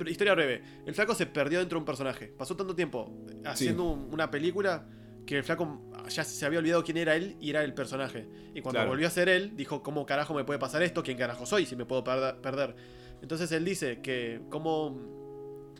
el- 0.00 0.08
historia 0.08 0.34
breve, 0.34 0.62
el 0.86 0.94
flaco 0.94 1.14
se 1.14 1.26
perdió 1.26 1.58
dentro 1.58 1.76
de 1.76 1.80
un 1.80 1.84
personaje. 1.84 2.28
Pasó 2.28 2.56
tanto 2.56 2.74
tiempo 2.74 3.12
haciendo 3.44 3.84
un- 3.84 4.12
una 4.12 4.30
película 4.30 4.86
que 5.26 5.36
el 5.38 5.44
flaco 5.44 5.90
ya 6.08 6.24
se 6.24 6.46
había 6.46 6.58
olvidado 6.58 6.82
quién 6.82 6.96
era 6.96 7.14
él 7.14 7.36
y 7.38 7.50
era 7.50 7.62
el 7.62 7.74
personaje. 7.74 8.26
Y 8.54 8.62
cuando 8.62 8.78
Claro. 8.78 8.90
volvió 8.90 9.06
a 9.06 9.10
ser 9.10 9.28
él, 9.28 9.54
dijo, 9.56 9.82
¿cómo 9.82 10.06
carajo 10.06 10.32
me 10.34 10.44
puede 10.44 10.58
pasar 10.58 10.82
esto? 10.82 11.02
¿Quién 11.02 11.18
carajo 11.18 11.44
soy 11.46 11.66
si 11.66 11.76
me 11.76 11.84
puedo 11.84 12.02
perder- 12.02 12.40
perder? 12.40 12.74
Entonces 13.22 13.52
él 13.52 13.64
dice 13.64 14.00
que 14.00 14.40
como 14.48 15.19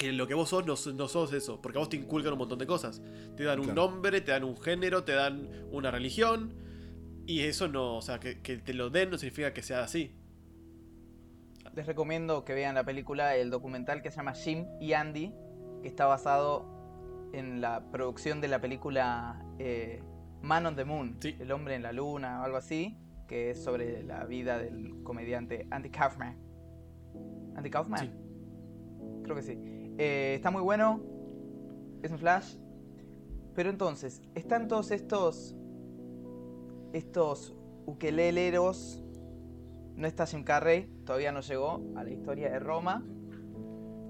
que 0.01 0.13
lo 0.13 0.27
que 0.27 0.33
vos 0.33 0.49
sos 0.49 0.65
no, 0.67 0.77
sos- 0.77 0.95
no 0.95 1.09
sos 1.09 1.31
eso, 1.35 1.61
porque 1.61 1.77
a 1.77 1.81
vos 1.81 1.91
te 1.91 1.97
inculcan 1.99 2.33
un 2.33 2.39
montón 2.39 2.59
de 2.59 2.67
cosas. 2.67 3.03
Te 3.37 3.45
dan 3.45 3.59
un 3.59 3.67
Claro. 3.67 3.83
nombre, 3.89 4.23
te 4.23 4.33
dan 4.33 4.45
un 4.45 4.57
género, 4.57 5.05
te 5.05 5.13
dan 5.13 5.47
una 5.71 5.91
religión. 5.91 6.55
Y 7.27 7.41
eso 7.41 7.69
no, 7.69 7.97
o 7.99 8.03
sea, 8.03 8.19
que, 8.19 8.41
que 8.41 8.57
te 8.57 8.73
lo 8.73 8.89
den 8.89 9.11
no 9.11 9.19
significa 9.19 9.53
que 9.53 9.61
sea 9.63 9.83
así. 9.83 10.15
Les 11.75 11.85
recomiendo 11.87 12.47
que 12.47 12.55
vean 12.55 12.75
la 12.75 12.85
película, 12.85 13.37
el 13.37 13.51
documental 13.51 14.01
que 14.01 14.11
se 14.11 14.17
llama 14.17 14.33
Jim 14.33 14.65
y 14.81 14.95
Andy, 14.95 15.35
que 15.83 15.89
está 15.89 16.07
basado 16.07 16.65
en 17.35 17.61
la 17.61 17.91
producción 17.93 18.41
de 18.41 18.49
la 18.49 18.61
película 18.61 19.45
eh, 19.59 20.03
Man 20.41 20.65
on 20.65 20.77
the 20.77 20.85
Moon, 20.87 21.17
Sí. 21.21 21.37
El 21.39 21.53
hombre 21.53 21.75
en 21.75 21.83
la 21.83 21.93
luna 21.93 22.41
o 22.41 22.45
algo 22.45 22.57
así, 22.57 22.97
que 23.29 23.51
es 23.51 23.63
sobre 23.63 24.03
la 24.03 24.25
vida 24.25 24.59
del 24.59 25.03
comediante 25.03 25.67
Andy 25.71 25.91
Kaufman. 25.91 26.39
¿Andy 27.55 27.69
Kaufman? 27.71 28.01
Sí. 28.01 28.11
Creo 29.25 29.37
que 29.37 29.43
sí. 29.43 29.59
Eh, 30.03 30.33
está 30.37 30.51
muy 30.51 30.63
bueno, 30.63 30.99
es 32.03 32.11
un 32.11 32.19
flash. 32.19 32.55
Pero 33.55 33.69
entonces, 33.69 34.23
están 34.35 34.67
todos 34.67 34.91
estos 34.93 35.55
estos 36.95 37.55
ukeleleros. 37.85 39.05
No 39.97 40.07
está 40.07 40.25
Jim 40.27 40.43
Carrey, 40.43 40.89
todavía 41.05 41.33
no 41.33 41.41
llegó 41.41 41.83
a 41.97 42.03
la 42.03 42.11
historia 42.11 42.51
de 42.51 42.59
Roma. 42.61 43.05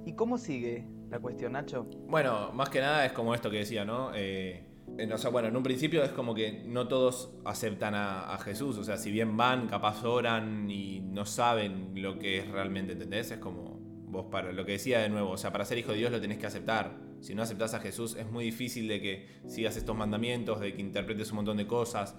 ¿Y 0.06 0.12
cómo 0.12 0.38
sigue 0.38 0.86
la 1.10 1.18
cuestión, 1.18 1.52
Nacho? 1.52 1.86
Bueno, 2.06 2.52
más 2.52 2.68
que 2.68 2.80
nada 2.80 3.04
es 3.04 3.10
como 3.12 3.34
esto 3.34 3.50
que 3.50 3.58
decía, 3.58 3.84
¿no? 3.84 4.12
Eh, 4.14 4.64
en- 4.96 5.12
o 5.12 5.18
sea, 5.18 5.30
bueno, 5.30 5.48
en 5.48 5.56
un 5.56 5.64
principio 5.64 6.04
es 6.04 6.12
como 6.12 6.34
que 6.36 6.62
no 6.66 6.86
todos 6.86 7.34
aceptan 7.44 7.94
a, 7.96 8.32
a 8.32 8.38
Jesús. 8.38 8.78
O 8.78 8.84
sea, 8.84 8.96
si 8.96 9.10
bien 9.10 9.36
van, 9.36 9.66
capaz 9.66 10.04
oran 10.04 10.70
y 10.70 11.00
no 11.00 11.26
saben 11.26 12.00
lo 12.00 12.16
que 12.18 12.38
es 12.38 12.48
realmente, 12.48 12.92
¿entendés? 12.92 13.32
Es 13.32 13.38
como 13.38 13.79
vos 14.10 14.26
para 14.30 14.52
lo 14.52 14.64
que 14.64 14.72
decía 14.72 15.00
de 15.00 15.08
nuevo, 15.08 15.30
o 15.30 15.36
sea, 15.36 15.52
para 15.52 15.64
ser 15.64 15.78
hijo 15.78 15.92
de 15.92 15.98
Dios 15.98 16.10
lo 16.10 16.20
tenés 16.20 16.38
que 16.38 16.46
aceptar. 16.46 16.96
Si 17.20 17.34
no 17.34 17.42
aceptás 17.42 17.74
a 17.74 17.80
Jesús 17.80 18.16
es 18.16 18.30
muy 18.30 18.44
difícil 18.44 18.88
de 18.88 19.00
que 19.00 19.28
sigas 19.46 19.76
estos 19.76 19.96
mandamientos, 19.96 20.60
de 20.60 20.74
que 20.74 20.80
interpretes 20.80 21.30
un 21.30 21.36
montón 21.36 21.56
de 21.56 21.66
cosas. 21.66 22.16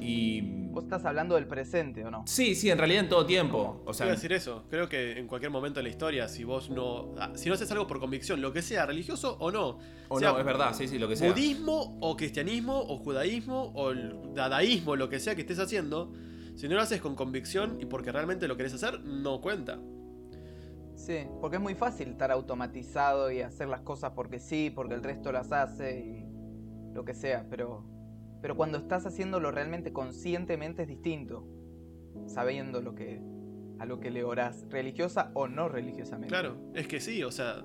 Y... 0.00 0.40
Vos 0.70 0.84
estás 0.84 1.06
hablando 1.06 1.36
del 1.36 1.46
presente, 1.46 2.04
¿o 2.04 2.10
no? 2.10 2.22
Sí, 2.26 2.54
sí, 2.54 2.70
en 2.70 2.76
realidad 2.76 3.04
en 3.04 3.08
todo 3.08 3.24
tiempo. 3.24 3.82
O 3.86 3.94
sea, 3.94 4.06
a 4.06 4.10
decir 4.10 4.32
eso. 4.34 4.64
Creo 4.68 4.90
que 4.90 5.18
en 5.18 5.26
cualquier 5.26 5.50
momento 5.50 5.80
de 5.80 5.84
la 5.84 5.88
historia, 5.88 6.28
si 6.28 6.44
vos 6.44 6.68
no. 6.68 7.14
ah, 7.18 7.32
Si 7.34 7.48
no 7.48 7.54
haces 7.54 7.70
algo 7.70 7.86
por 7.86 7.98
convicción, 7.98 8.42
lo 8.42 8.52
que 8.52 8.60
sea, 8.60 8.84
religioso 8.84 9.38
o 9.40 9.50
no. 9.50 9.78
o 10.08 10.18
sea, 10.20 10.32
no, 10.32 10.38
es 10.38 10.44
verdad, 10.44 10.74
sí, 10.74 10.86
sí, 10.86 10.98
lo 10.98 11.08
que 11.08 11.16
sea. 11.16 11.30
Budismo 11.30 11.96
o 12.00 12.14
cristianismo 12.14 12.78
o 12.78 12.98
judaísmo 12.98 13.72
o 13.74 13.90
el 13.90 14.34
dadaísmo, 14.34 14.96
lo 14.96 15.08
que 15.08 15.18
sea 15.18 15.34
que 15.34 15.40
estés 15.40 15.58
haciendo, 15.58 16.12
si 16.56 16.68
no 16.68 16.74
lo 16.74 16.82
haces 16.82 17.00
con 17.00 17.14
convicción 17.14 17.78
y 17.80 17.86
porque 17.86 18.12
realmente 18.12 18.46
lo 18.46 18.58
querés 18.58 18.74
hacer, 18.74 19.00
no 19.00 19.40
cuenta. 19.40 19.78
Sí, 20.96 21.26
porque 21.40 21.56
es 21.56 21.62
muy 21.62 21.74
fácil 21.74 22.08
estar 22.08 22.32
automatizado 22.32 23.30
y 23.30 23.42
hacer 23.42 23.68
las 23.68 23.82
cosas 23.82 24.12
porque 24.12 24.40
sí, 24.40 24.72
porque 24.74 24.94
el 24.94 25.02
resto 25.02 25.30
las 25.30 25.52
hace 25.52 26.00
y 26.00 26.94
lo 26.94 27.04
que 27.04 27.14
sea, 27.14 27.46
pero, 27.50 27.84
pero 28.40 28.56
cuando 28.56 28.78
estás 28.78 29.06
haciéndolo 29.06 29.50
realmente 29.50 29.92
conscientemente 29.92 30.82
es 30.82 30.88
distinto, 30.88 31.46
sabiendo 32.26 32.80
lo 32.80 32.94
que, 32.94 33.20
a 33.78 33.84
lo 33.84 34.00
que 34.00 34.10
le 34.10 34.24
orás, 34.24 34.64
religiosa 34.70 35.30
o 35.34 35.48
no 35.48 35.68
religiosamente. 35.68 36.28
Claro, 36.28 36.56
es 36.74 36.88
que 36.88 36.98
sí, 36.98 37.22
o 37.22 37.30
sea, 37.30 37.62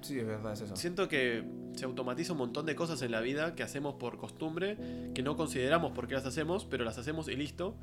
Sí, 0.00 0.18
es 0.18 0.26
verdad, 0.26 0.52
es 0.52 0.60
eso. 0.60 0.76
siento 0.76 1.08
que 1.08 1.44
se 1.74 1.84
automatiza 1.84 2.32
un 2.32 2.38
montón 2.38 2.66
de 2.66 2.76
cosas 2.76 3.02
en 3.02 3.10
la 3.10 3.20
vida 3.20 3.54
que 3.54 3.62
hacemos 3.62 3.94
por 3.94 4.16
costumbre, 4.18 4.76
que 5.14 5.22
no 5.22 5.36
consideramos 5.36 5.92
por 5.92 6.06
qué 6.06 6.14
las 6.14 6.26
hacemos, 6.26 6.64
pero 6.66 6.84
las 6.84 6.98
hacemos 6.98 7.28
y 7.28 7.34
listo. 7.34 7.74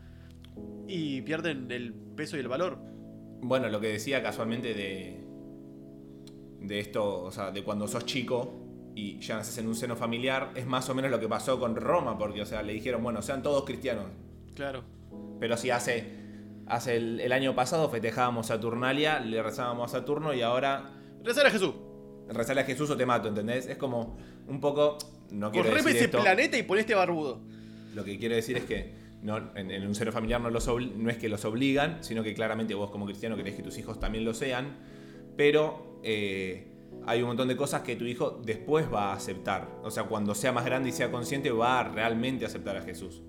Y 0.88 1.22
pierden 1.24 1.70
el 1.72 1.94
peso 1.94 2.38
y 2.38 2.40
el 2.40 2.48
valor. 2.48 2.78
Bueno, 3.42 3.70
lo 3.70 3.80
que 3.80 3.88
decía 3.90 4.22
casualmente 4.24 4.74
de. 4.74 5.20
de 6.62 6.80
esto, 6.80 7.24
o 7.24 7.32
sea, 7.32 7.52
de 7.52 7.64
cuando 7.64 7.88
sos 7.88 8.06
chico 8.06 8.62
y 8.96 9.20
ya 9.20 9.36
naces 9.38 9.58
en 9.58 9.68
un 9.68 9.76
seno 9.76 9.96
familiar, 9.96 10.52
es 10.56 10.66
más 10.66 10.90
o 10.90 10.96
menos 10.96 11.12
lo 11.12 11.20
que 11.20 11.28
pasó 11.28 11.60
con 11.60 11.76
Roma, 11.76 12.18
porque, 12.18 12.42
o 12.42 12.46
sea, 12.46 12.62
le 12.64 12.74
dijeron, 12.74 13.04
bueno, 13.04 13.22
sean 13.22 13.44
todos 13.44 13.66
cristianos. 13.66 14.06
Claro. 14.54 14.84
Pero 15.40 15.58
si 15.58 15.70
hace. 15.70 16.24
Hace 16.68 16.96
el, 16.96 17.20
el 17.20 17.32
año 17.32 17.54
pasado 17.54 17.90
festejábamos 17.90 18.48
Saturnalia, 18.48 19.20
le 19.20 19.44
rezábamos 19.44 19.94
a 19.94 20.00
Saturno 20.00 20.34
y 20.34 20.42
ahora 20.42 20.90
Rezar 21.26 21.48
a 21.48 21.52
Jesús. 21.52 21.74
rezale 22.30 22.62
a 22.62 22.64
Jesús 22.64 22.90
o 22.92 22.96
te 22.98 23.06
mato, 23.06 23.28
¿entendés? 23.28 23.66
Es 23.68 23.78
como 23.78 24.16
un 24.48 24.60
poco. 24.60 24.98
No 25.32 25.52
quiero 25.52 25.68
Correme 25.68 25.88
decir 25.88 25.98
ese 25.98 26.06
esto. 26.06 26.22
planeta 26.22 26.56
y 26.58 26.64
pon 26.64 26.78
este 26.78 26.94
barbudo. 26.94 27.42
Lo 27.96 28.04
que 28.04 28.18
quiero 28.20 28.36
decir 28.36 28.58
es 28.58 28.66
que 28.66 28.94
no, 29.26 29.38
en, 29.56 29.72
en 29.72 29.86
un 29.88 29.96
seno 29.96 30.12
familiar 30.12 30.40
no, 30.40 30.50
los 30.50 30.68
obli- 30.70 30.94
no 30.96 31.10
es 31.10 31.18
que 31.18 31.28
los 31.30 31.44
obligan, 31.46 32.04
sino 32.04 32.24
que 32.24 32.34
claramente 32.34 32.74
vos 32.76 32.92
como 32.92 33.06
cristiano 33.06 33.36
querés 33.36 33.56
que 33.56 33.64
tus 33.64 33.78
hijos 33.78 34.00
también 34.00 34.24
lo 34.24 34.34
sean, 34.34 34.78
pero 35.36 36.00
eh, 36.04 36.68
hay 37.06 37.22
un 37.22 37.28
montón 37.28 37.48
de 37.48 37.56
cosas 37.58 37.82
que 37.82 37.96
tu 37.96 38.06
hijo 38.06 38.40
después 38.46 38.86
va 38.94 39.12
a 39.12 39.14
aceptar. 39.16 39.68
O 39.84 39.92
sea, 39.92 40.04
cuando 40.04 40.34
sea 40.36 40.52
más 40.52 40.66
grande 40.66 40.90
y 40.90 40.92
sea 40.92 41.12
consciente, 41.12 41.52
va 41.52 41.80
a 41.80 41.84
realmente 41.90 42.46
aceptar 42.46 42.78
a 42.78 42.82
Jesús. 42.82 43.24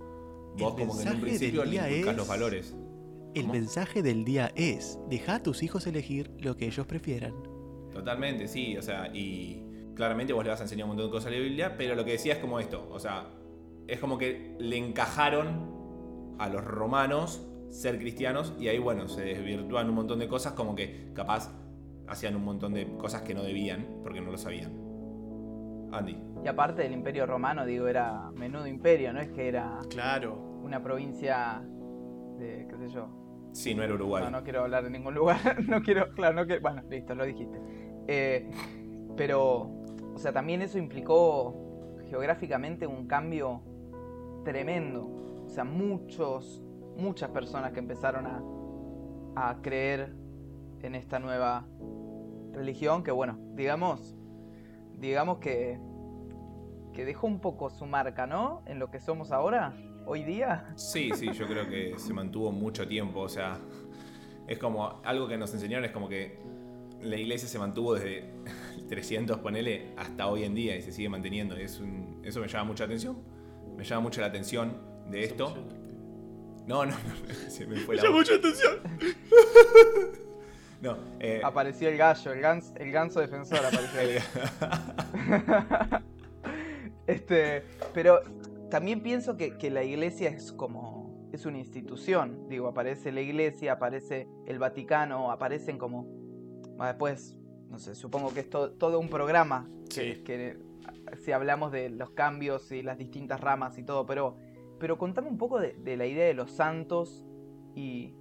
Vos 0.58 0.74
El 0.78 0.86
como 0.86 0.96
que 0.96 1.02
en 1.08 1.14
un 1.14 1.20
principio 1.20 1.64
le 1.64 2.00
es- 2.00 2.16
los 2.16 2.28
valores. 2.28 2.74
El 3.34 3.42
¿Cómo? 3.42 3.52
mensaje 3.54 4.02
del 4.02 4.24
día 4.24 4.50
es: 4.54 4.98
deja 5.10 5.34
a 5.36 5.42
tus 5.42 5.62
hijos 5.62 5.86
elegir 5.86 6.30
lo 6.38 6.56
que 6.56 6.66
ellos 6.66 6.86
prefieran. 6.86 7.34
Totalmente, 7.92 8.48
sí, 8.48 8.76
o 8.78 8.82
sea, 8.82 9.10
y 9.14 9.62
claramente 9.94 10.32
vos 10.32 10.42
le 10.44 10.50
vas 10.50 10.60
a 10.60 10.64
enseñar 10.64 10.84
un 10.84 10.90
montón 10.90 11.06
de 11.06 11.12
cosas 11.12 11.28
a 11.28 11.30
la 11.34 11.40
Biblia, 11.40 11.76
pero 11.76 11.94
lo 11.94 12.04
que 12.04 12.12
decía 12.12 12.34
es 12.34 12.38
como 12.38 12.60
esto, 12.60 12.88
o 12.90 12.98
sea, 12.98 13.28
es 13.86 13.98
como 14.00 14.16
que 14.18 14.54
le 14.58 14.76
encajaron 14.78 15.75
a 16.38 16.48
los 16.48 16.64
romanos 16.64 17.46
ser 17.70 17.98
cristianos 17.98 18.54
y 18.58 18.68
ahí, 18.68 18.78
bueno, 18.78 19.08
se 19.08 19.22
desvirtúan 19.22 19.88
un 19.88 19.94
montón 19.96 20.18
de 20.18 20.28
cosas 20.28 20.52
como 20.52 20.74
que 20.74 21.10
capaz 21.14 21.52
hacían 22.08 22.36
un 22.36 22.44
montón 22.44 22.72
de 22.72 22.96
cosas 22.96 23.22
que 23.22 23.34
no 23.34 23.42
debían 23.42 23.84
porque 24.02 24.20
no 24.20 24.30
lo 24.30 24.38
sabían. 24.38 24.72
Andy. 25.92 26.16
Y 26.44 26.48
aparte 26.48 26.82
del 26.82 26.92
imperio 26.92 27.26
romano, 27.26 27.64
digo, 27.66 27.86
era 27.88 28.30
menudo 28.34 28.66
imperio, 28.66 29.12
no 29.12 29.20
es 29.20 29.28
que 29.30 29.48
era 29.48 29.78
Claro. 29.90 30.36
una 30.62 30.82
provincia 30.82 31.62
de, 32.38 32.66
qué 32.68 32.76
sé 32.76 32.88
yo. 32.88 33.08
Sí, 33.52 33.74
no 33.74 33.82
era 33.82 33.94
Uruguay. 33.94 34.24
No, 34.24 34.30
no 34.30 34.42
quiero 34.44 34.62
hablar 34.62 34.84
de 34.84 34.90
ningún 34.90 35.14
lugar, 35.14 35.38
no 35.68 35.82
quiero, 35.82 36.12
claro, 36.14 36.34
no 36.34 36.46
quiero, 36.46 36.60
bueno, 36.62 36.82
listo, 36.90 37.14
lo 37.14 37.24
dijiste. 37.24 37.58
Eh, 38.06 38.50
pero, 39.16 39.70
o 40.14 40.18
sea, 40.18 40.32
también 40.32 40.62
eso 40.62 40.78
implicó 40.78 41.54
geográficamente 42.10 42.86
un 42.86 43.06
cambio 43.06 43.62
tremendo. 44.44 45.10
O 45.46 45.48
sea, 45.48 45.64
muchos, 45.64 46.62
muchas 46.96 47.30
personas 47.30 47.72
que 47.72 47.78
empezaron 47.78 48.26
a, 48.26 48.42
a 49.50 49.62
creer 49.62 50.14
en 50.82 50.94
esta 50.94 51.18
nueva 51.18 51.66
religión 52.52 53.02
que, 53.02 53.10
bueno, 53.10 53.38
digamos, 53.54 54.16
digamos 54.98 55.38
que, 55.38 55.78
que 56.92 57.04
dejó 57.04 57.26
un 57.26 57.40
poco 57.40 57.70
su 57.70 57.86
marca, 57.86 58.26
¿no? 58.26 58.62
En 58.66 58.78
lo 58.78 58.90
que 58.90 59.00
somos 59.00 59.30
ahora, 59.32 59.74
hoy 60.06 60.22
día. 60.24 60.72
Sí, 60.76 61.10
sí, 61.14 61.32
yo 61.32 61.46
creo 61.46 61.68
que 61.68 61.98
se 61.98 62.12
mantuvo 62.12 62.50
mucho 62.52 62.86
tiempo, 62.88 63.20
o 63.20 63.28
sea, 63.28 63.58
es 64.48 64.58
como 64.58 65.00
algo 65.04 65.28
que 65.28 65.36
nos 65.36 65.52
enseñaron, 65.54 65.84
es 65.84 65.90
como 65.92 66.08
que 66.08 66.38
la 67.02 67.16
iglesia 67.16 67.48
se 67.48 67.58
mantuvo 67.58 67.94
desde 67.94 68.30
el 68.76 68.86
300, 68.88 69.38
ponele, 69.38 69.92
hasta 69.96 70.26
hoy 70.28 70.44
en 70.44 70.54
día 70.54 70.76
y 70.76 70.82
se 70.82 70.92
sigue 70.92 71.08
manteniendo. 71.08 71.54
Es 71.56 71.78
un- 71.80 72.20
eso 72.24 72.40
me 72.40 72.48
llama 72.48 72.64
mucha 72.64 72.84
atención, 72.84 73.18
me 73.76 73.84
llama 73.84 74.00
mucho 74.02 74.20
la 74.22 74.28
atención 74.28 74.95
de 75.10 75.24
esto. 75.24 75.54
No, 76.66 76.84
no, 76.84 76.92
no, 76.92 76.96
se 77.50 77.66
me 77.66 77.76
fue 77.78 77.96
la 77.96 78.10
mucha 78.10 78.34
atención. 78.34 78.78
No, 80.78 80.94
eh, 81.20 81.40
Apareció 81.42 81.88
el 81.88 81.96
gallo, 81.96 82.32
el, 82.34 82.40
gans- 82.42 82.74
el 82.76 82.92
ganso 82.92 83.20
defensor 83.20 83.60
apareció 83.64 83.98
ahí. 83.98 84.18
este, 87.06 87.62
pero 87.94 88.20
también 88.70 89.00
pienso 89.02 89.38
que, 89.38 89.56
que 89.56 89.70
la 89.70 89.82
iglesia 89.84 90.28
es 90.28 90.52
como. 90.52 91.28
es 91.32 91.46
una 91.46 91.58
institución. 91.58 92.46
Digo, 92.50 92.68
aparece 92.68 93.10
la 93.10 93.22
iglesia, 93.22 93.72
aparece 93.72 94.28
el 94.46 94.58
Vaticano, 94.58 95.30
aparecen 95.32 95.78
como. 95.78 96.06
Después, 96.78 97.38
no 97.70 97.78
sé, 97.78 97.94
supongo 97.94 98.34
que 98.34 98.40
es 98.40 98.50
to- 98.50 98.72
todo 98.72 98.98
un 99.00 99.08
programa. 99.08 99.66
Que, 99.88 100.16
Sí. 100.16 100.22
que, 100.24 100.58
si 101.24 101.32
hablamos 101.32 101.72
de 101.72 101.88
los 101.88 102.10
cambios 102.10 102.70
y 102.70 102.82
las 102.82 102.98
distintas 102.98 103.40
ramas 103.40 103.78
y 103.78 103.82
todo, 103.82 104.04
pero. 104.04 104.36
Pero 104.78 104.98
contame 104.98 105.28
un 105.28 105.38
poco 105.38 105.58
de, 105.58 105.72
de 105.74 105.96
la 105.96 106.06
idea 106.06 106.26
de 106.26 106.34
los 106.34 106.50
santos 106.50 107.24
y. 107.74 108.12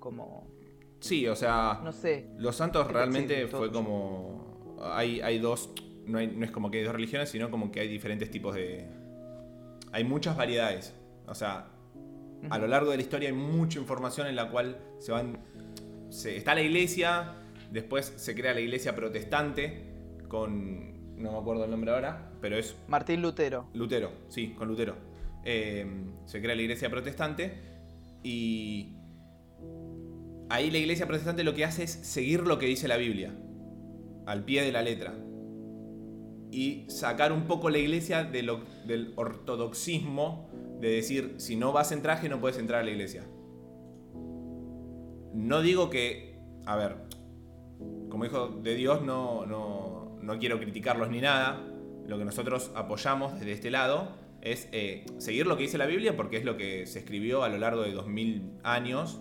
como. 0.00 0.46
sí, 1.00 1.26
o 1.28 1.36
sea, 1.36 1.80
no 1.84 1.92
sé. 1.92 2.28
Los 2.38 2.56
santos 2.56 2.90
realmente 2.90 3.46
fue 3.48 3.70
como. 3.72 4.76
Hay, 4.82 5.20
hay 5.20 5.38
dos. 5.38 5.70
No, 6.06 6.18
hay- 6.18 6.28
no 6.28 6.44
es 6.44 6.50
como 6.50 6.70
que 6.70 6.78
hay 6.78 6.84
dos 6.84 6.94
religiones, 6.94 7.28
sino 7.30 7.50
como 7.50 7.70
que 7.72 7.80
hay 7.80 7.88
diferentes 7.88 8.30
tipos 8.30 8.54
de. 8.54 8.86
Hay 9.92 10.04
muchas 10.04 10.36
variedades. 10.36 10.94
O 11.26 11.34
sea, 11.34 11.68
a 12.50 12.58
lo 12.58 12.66
largo 12.66 12.90
de 12.90 12.96
la 12.96 13.02
historia 13.02 13.28
hay 13.28 13.34
mucha 13.34 13.78
información 13.78 14.26
en 14.28 14.36
la 14.36 14.50
cual 14.50 14.78
se 14.98 15.12
van. 15.12 15.38
se- 16.10 16.36
está 16.36 16.54
la 16.54 16.62
iglesia, 16.62 17.34
después 17.72 18.12
se 18.16 18.34
crea 18.34 18.54
la 18.54 18.60
iglesia 18.60 18.94
protestante 18.94 19.82
con. 20.28 21.16
no 21.20 21.32
me 21.32 21.38
acuerdo 21.38 21.64
el 21.64 21.70
nombre 21.70 21.90
ahora, 21.90 22.30
pero 22.40 22.56
es 22.56 22.76
Martín 22.88 23.22
Lutero. 23.22 23.66
Lutero, 23.74 24.10
sí, 24.28 24.54
con 24.54 24.68
Lutero. 24.68 24.94
Eh, 25.48 25.86
se 26.24 26.42
crea 26.42 26.56
la 26.56 26.62
iglesia 26.62 26.90
protestante 26.90 27.54
y 28.24 28.96
ahí 30.48 30.72
la 30.72 30.78
iglesia 30.78 31.06
protestante 31.06 31.44
lo 31.44 31.54
que 31.54 31.64
hace 31.64 31.84
es 31.84 31.92
seguir 31.92 32.40
lo 32.40 32.58
que 32.58 32.66
dice 32.66 32.88
la 32.88 32.96
Biblia, 32.96 33.32
al 34.26 34.44
pie 34.44 34.62
de 34.62 34.72
la 34.72 34.82
letra. 34.82 35.14
Y 36.50 36.86
sacar 36.88 37.32
un 37.32 37.46
poco 37.46 37.70
la 37.70 37.78
iglesia 37.78 38.24
del 38.24 39.12
ortodoxismo 39.14 40.50
de 40.80 40.88
decir, 40.88 41.34
si 41.36 41.54
no 41.54 41.72
vas 41.72 41.92
en 41.92 42.02
traje 42.02 42.28
no 42.28 42.40
puedes 42.40 42.58
entrar 42.58 42.80
a 42.80 42.84
la 42.84 42.90
iglesia. 42.90 43.24
No 45.32 45.62
digo 45.62 45.90
que, 45.90 46.40
a 46.64 46.74
ver, 46.74 46.96
como 48.08 48.24
hijo 48.24 48.48
de 48.48 48.74
Dios 48.74 49.02
no, 49.02 49.46
no, 49.46 50.18
no 50.20 50.38
quiero 50.40 50.58
criticarlos 50.58 51.08
ni 51.08 51.20
nada. 51.20 51.62
Lo 52.08 52.18
que 52.18 52.24
nosotros 52.24 52.72
apoyamos 52.74 53.34
desde 53.34 53.52
este 53.52 53.70
lado 53.70 54.25
es 54.52 54.68
eh, 54.72 55.04
seguir 55.18 55.46
lo 55.46 55.56
que 55.56 55.64
dice 55.64 55.78
la 55.78 55.86
Biblia 55.86 56.16
porque 56.16 56.36
es 56.36 56.44
lo 56.44 56.56
que 56.56 56.86
se 56.86 57.00
escribió 57.00 57.42
a 57.42 57.48
lo 57.48 57.58
largo 57.58 57.82
de 57.82 57.92
2000 57.92 58.58
años 58.62 59.20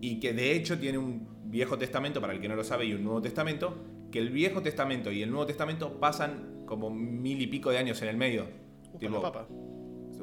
y 0.00 0.20
que 0.20 0.32
de 0.32 0.52
hecho 0.52 0.78
tiene 0.78 0.98
un 0.98 1.28
Viejo 1.44 1.78
Testamento, 1.78 2.20
para 2.20 2.32
el 2.32 2.40
que 2.40 2.48
no 2.48 2.56
lo 2.56 2.64
sabe, 2.64 2.84
y 2.84 2.94
un 2.94 3.04
Nuevo 3.04 3.22
Testamento, 3.22 3.76
que 4.10 4.18
el 4.18 4.30
Viejo 4.30 4.60
Testamento 4.60 5.12
y 5.12 5.22
el 5.22 5.30
Nuevo 5.30 5.46
Testamento 5.46 6.00
pasan 6.00 6.64
como 6.66 6.90
mil 6.90 7.40
y 7.40 7.46
pico 7.46 7.70
de 7.70 7.78
años 7.78 8.02
en 8.02 8.08
el 8.08 8.16
medio. 8.16 8.46
Tipo, 8.98 9.22
papa. 9.22 9.46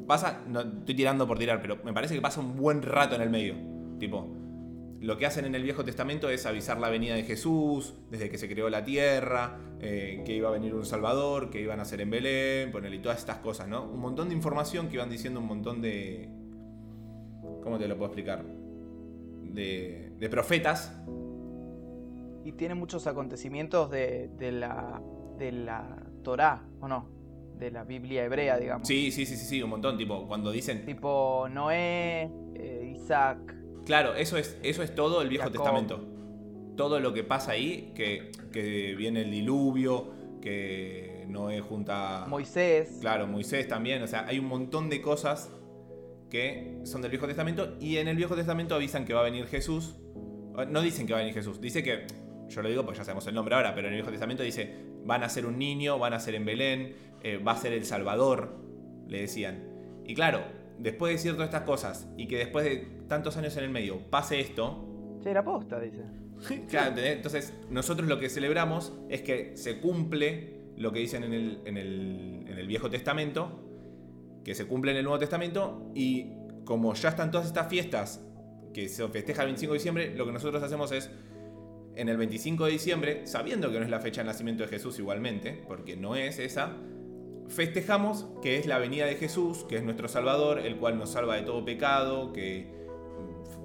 Pasa, 0.06 0.42
no 0.46 0.60
estoy 0.60 0.94
tirando 0.94 1.26
por 1.26 1.38
tirar, 1.38 1.62
pero 1.62 1.78
me 1.84 1.92
parece 1.92 2.14
que 2.14 2.20
pasa 2.20 2.40
un 2.40 2.56
buen 2.56 2.82
rato 2.82 3.14
en 3.14 3.22
el 3.22 3.30
medio. 3.30 3.54
Tipo, 3.98 4.28
lo 5.02 5.18
que 5.18 5.26
hacen 5.26 5.44
en 5.44 5.56
el 5.56 5.64
Viejo 5.64 5.84
Testamento 5.84 6.30
es 6.30 6.46
avisar 6.46 6.78
la 6.78 6.88
venida 6.88 7.16
de 7.16 7.24
Jesús, 7.24 7.94
desde 8.08 8.30
que 8.30 8.38
se 8.38 8.48
creó 8.48 8.70
la 8.70 8.84
tierra, 8.84 9.58
eh, 9.80 10.22
que 10.24 10.32
iba 10.32 10.48
a 10.48 10.52
venir 10.52 10.76
un 10.76 10.86
Salvador, 10.86 11.50
que 11.50 11.60
iban 11.60 11.80
a 11.80 11.84
ser 11.84 12.00
en 12.02 12.10
Belén, 12.10 12.70
ponerle 12.70 12.98
y 12.98 13.00
todas 13.00 13.18
estas 13.18 13.38
cosas, 13.38 13.66
¿no? 13.66 13.82
Un 13.82 13.98
montón 13.98 14.28
de 14.28 14.36
información 14.36 14.88
que 14.88 14.94
iban 14.94 15.10
diciendo 15.10 15.40
un 15.40 15.46
montón 15.46 15.82
de. 15.82 16.28
¿Cómo 17.64 17.78
te 17.78 17.88
lo 17.88 17.96
puedo 17.96 18.12
explicar? 18.12 18.44
De, 18.44 20.12
de 20.16 20.28
profetas. 20.28 20.96
Y 22.44 22.52
tiene 22.52 22.76
muchos 22.76 23.08
acontecimientos 23.08 23.90
de, 23.90 24.30
de 24.38 24.52
la, 24.52 25.02
de 25.36 25.50
la 25.50 26.00
Torá, 26.22 26.62
¿o 26.80 26.86
no? 26.86 27.08
De 27.58 27.72
la 27.72 27.82
Biblia 27.82 28.24
hebrea, 28.24 28.56
digamos. 28.56 28.86
Sí, 28.86 29.10
sí, 29.10 29.26
sí, 29.26 29.36
sí, 29.36 29.46
sí, 29.46 29.62
un 29.64 29.70
montón. 29.70 29.98
Tipo, 29.98 30.28
cuando 30.28 30.52
dicen. 30.52 30.86
Tipo 30.86 31.48
Noé, 31.50 32.30
eh, 32.54 32.92
Isaac. 32.94 33.61
Claro, 33.84 34.14
eso 34.14 34.36
es, 34.36 34.58
eso 34.62 34.82
es 34.82 34.94
todo 34.94 35.22
el 35.22 35.28
Viejo 35.28 35.44
Jacob. 35.44 35.62
Testamento. 35.62 36.04
Todo 36.76 37.00
lo 37.00 37.12
que 37.12 37.24
pasa 37.24 37.52
ahí, 37.52 37.92
que, 37.94 38.32
que 38.52 38.94
viene 38.94 39.22
el 39.22 39.30
diluvio, 39.30 40.12
que 40.40 41.24
Noé 41.28 41.60
junta... 41.60 42.26
Moisés. 42.28 42.98
Claro, 43.00 43.26
Moisés 43.26 43.68
también. 43.68 44.02
O 44.02 44.06
sea, 44.06 44.26
hay 44.26 44.38
un 44.38 44.46
montón 44.46 44.88
de 44.88 45.00
cosas 45.00 45.50
que 46.30 46.80
son 46.84 47.02
del 47.02 47.10
Viejo 47.10 47.26
Testamento 47.26 47.76
y 47.78 47.98
en 47.98 48.08
el 48.08 48.16
Viejo 48.16 48.34
Testamento 48.34 48.74
avisan 48.74 49.04
que 49.04 49.12
va 49.12 49.20
a 49.20 49.24
venir 49.24 49.46
Jesús. 49.46 49.96
No 50.68 50.80
dicen 50.80 51.06
que 51.06 51.12
va 51.12 51.18
a 51.18 51.22
venir 51.22 51.34
Jesús, 51.34 51.60
dice 51.60 51.82
que, 51.82 52.06
yo 52.48 52.62
lo 52.62 52.68
digo 52.68 52.84
porque 52.84 52.98
ya 52.98 53.04
sabemos 53.04 53.26
el 53.26 53.34
nombre 53.34 53.54
ahora, 53.54 53.74
pero 53.74 53.88
en 53.88 53.94
el 53.94 54.00
Viejo 54.00 54.10
Testamento 54.10 54.42
dice, 54.42 54.74
van 55.04 55.22
a 55.24 55.28
ser 55.28 55.46
un 55.46 55.58
niño, 55.58 55.98
van 55.98 56.14
a 56.14 56.20
ser 56.20 56.34
en 56.34 56.44
Belén, 56.44 56.94
eh, 57.22 57.36
va 57.36 57.52
a 57.52 57.56
ser 57.56 57.72
el 57.72 57.84
Salvador, 57.84 58.56
le 59.08 59.20
decían. 59.20 59.62
Y 60.06 60.14
claro, 60.14 60.42
después 60.78 61.10
de 61.10 61.14
decir 61.14 61.32
todas 61.32 61.46
estas 61.48 61.62
cosas 61.62 62.08
y 62.16 62.26
que 62.28 62.38
después 62.38 62.64
de 62.64 62.88
tantos 63.08 63.36
años 63.36 63.56
en 63.56 63.64
el 63.64 63.70
medio 63.70 64.00
pase 64.10 64.40
esto, 64.40 64.88
Che, 65.22 65.30
era 65.30 65.44
posta, 65.44 65.78
dice. 65.80 66.02
Claro, 66.68 66.88
¿entendés? 66.90 67.16
Entonces, 67.16 67.54
nosotros 67.70 68.08
lo 68.08 68.18
que 68.18 68.28
celebramos 68.28 68.92
es 69.08 69.22
que 69.22 69.56
se 69.56 69.80
cumple 69.80 70.60
lo 70.76 70.90
que 70.92 70.98
dicen 71.00 71.22
en 71.24 71.32
el, 71.32 71.60
en 71.64 71.76
el- 71.76 72.44
en 72.48 72.58
el 72.58 72.66
Viejo 72.66 72.90
Testamento, 72.90 73.60
que 74.44 74.54
se 74.54 74.66
cumple 74.66 74.90
en 74.90 74.96
el 74.98 75.04
Nuevo 75.04 75.18
Testamento, 75.20 75.90
y 75.94 76.32
como 76.64 76.94
ya 76.94 77.10
están 77.10 77.30
todas 77.30 77.46
estas 77.46 77.68
fiestas 77.68 78.24
que 78.74 78.88
se 78.88 79.06
festeja 79.08 79.42
el 79.42 79.48
25 79.48 79.72
de 79.74 79.78
diciembre, 79.78 80.14
lo 80.16 80.26
que 80.26 80.32
nosotros 80.32 80.60
hacemos 80.62 80.90
es, 80.92 81.10
en 81.94 82.08
el 82.08 82.16
25 82.16 82.64
de 82.64 82.72
diciembre, 82.72 83.26
sabiendo 83.26 83.70
que 83.70 83.78
no 83.78 83.84
es 83.84 83.90
la 83.90 84.00
fecha 84.00 84.22
de 84.22 84.26
nacimiento 84.28 84.62
de 84.64 84.68
Jesús 84.70 84.98
igualmente, 84.98 85.62
porque 85.68 85.96
no 85.96 86.16
es 86.16 86.38
esa, 86.38 86.76
festejamos 87.52 88.26
que 88.42 88.56
es 88.58 88.66
la 88.66 88.78
venida 88.78 89.06
de 89.06 89.14
Jesús, 89.16 89.64
que 89.68 89.76
es 89.76 89.82
nuestro 89.84 90.08
Salvador, 90.08 90.58
el 90.60 90.76
cual 90.78 90.98
nos 90.98 91.10
salva 91.10 91.36
de 91.36 91.42
todo 91.42 91.64
pecado, 91.64 92.32
que 92.32 92.72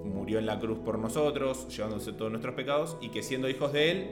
murió 0.03 0.39
en 0.39 0.45
la 0.45 0.59
cruz 0.59 0.79
por 0.79 0.99
nosotros, 0.99 1.67
llevándose 1.75 2.13
todos 2.13 2.31
nuestros 2.31 2.55
pecados, 2.55 2.97
y 3.01 3.09
que 3.09 3.23
siendo 3.23 3.49
hijos 3.49 3.73
de 3.73 3.91
Él, 3.91 4.07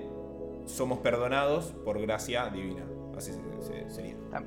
somos 0.65 0.99
perdonados 0.99 1.73
por 1.84 2.01
gracia 2.01 2.47
divina. 2.49 2.86
Así 3.15 3.32
se- 3.34 3.61
se- 3.61 3.89
sería. 3.89 4.15
Tam- 4.32 4.45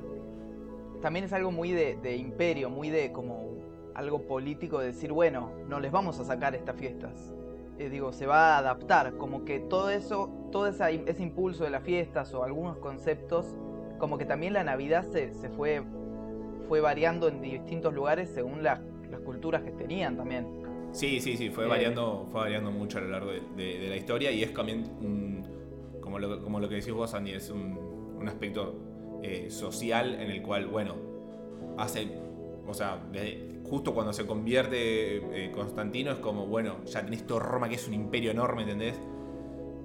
También 1.01 1.23
es 1.25 1.31
algo 1.33 1.51
muy 1.51 1.71
de, 1.71 2.15
imperio, 2.17 2.69
muy 2.69 2.89
de 2.89 3.11
como 3.13 3.57
algo 3.95 4.23
político 4.27 4.79
de 4.79 4.87
decir, 4.87 5.11
bueno, 5.13 5.51
no 5.67 5.79
les 5.79 5.91
vamos 5.91 6.19
a 6.19 6.25
sacar 6.25 6.55
estas 6.55 6.75
fiestas. 6.75 7.33
Eh, 7.77 7.89
digo, 7.89 8.11
se 8.11 8.25
va 8.25 8.55
a 8.55 8.57
adaptar, 8.57 9.15
como 9.15 9.45
que 9.45 9.59
todo 9.59 9.89
eso, 9.89 10.29
todo 10.51 10.67
ese 10.67 11.23
impulso 11.23 11.63
de 11.63 11.69
las 11.69 11.83
fiestas 11.83 12.33
o 12.33 12.43
algunos 12.43 12.77
conceptos, 12.77 13.55
como 13.99 14.17
que 14.17 14.25
también 14.25 14.53
la 14.53 14.63
Navidad 14.63 15.03
se, 15.11 15.33
se 15.33 15.49
fue, 15.49 15.83
fue 16.67 16.81
variando 16.81 17.27
en 17.27 17.41
distintos 17.41 17.93
lugares 17.93 18.29
según 18.29 18.63
las- 18.63 18.79
las 19.11 19.19
culturas 19.21 19.61
que 19.63 19.71
tenían 19.71 20.15
también. 20.17 20.47
Sí, 20.91 21.19
sí, 21.19 21.37
sí, 21.37 21.49
fue 21.49 21.65
Eh. 21.65 21.67
variando, 21.67 22.27
fue 22.31 22.41
variando 22.41 22.71
mucho 22.71 22.97
a 22.97 23.01
lo 23.01 23.09
largo 23.09 23.31
de, 23.31 23.41
de- 23.55 23.79
de 23.79 23.89
la 23.89 23.95
historia 23.95 24.31
y 24.31 24.41
es 24.43 24.53
también 24.53 24.83
un, 25.01 25.43
como, 26.01 26.17
lo, 26.17 26.41
como 26.41 26.59
lo 26.59 26.67
que 26.69 26.75
decís 26.75 26.93
vos, 26.93 27.13
Andy, 27.13 27.31
es 27.33 27.49
un, 27.51 27.77
un 28.17 28.27
aspecto 28.27 28.75
eh, 29.21 29.49
social 29.51 30.15
en 30.15 30.31
el 30.31 30.41
cual, 30.41 30.65
bueno, 30.67 30.95
hace, 31.77 32.07
o 32.65 32.73
sea, 32.73 33.01
justo 33.69 33.93
cuando 33.93 34.13
se 34.13 34.25
convierte 34.25 35.17
eh, 35.17 35.51
Constantino 35.51 36.11
es 36.11 36.17
como, 36.19 36.47
bueno, 36.47 36.83
ya 36.85 37.03
tenés 37.03 37.25
todo 37.27 37.39
Roma 37.39 37.69
que 37.69 37.75
es 37.75 37.87
un 37.87 37.93
imperio 37.93 38.31
enorme, 38.31 38.63
¿entendés? 38.63 38.99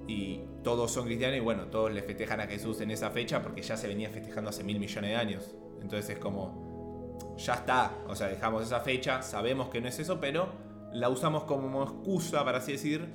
Y 0.07 0.41
todos 0.63 0.91
son 0.91 1.05
cristianos 1.05 1.37
y 1.37 1.39
bueno, 1.39 1.65
todos 1.67 1.91
le 1.91 2.01
festejan 2.03 2.39
a 2.39 2.47
Jesús 2.47 2.79
en 2.81 2.91
esa 2.91 3.09
fecha 3.09 3.41
porque 3.41 3.61
ya 3.61 3.75
se 3.75 3.87
venía 3.87 4.09
festejando 4.09 4.49
hace 4.51 4.63
mil 4.63 4.79
millones 4.79 5.09
de 5.11 5.15
años. 5.15 5.55
Entonces 5.81 6.09
es 6.11 6.19
como, 6.19 7.35
ya 7.37 7.55
está, 7.55 7.91
o 8.07 8.15
sea, 8.15 8.27
dejamos 8.27 8.63
esa 8.63 8.81
fecha, 8.81 9.21
sabemos 9.21 9.69
que 9.69 9.81
no 9.81 9.87
es 9.87 9.97
eso, 9.99 10.19
pero 10.19 10.49
la 10.93 11.09
usamos 11.09 11.43
como 11.45 11.83
excusa, 11.83 12.43
para 12.45 12.59
así 12.59 12.73
decir, 12.73 13.07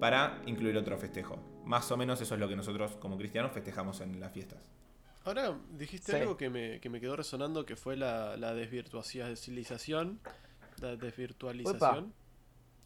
para 0.00 0.40
incluir 0.46 0.76
otro 0.76 0.96
festejo. 0.98 1.38
Más 1.64 1.90
o 1.90 1.96
menos 1.96 2.20
eso 2.20 2.34
es 2.34 2.40
lo 2.40 2.48
que 2.48 2.54
nosotros 2.56 2.92
como 3.00 3.16
cristianos 3.18 3.52
festejamos 3.52 4.00
en 4.00 4.20
las 4.20 4.32
fiestas. 4.32 4.70
Ahora 5.24 5.58
dijiste 5.72 6.12
Sí. 6.12 6.18
algo 6.18 6.36
que 6.36 6.48
me, 6.48 6.78
que 6.80 6.88
me 6.88 7.00
quedó 7.00 7.16
resonando, 7.16 7.66
que 7.66 7.74
fue 7.74 7.96
la, 7.96 8.36
la 8.36 8.54
desvirtualización. 8.54 10.20
La 10.80 10.94
desvirtualización. 10.96 12.12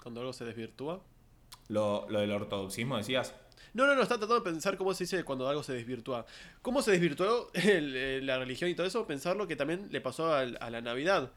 Cuando 0.03 0.21
algo 0.21 0.33
se 0.33 0.45
desvirtúa. 0.47 1.03
Lo, 1.69 2.09
lo 2.09 2.21
del 2.21 2.31
ortodoxismo, 2.33 2.97
decías. 2.97 3.35
No, 3.75 3.87
no, 3.87 3.95
no, 3.95 4.03
está 4.03 4.15
tratando 4.19 4.37
de 4.37 4.51
pensar 4.51 4.77
cómo 4.77 4.93
se 4.95 5.05
dice 5.05 5.23
cuando 5.25 5.49
algo 5.49 5.63
se 5.63 5.73
desvirtúa. 5.73 6.27
¿Cómo 6.63 6.83
se 6.83 6.91
desvirtuó 6.93 7.51
el- 7.55 8.27
la 8.27 8.39
religión 8.39 8.69
y 8.71 8.75
todo 8.75 8.87
eso? 8.87 9.07
Pensarlo 9.07 9.47
que 9.47 9.57
también 9.57 9.89
le 9.91 10.01
pasó 10.01 10.35
a, 10.35 10.45
la 10.45 10.81
Navidad. 10.81 11.31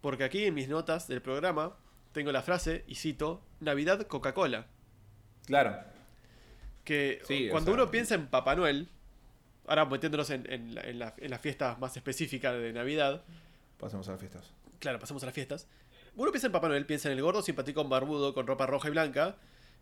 Porque 0.00 0.24
aquí 0.24 0.44
en 0.44 0.54
mis 0.54 0.68
notas 0.68 1.08
del 1.08 1.22
programa 1.22 1.76
tengo 2.12 2.30
la 2.32 2.42
frase, 2.42 2.84
y 2.86 2.96
cito, 2.96 3.42
Navidad 3.60 4.06
Coca-Cola. 4.06 4.66
Claro. 5.46 5.76
Que 6.84 7.20
Sí, 7.26 7.48
o 7.48 7.52
cuando 7.52 7.72
sea- 7.72 7.82
uno 7.82 7.90
piensa 7.90 8.14
en 8.14 8.26
Papá 8.26 8.54
Noel, 8.56 8.88
ahora 9.66 9.84
metiéndonos 9.86 10.30
en, 10.30 10.50
en, 10.52 10.74
la- 10.74 10.80
en 10.82 10.98
la- 10.98 11.14
en 11.18 11.30
las 11.30 11.40
fiestas 11.40 11.78
más 11.78 11.96
específicas 11.96 12.54
de 12.54 12.72
Navidad, 12.72 13.22
Pasemos 13.78 14.08
a 14.08 14.12
las 14.12 14.20
fiestas. 14.20 14.50
claro, 14.78 14.98
pasamos 14.98 15.22
a 15.22 15.26
las 15.26 15.34
fiestas. 15.34 15.66
Uno 16.16 16.30
piensa 16.30 16.46
en 16.48 16.52
Papá 16.52 16.68
Noel, 16.68 16.84
piensa 16.86 17.10
en 17.10 17.16
el 17.16 17.22
gordo 17.22 17.42
simpático 17.42 17.82
barbudo 17.84 18.34
con 18.34 18.46
ropa 18.46 18.66
roja 18.66 18.88
y 18.88 18.90
blanca, 18.90 19.36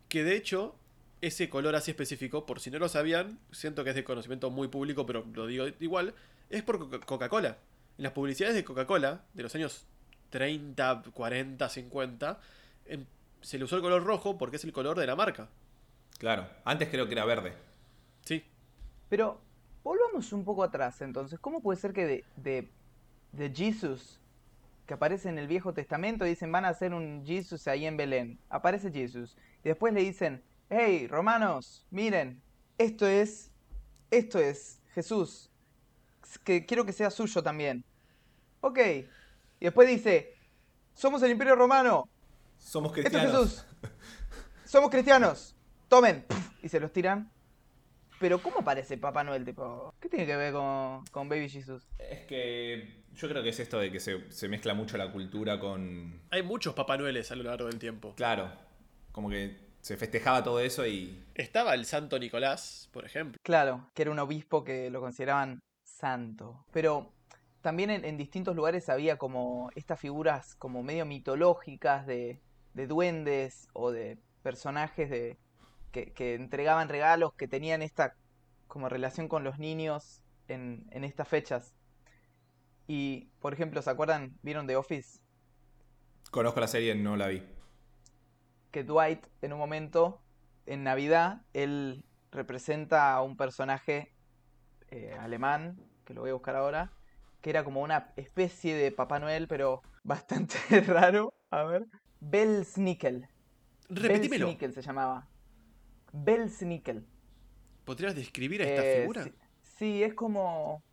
que 0.07 0.23
de 0.23 0.35
hecho 0.35 0.75
ese 1.21 1.49
color 1.49 1.75
así 1.75 1.91
específico, 1.91 2.45
por 2.45 2.59
si 2.59 2.71
no 2.71 2.79
lo 2.79 2.89
sabían, 2.89 3.39
siento 3.51 3.83
que 3.83 3.91
es 3.91 3.95
de 3.95 4.03
conocimiento 4.03 4.49
muy 4.49 4.67
público, 4.67 5.05
pero 5.05 5.25
lo 5.33 5.45
digo 5.47 5.65
igual, 5.79 6.13
es 6.49 6.63
por 6.63 6.79
Coca- 6.79 6.99
Coca-Cola. 6.99 7.57
En 7.97 8.03
las 8.03 8.13
publicidades 8.13 8.55
de 8.55 8.63
Coca-Cola, 8.63 9.21
de 9.33 9.43
los 9.43 9.53
años 9.55 9.85
30, 10.31 11.03
40, 11.13 11.69
50, 11.69 12.39
em- 12.85 13.05
se 13.41 13.57
le 13.57 13.63
usó 13.65 13.75
el 13.75 13.81
color 13.81 14.03
rojo 14.03 14.37
porque 14.37 14.55
es 14.55 14.63
el 14.63 14.71
color 14.73 14.97
de 14.99 15.05
la 15.07 15.15
marca. 15.15 15.49
Claro. 16.17 16.47
Antes 16.63 16.89
creo 16.89 17.07
que 17.07 17.13
era 17.13 17.25
verde. 17.25 17.53
Sí. 18.25 18.43
Pero 19.09 19.39
volvamos 19.83 20.31
un 20.33 20.43
poco 20.45 20.63
atrás 20.63 21.01
entonces. 21.01 21.39
¿Cómo 21.39 21.61
puede 21.61 21.79
ser 21.79 21.93
que 21.93 22.05
de, 22.05 22.23
de, 22.37 22.69
de 23.31 23.51
Jesus, 23.53 24.19
que 24.85 24.93
aparece 24.93 25.29
en 25.29 25.37
el 25.39 25.47
Viejo 25.47 25.73
Testamento, 25.73 26.25
dicen 26.25 26.51
van 26.51 26.65
a 26.65 26.69
hacer 26.69 26.93
un 26.93 27.23
Jesus 27.25 27.67
ahí 27.67 27.85
en 27.85 27.97
Belén? 27.97 28.39
Aparece 28.49 28.91
Jesus. 28.91 29.35
Y 29.63 29.69
después 29.69 29.93
le 29.93 30.01
dicen, 30.01 30.41
hey, 30.71 31.05
romanos, 31.07 31.85
miren, 31.91 32.41
esto 32.77 33.05
es, 33.05 33.51
esto 34.09 34.39
es 34.39 34.81
Jesús. 34.93 35.49
Que 36.45 36.65
quiero 36.65 36.85
que 36.85 36.93
sea 36.93 37.11
suyo 37.11 37.43
también. 37.43 37.83
Ok. 38.61 38.79
Y 39.59 39.65
después 39.65 39.87
dice, 39.87 40.33
somos 40.93 41.21
el 41.23 41.31
Imperio 41.31 41.55
Romano. 41.55 42.07
Somos 42.57 42.97
Esto 42.97 43.01
es 43.01 43.13
cristianos. 43.13 43.49
Jesús. 43.49 43.65
Somos 44.65 44.89
cristianos. 44.89 45.55
Tomen. 45.89 46.25
Y 46.63 46.69
se 46.69 46.79
los 46.79 46.93
tiran. 46.93 47.29
Pero 48.19 48.41
¿cómo 48.41 48.59
aparece 48.59 48.97
Papá 48.97 49.23
Noel? 49.23 49.43
Tipo, 49.43 49.93
¿qué 49.99 50.07
tiene 50.07 50.25
que 50.25 50.37
ver 50.37 50.53
con, 50.53 51.03
con 51.07 51.27
Baby 51.27 51.49
Jesus? 51.49 51.89
Es 51.97 52.25
que 52.27 53.03
yo 53.13 53.27
creo 53.27 53.43
que 53.43 53.49
es 53.49 53.59
esto 53.59 53.77
de 53.77 53.91
que 53.91 53.99
se, 53.99 54.31
se 54.31 54.47
mezcla 54.47 54.73
mucho 54.73 54.97
la 54.97 55.11
cultura 55.11 55.59
con... 55.59 56.21
Hay 56.29 56.43
muchos 56.43 56.73
Papá 56.75 56.97
Noeles 56.97 57.29
a 57.31 57.35
lo 57.35 57.43
largo 57.43 57.65
del 57.65 57.79
tiempo. 57.79 58.13
Claro. 58.15 58.51
Como 59.11 59.29
que 59.29 59.70
se 59.81 59.97
festejaba 59.97 60.43
todo 60.43 60.59
eso 60.59 60.85
y... 60.85 61.23
Estaba 61.35 61.73
el 61.73 61.85
Santo 61.85 62.19
Nicolás, 62.19 62.89
por 62.93 63.05
ejemplo. 63.05 63.39
Claro, 63.43 63.89
que 63.93 64.03
era 64.03 64.11
un 64.11 64.19
obispo 64.19 64.63
que 64.63 64.89
lo 64.89 65.01
consideraban 65.01 65.59
santo. 65.83 66.65
Pero 66.71 67.11
también 67.61 67.89
en, 67.89 68.05
en 68.05 68.17
distintos 68.17 68.55
lugares 68.55 68.89
había 68.89 69.17
como 69.17 69.69
estas 69.75 69.99
figuras 69.99 70.55
como 70.55 70.83
medio 70.83 71.05
mitológicas 71.05 72.05
de, 72.05 72.39
de 72.73 72.87
duendes 72.87 73.67
o 73.73 73.91
de 73.91 74.17
personajes 74.43 75.09
de, 75.09 75.37
que, 75.91 76.13
que 76.13 76.35
entregaban 76.35 76.89
regalos, 76.89 77.33
que 77.33 77.47
tenían 77.47 77.81
esta 77.81 78.15
como 78.67 78.87
relación 78.87 79.27
con 79.27 79.43
los 79.43 79.59
niños 79.59 80.21
en, 80.47 80.87
en 80.91 81.03
estas 81.03 81.27
fechas. 81.27 81.75
Y, 82.87 83.29
por 83.39 83.53
ejemplo, 83.53 83.81
¿se 83.81 83.89
acuerdan? 83.89 84.37
¿Vieron 84.41 84.67
The 84.67 84.75
Office? 84.75 85.19
Conozco 86.29 86.59
la 86.59 86.67
serie, 86.67 86.95
no 86.95 87.17
la 87.17 87.27
vi. 87.27 87.43
Que 88.71 88.83
Dwight 88.83 89.25
en 89.41 89.53
un 89.53 89.59
momento, 89.59 90.21
en 90.65 90.83
Navidad, 90.83 91.41
él 91.53 92.05
representa 92.31 93.13
a 93.13 93.21
un 93.21 93.35
personaje 93.37 94.13
eh, 94.89 95.13
alemán, 95.19 95.77
que 96.05 96.13
lo 96.13 96.21
voy 96.21 96.29
a 96.31 96.33
buscar 96.33 96.55
ahora, 96.55 96.91
que 97.41 97.49
era 97.49 97.63
como 97.63 97.81
una 97.81 98.13
especie 98.15 98.75
de 98.75 98.91
Papá 98.91 99.19
Noel, 99.19 99.47
pero 99.47 99.81
bastante 100.03 100.57
raro. 100.87 101.33
A 101.49 101.63
ver. 101.63 101.85
Belsnickel. 102.19 103.27
Repetímelo. 103.89 104.45
Belsnickel 104.45 104.73
se 104.73 104.81
llamaba. 104.81 105.27
Belsnickel. 106.13 107.05
¿Podrías 107.85 108.15
describir 108.15 108.61
a 108.61 108.65
esta 108.65 108.83
Eh, 108.85 109.01
figura? 109.01 109.23
Sí, 109.23 109.33
sí, 109.61 110.03
es 110.03 110.13
como... 110.13 110.83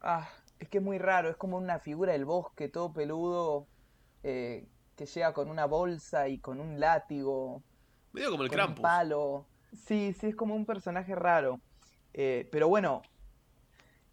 Ah, 0.00 0.28
es 0.58 0.68
que 0.68 0.78
es 0.78 0.84
muy 0.84 0.98
raro, 0.98 1.28
es 1.28 1.36
como 1.36 1.56
una 1.56 1.80
figura 1.80 2.12
del 2.12 2.24
bosque, 2.24 2.68
todo 2.68 2.92
peludo, 2.92 3.66
eh, 4.22 4.66
que 4.98 5.06
llega 5.06 5.32
con 5.32 5.48
una 5.48 5.64
bolsa 5.64 6.28
y 6.28 6.38
con 6.40 6.60
un 6.60 6.80
látigo, 6.80 7.62
Medio 8.12 8.32
como 8.32 8.42
el 8.42 8.48
con 8.50 8.58
un 8.58 8.64
Krampus. 8.66 8.82
palo. 8.82 9.46
Sí, 9.72 10.12
sí, 10.18 10.26
es 10.28 10.34
como 10.36 10.56
un 10.56 10.66
personaje 10.66 11.14
raro. 11.14 11.60
Eh, 12.14 12.48
pero 12.50 12.66
bueno, 12.68 13.02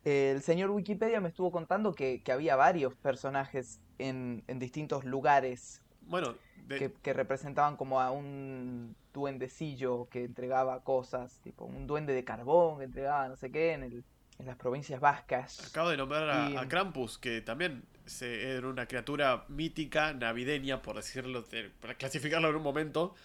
eh, 0.04 0.32
el 0.36 0.44
señor 0.44 0.70
Wikipedia 0.70 1.20
me 1.20 1.30
estuvo 1.30 1.52
contando 1.52 1.94
que, 1.96 2.22
que 2.22 2.32
había 2.32 2.56
varios 2.56 2.94
personajes 2.98 3.80
en, 3.98 4.44
en 4.48 4.60
distintos 4.60 5.06
lugares 5.06 5.82
Bueno, 6.02 6.36
de- 6.68 6.78
que, 6.78 6.94
que 7.02 7.14
representaban 7.14 7.78
como 7.78 8.00
a 8.00 8.12
un 8.12 8.96
duendecillo 9.12 10.08
que 10.10 10.24
entregaba 10.26 10.84
cosas, 10.84 11.40
tipo 11.42 11.66
un 11.66 11.88
duende 11.88 12.14
de 12.14 12.24
carbón 12.24 12.78
que 12.78 12.84
entregaba 12.84 13.28
no 13.28 13.36
sé 13.38 13.52
qué 13.52 13.72
en, 13.74 13.84
el- 13.84 14.04
en 14.38 14.46
las 14.46 14.58
provincias 14.58 15.00
vascas. 15.00 15.60
acabo 15.72 15.90
de 15.90 15.98
nombrar 15.98 16.30
a, 16.30 16.50
y- 16.52 16.56
a 16.58 16.68
Krampus, 16.68 17.18
que 17.18 17.42
también 17.42 17.82
se, 18.06 18.52
era 18.58 18.68
una 18.68 18.88
criatura 18.88 19.46
mítica, 19.50 20.14
navideña, 20.14 20.82
por 20.82 20.96
decirlo, 20.98 21.42
de- 21.44 21.70
para 21.82 21.96
clasificarlo 21.96 22.50
en 22.50 22.56
un 22.56 22.64
momento. 22.64 23.16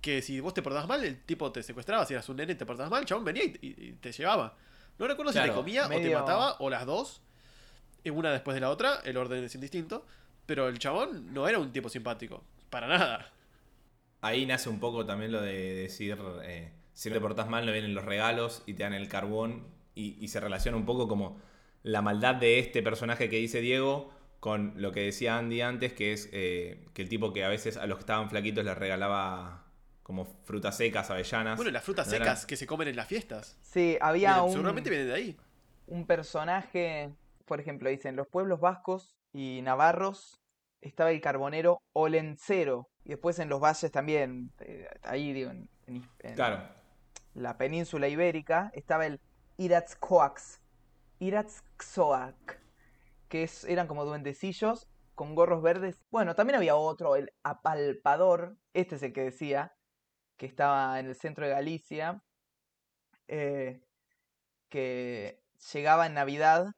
Que 0.00 0.20
si 0.22 0.40
vos 0.40 0.52
te 0.54 0.62
portabas 0.62 0.86
mal, 0.88 1.02
el 1.04 1.20
tipo 1.22 1.50
te 1.52 1.62
secuestraba. 1.62 2.04
Si 2.06 2.12
eras 2.14 2.28
un 2.28 2.36
nene 2.36 2.52
y 2.52 2.56
te 2.56 2.66
portabas 2.66 2.90
mal, 2.90 3.00
el 3.00 3.06
chabón 3.06 3.24
venía 3.24 3.44
y, 3.44 3.56
y- 3.60 3.74
y 3.88 3.92
te 3.94 4.12
llevaba. 4.12 4.56
No 4.98 5.06
recuerdo 5.06 5.32
si 5.32 5.38
te 5.40 5.52
comía 5.52 5.86
o 5.86 5.88
te 5.88 6.14
mataba, 6.14 6.56
o 6.58 6.70
las 6.70 6.86
dos. 6.86 7.22
Una 8.04 8.30
después 8.32 8.54
de 8.54 8.60
la 8.60 8.70
otra, 8.70 9.00
el 9.04 9.16
orden 9.16 9.42
es 9.44 9.54
indistinto. 9.54 10.06
Pero 10.46 10.68
el 10.68 10.78
chabón 10.78 11.32
no 11.34 11.48
era 11.48 11.58
un 11.58 11.72
tipo 11.72 11.88
simpático. 11.88 12.44
Para 12.70 12.86
nada. 12.86 13.32
ahí 14.20 14.46
nace 14.46 14.68
un 14.68 14.78
poco 14.80 15.04
también 15.06 15.32
lo 15.32 15.40
de 15.40 15.74
decir, 15.74 16.16
eh, 16.44 16.72
si 16.94 17.08
no 17.08 17.14
te 17.14 17.20
portás 17.20 17.48
mal 17.48 17.64
no 17.66 17.72
vienen 17.72 17.94
los 17.94 18.04
regalos 18.04 18.62
y 18.66 18.74
te 18.74 18.82
dan 18.82 18.92
el 18.94 19.08
carbón 19.08 19.66
y, 19.94 20.16
y 20.22 20.28
se 20.28 20.40
relaciona 20.40 20.76
un 20.76 20.84
poco 20.86 21.08
como 21.08 21.40
la 21.82 22.02
maldad 22.02 22.34
de 22.36 22.58
este 22.58 22.82
personaje 22.82 23.28
que 23.28 23.36
dice 23.36 23.60
Diego 23.60 24.12
con 24.40 24.74
lo 24.76 24.92
que 24.92 25.00
decía 25.00 25.38
Andy 25.38 25.60
antes, 25.62 25.92
que 25.92 26.12
es 26.12 26.28
eh, 26.32 26.86
que 26.94 27.02
el 27.02 27.08
tipo 27.08 27.32
que 27.32 27.44
a 27.44 27.48
veces 27.48 27.76
a 27.76 27.86
los 27.86 27.98
que 27.98 28.00
estaban 28.02 28.28
flaquitos 28.30 28.64
les 28.64 28.76
regalaba 28.76 29.64
como 30.02 30.24
frutas 30.44 30.76
secas, 30.76 31.10
avellanas. 31.10 31.56
Bueno, 31.56 31.70
las 31.72 31.82
frutas 31.82 32.06
¿No 32.08 32.14
eran? 32.14 32.26
secas 32.28 32.46
que 32.46 32.56
se 32.56 32.66
comen 32.66 32.88
en 32.88 32.96
las 32.96 33.08
fiestas. 33.08 33.58
Sí, 33.62 33.98
había 34.00 34.40
un, 34.42 34.52
Seguramente 34.52 34.88
vienen 34.90 35.08
de 35.08 35.14
ahí. 35.14 35.36
un 35.88 36.06
personaje, 36.06 37.10
por 37.44 37.58
ejemplo, 37.60 37.90
dicen, 37.90 38.14
los 38.14 38.28
pueblos 38.28 38.60
vascos 38.60 39.16
y 39.32 39.60
navarros 39.62 40.40
estaba 40.80 41.10
el 41.10 41.20
carbonero 41.20 41.80
Olencero. 41.92 42.88
Y 43.04 43.10
después 43.10 43.38
en 43.40 43.48
los 43.48 43.60
valles 43.60 43.90
también, 43.90 44.52
eh, 44.60 44.86
ahí 45.02 45.32
digo, 45.32 45.50
en, 45.50 45.68
en- 45.88 46.08
en 46.20 46.34
Claro. 46.34 46.62
la 47.34 47.56
península 47.58 48.06
ibérica, 48.08 48.70
estaba 48.74 49.06
el 49.06 49.18
Iratzcoax. 49.58 50.60
Iratzcoac. 51.18 52.60
Que 53.28 53.42
es, 53.44 53.64
eran 53.64 53.86
como 53.88 54.04
duendecillos 54.04 54.88
con 55.14 55.34
gorros 55.34 55.62
verdes. 55.62 56.04
Bueno, 56.10 56.34
también 56.34 56.56
había 56.56 56.76
otro, 56.76 57.16
el 57.16 57.32
apalpador. 57.42 58.56
Este 58.74 58.96
es 58.96 59.02
el 59.02 59.12
que 59.12 59.22
decía, 59.24 59.74
que 60.36 60.46
estaba 60.46 60.98
en 61.00 61.06
el 61.06 61.16
centro 61.16 61.46
de 61.46 61.52
Galicia. 61.52 62.22
eh, 63.28 63.80
que 64.68 65.42
llegaba 65.72 66.06
en 66.06 66.14
Navidad 66.14 66.72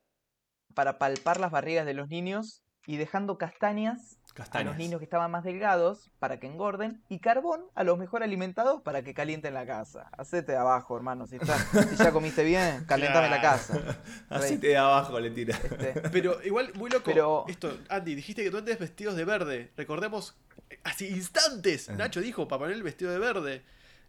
para 0.75 0.99
palpar 0.99 1.41
las 1.41 1.51
barrigas 1.51 1.87
de 1.87 1.95
los 1.95 2.09
niños 2.09 2.63
y 2.87 2.97
dejando 2.97 3.39
castañas 3.39 4.19
a 4.51 4.63
los 4.63 4.77
niños 4.77 4.99
que 4.99 5.05
estaban 5.05 5.31
más 5.31 5.45
delgados 5.45 6.11
para 6.19 6.39
que 6.41 6.47
engorden 6.47 7.03
y 7.09 7.19
carbón 7.19 7.63
a 7.75 7.85
los 7.85 7.99
mejor 7.99 8.23
alimentados 8.23 8.83
para 8.83 9.03
que 9.03 9.15
calienten 9.15 9.55
la 9.55 9.67
casa. 9.67 10.09
Hacete 10.17 10.53
de 10.53 10.59
abajo, 10.59 10.97
hermano. 10.97 11.27
Si, 11.27 11.37
está- 11.37 11.59
si 11.59 11.97
ya 11.97 12.13
comiste 12.13 12.45
bien, 12.45 12.85
calentame 12.89 13.29
la 13.31 13.41
casa. 13.41 13.99
Así 14.29 14.59
te 14.59 14.69
de 14.69 14.77
abajo 14.77 15.19
le 15.21 15.31
tira. 15.31 15.57
Este, 15.57 16.01
Pero 16.13 16.43
igual, 16.45 16.71
muy 16.75 16.91
loco. 16.91 17.05
Pero- 17.07 17.45
Esto, 17.49 17.77
Andy, 17.89 18.15
dijiste 18.15 18.43
que 18.45 18.51
duendes 18.51 18.79
vestidos 18.79 19.17
de 19.17 19.25
verde. 19.25 19.71
Recordemos, 19.77 20.37
así 20.85 21.09
instantes. 21.09 21.89
Nacho 21.91 22.21
dijo, 22.21 22.47
Papá 22.49 22.67
Noel 22.67 22.83
vestido 22.83 23.11
de 23.11 23.19
verde. 23.19 23.63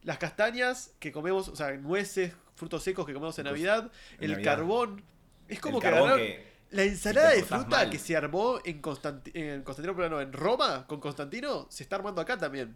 Las 0.04 0.18
castañas 0.18 0.92
que 1.00 1.12
comemos, 1.12 1.48
o 1.50 1.56
sea, 1.56 1.72
nueces, 1.74 2.34
frutos 2.56 2.84
secos 2.84 3.06
que 3.06 3.14
comemos 3.14 3.38
en 3.40 3.46
Navidad. 3.46 3.92
en 4.18 4.24
el 4.26 4.32
Navidad. 4.32 4.56
carbón. 4.56 5.04
Es 5.48 5.60
como 5.60 5.78
El 5.78 5.84
que 5.84 5.90
carbón 5.90 6.08
agarraron 6.10 6.28
que- 6.28 6.49
la 6.72 6.84
ensalada 6.84 7.32
de 7.32 7.44
fruta 7.44 7.68
mal. 7.78 7.90
que 7.90 7.98
se 8.00 8.16
armó 8.16 8.60
en, 8.64 8.82
Constanti- 8.82 9.32
en 9.34 9.64
Constantinopla, 9.64 10.10
no, 10.10 10.22
en 10.22 10.32
Roma, 10.34 10.86
con 10.88 11.00
Constantino, 11.00 11.68
se 11.70 11.84
está 11.84 11.96
armando 11.98 12.22
acá 12.22 12.38
también. 12.38 12.76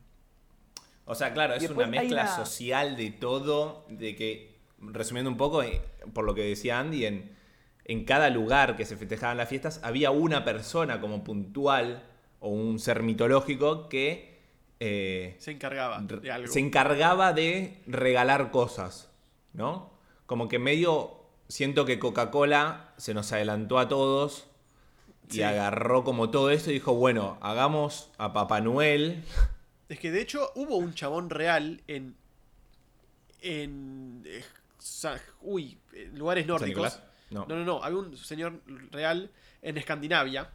O 1.06 1.16
sea, 1.16 1.34
claro, 1.34 1.54
es 1.54 1.70
una 1.70 1.86
mezcla 1.88 2.24
una- 2.24 2.36
social 2.46 2.96
de 2.96 3.12
todo, 3.12 3.86
de 3.90 4.16
que, 4.16 4.56
resumiendo 4.80 5.30
un 5.30 5.38
poco, 5.38 5.62
eh, 5.64 5.82
por 6.14 6.24
lo 6.26 6.34
que 6.34 6.44
decía 6.44 6.80
Andy, 6.80 7.06
en, 7.06 7.36
en 7.86 8.06
cada 8.06 8.30
lugar 8.30 8.76
que 8.78 8.86
se 8.86 8.96
festejaban 8.98 9.38
las 9.38 9.50
fiestas 9.50 9.80
había 9.84 10.12
una 10.12 10.46
persona 10.46 11.02
como 11.02 11.24
puntual 11.24 12.04
o 12.40 12.50
un 12.50 12.80
ser 12.80 13.04
mitológico 13.04 13.90
que 13.90 14.42
eh, 14.80 15.36
Se 15.40 15.52
encargaba 15.52 16.00
de 16.02 16.32
algo. 16.32 16.52
se 16.52 16.60
encargaba 16.60 17.32
de 17.34 17.82
regalar 17.88 18.52
cosas, 18.52 19.10
¿no? 19.54 19.92
Como 20.26 20.48
que 20.50 20.60
medio 20.60 21.23
siento 21.48 21.86
que 21.86 22.00
Coca-Cola 22.00 22.94
se 22.98 23.14
nos 23.14 23.32
adelantó 23.32 23.80
a 23.80 23.88
todos 23.88 24.48
y 25.30 25.36
Sí. 25.36 25.42
agarró 25.44 26.04
como 26.04 26.30
todo 26.30 26.50
esto 26.52 26.70
y 26.70 26.74
dijo, 26.76 26.94
bueno, 26.96 27.38
hagamos 27.42 28.10
a 28.18 28.34
Papá 28.34 28.60
Noel. 28.62 29.24
Es 29.90 30.00
que 30.00 30.12
de 30.12 30.22
hecho 30.22 30.52
hubo 30.56 30.78
un 30.78 30.94
chabón 30.94 31.30
real 31.30 31.82
en. 31.88 32.16
en. 33.42 34.24
eh, 34.26 34.44
uy, 35.42 35.78
en 35.94 36.18
lugares 36.18 36.46
¿San 36.46 36.56
nórdicos. 36.56 37.00
No, 37.30 37.46
No, 37.48 37.56
no, 37.58 37.64
no. 37.66 37.84
Había 37.84 38.00
un 38.00 38.18
señor 38.18 38.62
real 38.92 39.32
en 39.62 39.78
Escandinavia. 39.78 40.50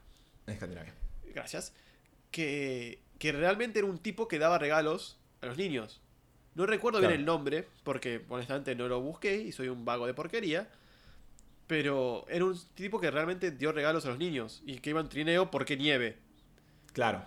en 0.47 0.55
Escandinavia. 0.55 0.95
Gracias. 1.35 1.73
Que, 2.31 3.01
que 3.19 3.33
realmente 3.33 3.79
era 3.79 3.89
un 3.89 3.99
tipo 3.99 4.29
que 4.29 4.39
daba 4.39 4.59
regalos 4.59 5.19
a 5.41 5.47
los 5.47 5.57
niños. 5.57 6.01
No 6.55 6.67
recuerdo 6.67 6.99
bien 7.01 7.13
el 7.13 7.25
nombre, 7.25 7.69
porque 7.85 8.25
honestamente 8.29 8.75
no 8.75 8.89
lo 8.89 9.01
busqué 9.01 9.37
y 9.37 9.53
soy 9.53 9.69
un 9.69 9.85
vago 9.85 10.07
de 10.07 10.15
porquería. 10.15 10.69
Pero 11.67 12.25
era 12.29 12.45
un 12.45 12.59
tipo 12.75 12.99
que 12.99 13.11
realmente 13.11 13.51
dio 13.51 13.73
regalos 13.73 14.07
a 14.07 14.09
los 14.09 14.19
niños 14.19 14.63
y 14.67 14.79
que 14.79 14.91
iba 14.91 15.01
en 15.01 15.09
trineo 15.09 15.51
porque 15.51 15.77
nieve. 15.77 16.17
Claro. 16.93 17.23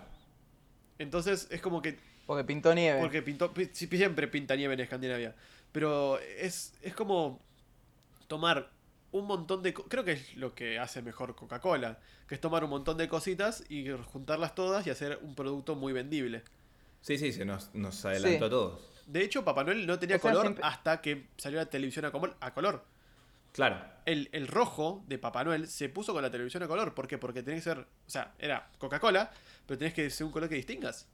Entonces 0.98 1.46
es 1.50 1.60
como 1.62 1.80
que 1.80 1.96
porque 2.26 2.44
pintó 2.44 2.74
nieve. 2.74 3.00
Porque 3.00 3.22
pintó, 3.22 3.52
siempre 3.72 4.28
pinta 4.28 4.56
nieve 4.56 4.74
en 4.74 4.80
Escandinavia. 4.80 5.34
Pero 5.72 6.18
es, 6.18 6.74
es 6.82 6.94
como 6.94 7.40
tomar 8.28 8.70
un 9.10 9.26
montón 9.26 9.62
de... 9.62 9.74
Creo 9.74 10.04
que 10.04 10.12
es 10.12 10.36
lo 10.36 10.54
que 10.54 10.78
hace 10.78 11.02
mejor 11.02 11.34
Coca-Cola. 11.34 11.98
Que 12.28 12.34
es 12.34 12.40
tomar 12.40 12.64
un 12.64 12.70
montón 12.70 12.96
de 12.96 13.08
cositas 13.08 13.64
y 13.68 13.88
juntarlas 13.90 14.54
todas 14.54 14.86
y 14.86 14.90
hacer 14.90 15.18
un 15.22 15.34
producto 15.34 15.74
muy 15.74 15.92
vendible. 15.92 16.42
Sí, 17.00 17.18
sí, 17.18 17.32
se 17.32 17.44
nos, 17.44 17.74
nos 17.74 18.04
adelantó 18.04 18.38
Sí. 18.38 18.44
a 18.44 18.50
todos. 18.50 18.91
De 19.06 19.22
hecho, 19.22 19.44
Papá 19.44 19.64
Noel 19.64 19.86
no 19.86 19.98
tenía 19.98 20.16
O 20.16 20.18
sea, 20.18 20.30
color 20.30 20.42
siempre- 20.44 20.64
hasta 20.64 21.00
que 21.00 21.28
salió 21.36 21.58
la 21.58 21.66
televisión 21.66 22.04
a, 22.04 22.10
color. 22.10 22.84
Claro. 23.52 23.84
El, 24.06 24.28
el 24.32 24.48
rojo 24.48 25.04
de 25.06 25.18
Papá 25.18 25.44
Noel 25.44 25.68
se 25.68 25.88
puso 25.88 26.12
con 26.12 26.22
la 26.22 26.30
televisión 26.30 26.62
a 26.62 26.68
color. 26.68 26.94
¿Por 26.94 27.06
qué? 27.06 27.18
Porque 27.18 27.42
tenía 27.42 27.58
que 27.58 27.64
ser... 27.64 27.78
O 27.78 28.10
sea, 28.10 28.34
era 28.38 28.70
Coca-Cola, 28.78 29.30
pero 29.66 29.78
tenés 29.78 29.94
que 29.94 30.08
ser 30.10 30.26
un 30.26 30.32
color 30.32 30.48
que 30.48 30.54
distingas. 30.54 31.08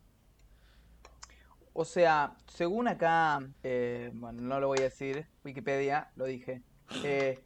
O 1.73 1.85
sea, 1.85 2.37
según 2.49 2.89
acá, 2.89 3.41
eh, 3.63 4.11
bueno, 4.15 4.41
no 4.43 4.59
lo 4.61 4.67
voy 4.69 4.79
a 4.81 4.83
decir, 4.85 5.27
Wikipedia, 5.45 6.11
lo 6.17 6.25
dije, 6.25 6.63
eh, 7.05 7.45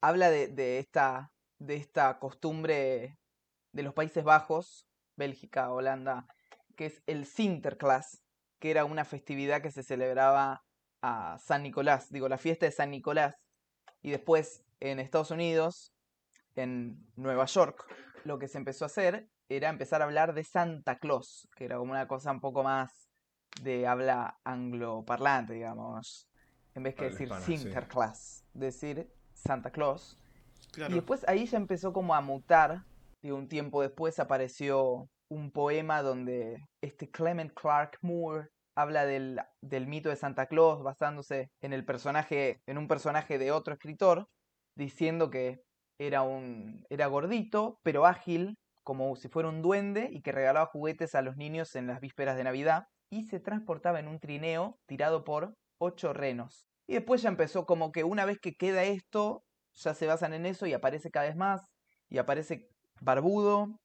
habla 0.00 0.30
de, 0.30 0.46
de 0.48 0.78
esta, 0.78 1.32
de 1.58 1.76
esta 1.76 2.18
costumbre 2.20 3.18
de 3.72 3.82
los 3.82 3.92
Países 3.92 4.22
Bajos, 4.22 4.86
Bélgica, 5.16 5.70
Holanda, 5.72 6.26
que 6.76 6.86
es 6.86 7.02
el 7.06 7.26
Sinterklaas, 7.26 8.22
que 8.62 8.70
era 8.70 8.84
una 8.84 9.04
festividad 9.04 9.60
que 9.60 9.72
se 9.72 9.82
celebraba 9.82 10.62
a 11.02 11.36
San 11.40 11.64
Nicolás, 11.64 12.12
digo, 12.12 12.28
la 12.28 12.38
fiesta 12.38 12.64
de 12.64 12.70
San 12.70 12.92
Nicolás. 12.92 13.34
Y 14.02 14.12
después 14.12 14.64
en 14.78 15.00
Estados 15.00 15.32
Unidos, 15.32 15.92
en 16.54 17.04
Nueva 17.16 17.46
York, 17.46 17.84
lo 18.22 18.38
que 18.38 18.46
se 18.46 18.58
empezó 18.58 18.84
a 18.84 18.86
hacer 18.86 19.28
era 19.48 19.68
empezar 19.68 20.00
a 20.00 20.04
hablar 20.04 20.32
de 20.32 20.44
Santa 20.44 21.00
Claus, 21.00 21.48
que 21.56 21.64
era 21.64 21.76
como 21.76 21.90
una 21.90 22.06
cosa 22.06 22.30
un 22.30 22.40
poco 22.40 22.62
más 22.62 23.10
de 23.62 23.88
habla 23.88 24.38
angloparlante, 24.44 25.54
digamos. 25.54 26.28
En 26.76 26.84
vez 26.84 26.94
que 26.94 27.06
Habla 27.06 27.10
decir 27.14 27.26
hispana, 27.26 27.44
sí. 27.44 27.58
Sinterklaas, 27.58 28.44
decir 28.54 29.12
Santa 29.34 29.72
Claus. 29.72 30.16
Claro. 30.70 30.92
Y 30.92 30.94
después 30.94 31.24
ahí 31.26 31.46
ya 31.46 31.56
empezó 31.56 31.92
como 31.92 32.14
a 32.14 32.20
mutar. 32.20 32.84
Y 33.22 33.32
un 33.32 33.48
tiempo 33.48 33.82
después 33.82 34.20
apareció 34.20 35.08
un 35.32 35.50
poema 35.50 36.02
donde 36.02 36.58
este 36.82 37.10
Clement 37.10 37.52
Clark 37.54 37.98
Moore 38.02 38.48
habla 38.74 39.04
del, 39.06 39.40
del 39.60 39.86
mito 39.86 40.08
de 40.08 40.16
Santa 40.16 40.46
Claus 40.46 40.82
basándose 40.82 41.50
en 41.60 41.72
el 41.72 41.84
personaje, 41.84 42.60
en 42.66 42.78
un 42.78 42.88
personaje 42.88 43.38
de 43.38 43.52
otro 43.52 43.74
escritor, 43.74 44.28
diciendo 44.76 45.30
que 45.30 45.62
era 45.98 46.22
un. 46.22 46.84
era 46.90 47.06
gordito, 47.06 47.78
pero 47.82 48.06
ágil, 48.06 48.58
como 48.82 49.14
si 49.16 49.28
fuera 49.28 49.48
un 49.48 49.62
duende, 49.62 50.08
y 50.10 50.22
que 50.22 50.32
regalaba 50.32 50.66
juguetes 50.66 51.14
a 51.14 51.22
los 51.22 51.36
niños 51.36 51.74
en 51.76 51.86
las 51.86 52.00
vísperas 52.00 52.36
de 52.36 52.44
Navidad, 52.44 52.86
y 53.10 53.24
se 53.24 53.40
transportaba 53.40 54.00
en 54.00 54.08
un 54.08 54.18
trineo 54.18 54.78
tirado 54.86 55.24
por 55.24 55.54
ocho 55.78 56.12
renos. 56.12 56.68
Y 56.86 56.94
después 56.94 57.22
ya 57.22 57.28
empezó 57.28 57.66
como 57.66 57.92
que 57.92 58.04
una 58.04 58.24
vez 58.24 58.38
que 58.40 58.54
queda 58.54 58.84
esto, 58.84 59.44
ya 59.74 59.94
se 59.94 60.06
basan 60.06 60.34
en 60.34 60.46
eso 60.46 60.66
y 60.66 60.72
aparece 60.72 61.10
cada 61.10 61.26
vez 61.26 61.36
más, 61.36 61.70
y 62.08 62.18
aparece 62.18 62.68
barbudo, 63.00 63.78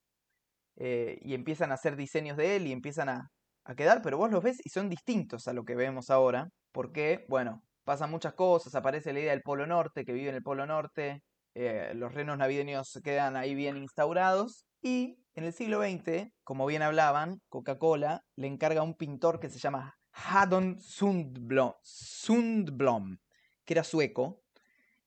eh, 0.77 1.19
y 1.21 1.33
empiezan 1.33 1.71
a 1.71 1.75
hacer 1.75 1.95
diseños 1.95 2.37
de 2.37 2.55
él 2.55 2.67
y 2.67 2.71
empiezan 2.71 3.09
a, 3.09 3.31
a 3.65 3.75
quedar, 3.75 4.01
pero 4.01 4.17
vos 4.17 4.31
los 4.31 4.43
ves 4.43 4.61
y 4.63 4.69
son 4.69 4.89
distintos 4.89 5.47
a 5.47 5.53
lo 5.53 5.65
que 5.65 5.75
vemos 5.75 6.09
ahora, 6.09 6.49
porque, 6.71 7.25
bueno, 7.27 7.63
pasan 7.83 8.11
muchas 8.11 8.33
cosas, 8.33 8.75
aparece 8.75 9.11
la 9.11 9.19
idea 9.19 9.31
del 9.31 9.41
Polo 9.41 9.67
Norte, 9.67 10.05
que 10.05 10.13
vive 10.13 10.29
en 10.29 10.35
el 10.35 10.43
Polo 10.43 10.65
Norte, 10.65 11.23
eh, 11.55 11.91
los 11.95 12.13
renos 12.13 12.37
navideños 12.37 12.99
quedan 13.03 13.35
ahí 13.35 13.55
bien 13.55 13.77
instaurados, 13.77 14.65
y 14.81 15.19
en 15.35 15.43
el 15.43 15.53
siglo 15.53 15.81
XX, 15.81 16.31
como 16.43 16.65
bien 16.65 16.81
hablaban, 16.81 17.41
Coca-Cola 17.49 18.23
le 18.35 18.47
encarga 18.47 18.81
a 18.81 18.83
un 18.83 18.95
pintor 18.95 19.39
que 19.39 19.49
se 19.49 19.59
llama 19.59 19.95
Haddon 20.11 20.79
Sundblom, 20.79 21.73
Sundblom, 21.81 23.17
que 23.65 23.73
era 23.73 23.83
sueco, 23.83 24.41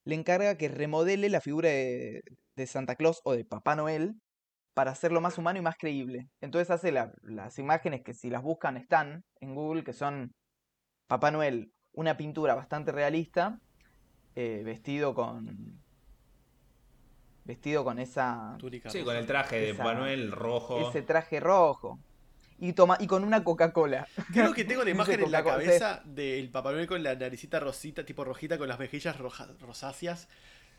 le 0.03 0.15
encarga 0.15 0.57
que 0.57 0.67
remodele 0.67 1.29
la 1.29 1.41
figura 1.41 1.69
de, 1.69 2.21
de 2.55 2.67
Santa 2.67 2.95
Claus 2.95 3.21
o 3.23 3.33
de 3.33 3.45
Papá 3.45 3.75
Noel 3.75 4.15
para 4.73 4.91
hacerlo 4.91 5.19
más 5.21 5.37
humano 5.37 5.59
y 5.59 5.61
más 5.61 5.75
creíble. 5.77 6.29
Entonces 6.39 6.71
hace 6.71 6.91
la- 6.91 7.11
las 7.23 7.59
imágenes 7.59 8.01
que 8.03 8.13
si 8.13 8.29
las 8.29 8.41
buscan 8.41 8.77
están 8.77 9.23
en 9.41 9.53
Google, 9.55 9.83
que 9.83 9.93
son 9.93 10.33
Papá 11.07 11.31
Noel, 11.31 11.71
una 11.93 12.15
pintura 12.15 12.55
bastante 12.55 12.91
realista, 12.91 13.59
eh, 14.35 14.61
vestido 14.63 15.13
con... 15.13 15.81
Vestido 17.43 17.83
con 17.83 17.97
esa, 17.99 18.55
Túnica 18.59 18.89
Sí, 18.91 19.03
con 19.03 19.15
el 19.15 19.25
traje 19.25 19.59
de 19.59 19.73
Papá 19.73 19.95
Noel 19.95 20.31
rojo. 20.31 20.87
ese 20.89 21.01
traje 21.01 21.39
rojo. 21.39 21.99
y, 22.59 22.73
toma, 22.73 22.95
y 22.99 23.07
con 23.07 23.23
una 23.23 23.43
Coca-Cola. 23.43 24.07
Creo 24.31 24.53
que 24.53 24.63
tengo 24.63 24.83
la 24.83 24.91
imagen 24.91 25.19
en 25.23 25.31
la 25.31 25.43
cabeza 25.43 26.01
del 26.05 26.49
Papá 26.51 26.71
Noel 26.71 26.85
con 26.87 27.01
la 27.01 27.15
naricita 27.15 27.59
rosita, 27.59 28.05
tipo 28.05 28.23
rojita, 28.23 28.59
con 28.59 28.67
las 28.69 28.77
mejillas 28.77 29.17
roja- 29.17 29.47
rosáceas, 29.59 30.29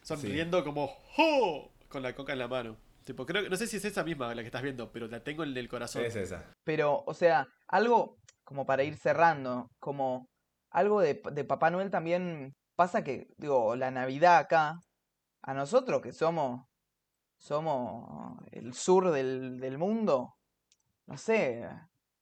sonriendo 0.03 0.63
como 0.65 0.87
¡Jo! 0.87 1.73
con 1.89 2.03
la 2.05 2.15
coca 2.15 2.33
en 2.33 2.39
la 2.39 2.47
mano. 2.49 2.77
Tipo, 3.05 3.27
creo 3.27 3.49
no 3.49 3.57
sé 3.57 3.67
si 3.67 3.77
es 3.77 3.85
esa 3.85 4.05
misma 4.05 4.35
la 4.35 4.43
que 4.43 4.47
estás 4.47 4.63
viendo, 4.63 4.91
pero 4.93 5.09
la 5.09 5.23
tengo 5.23 5.45
en 5.45 5.57
el 5.57 5.69
corazón. 5.69 6.05
Es 6.05 6.17
esa. 6.17 6.45
Pero, 6.65 7.03
o 7.07 7.15
sea, 7.15 7.47
algo 7.69 8.17
como 8.45 8.67
para 8.67 8.85
ir 8.85 8.97
cerrando, 8.97 9.69
como 9.79 10.29
algo 10.71 11.01
de, 11.01 11.21
de 11.33 11.45
Papá 11.45 11.71
Noel 11.71 11.91
también 11.91 12.55
pasa 12.77 13.05
que, 13.05 13.27
digo, 13.37 13.77
la 13.77 13.91
Navidad 13.91 14.39
acá, 14.39 14.79
a 15.43 15.55
nosotros 15.55 16.01
que 16.03 16.13
somos, 16.13 16.63
somos 17.39 18.39
el 18.53 18.73
sur 18.75 19.11
del, 19.11 19.59
del 19.61 19.79
mundo, 19.79 20.35
no 21.07 21.17
sé, 21.17 21.69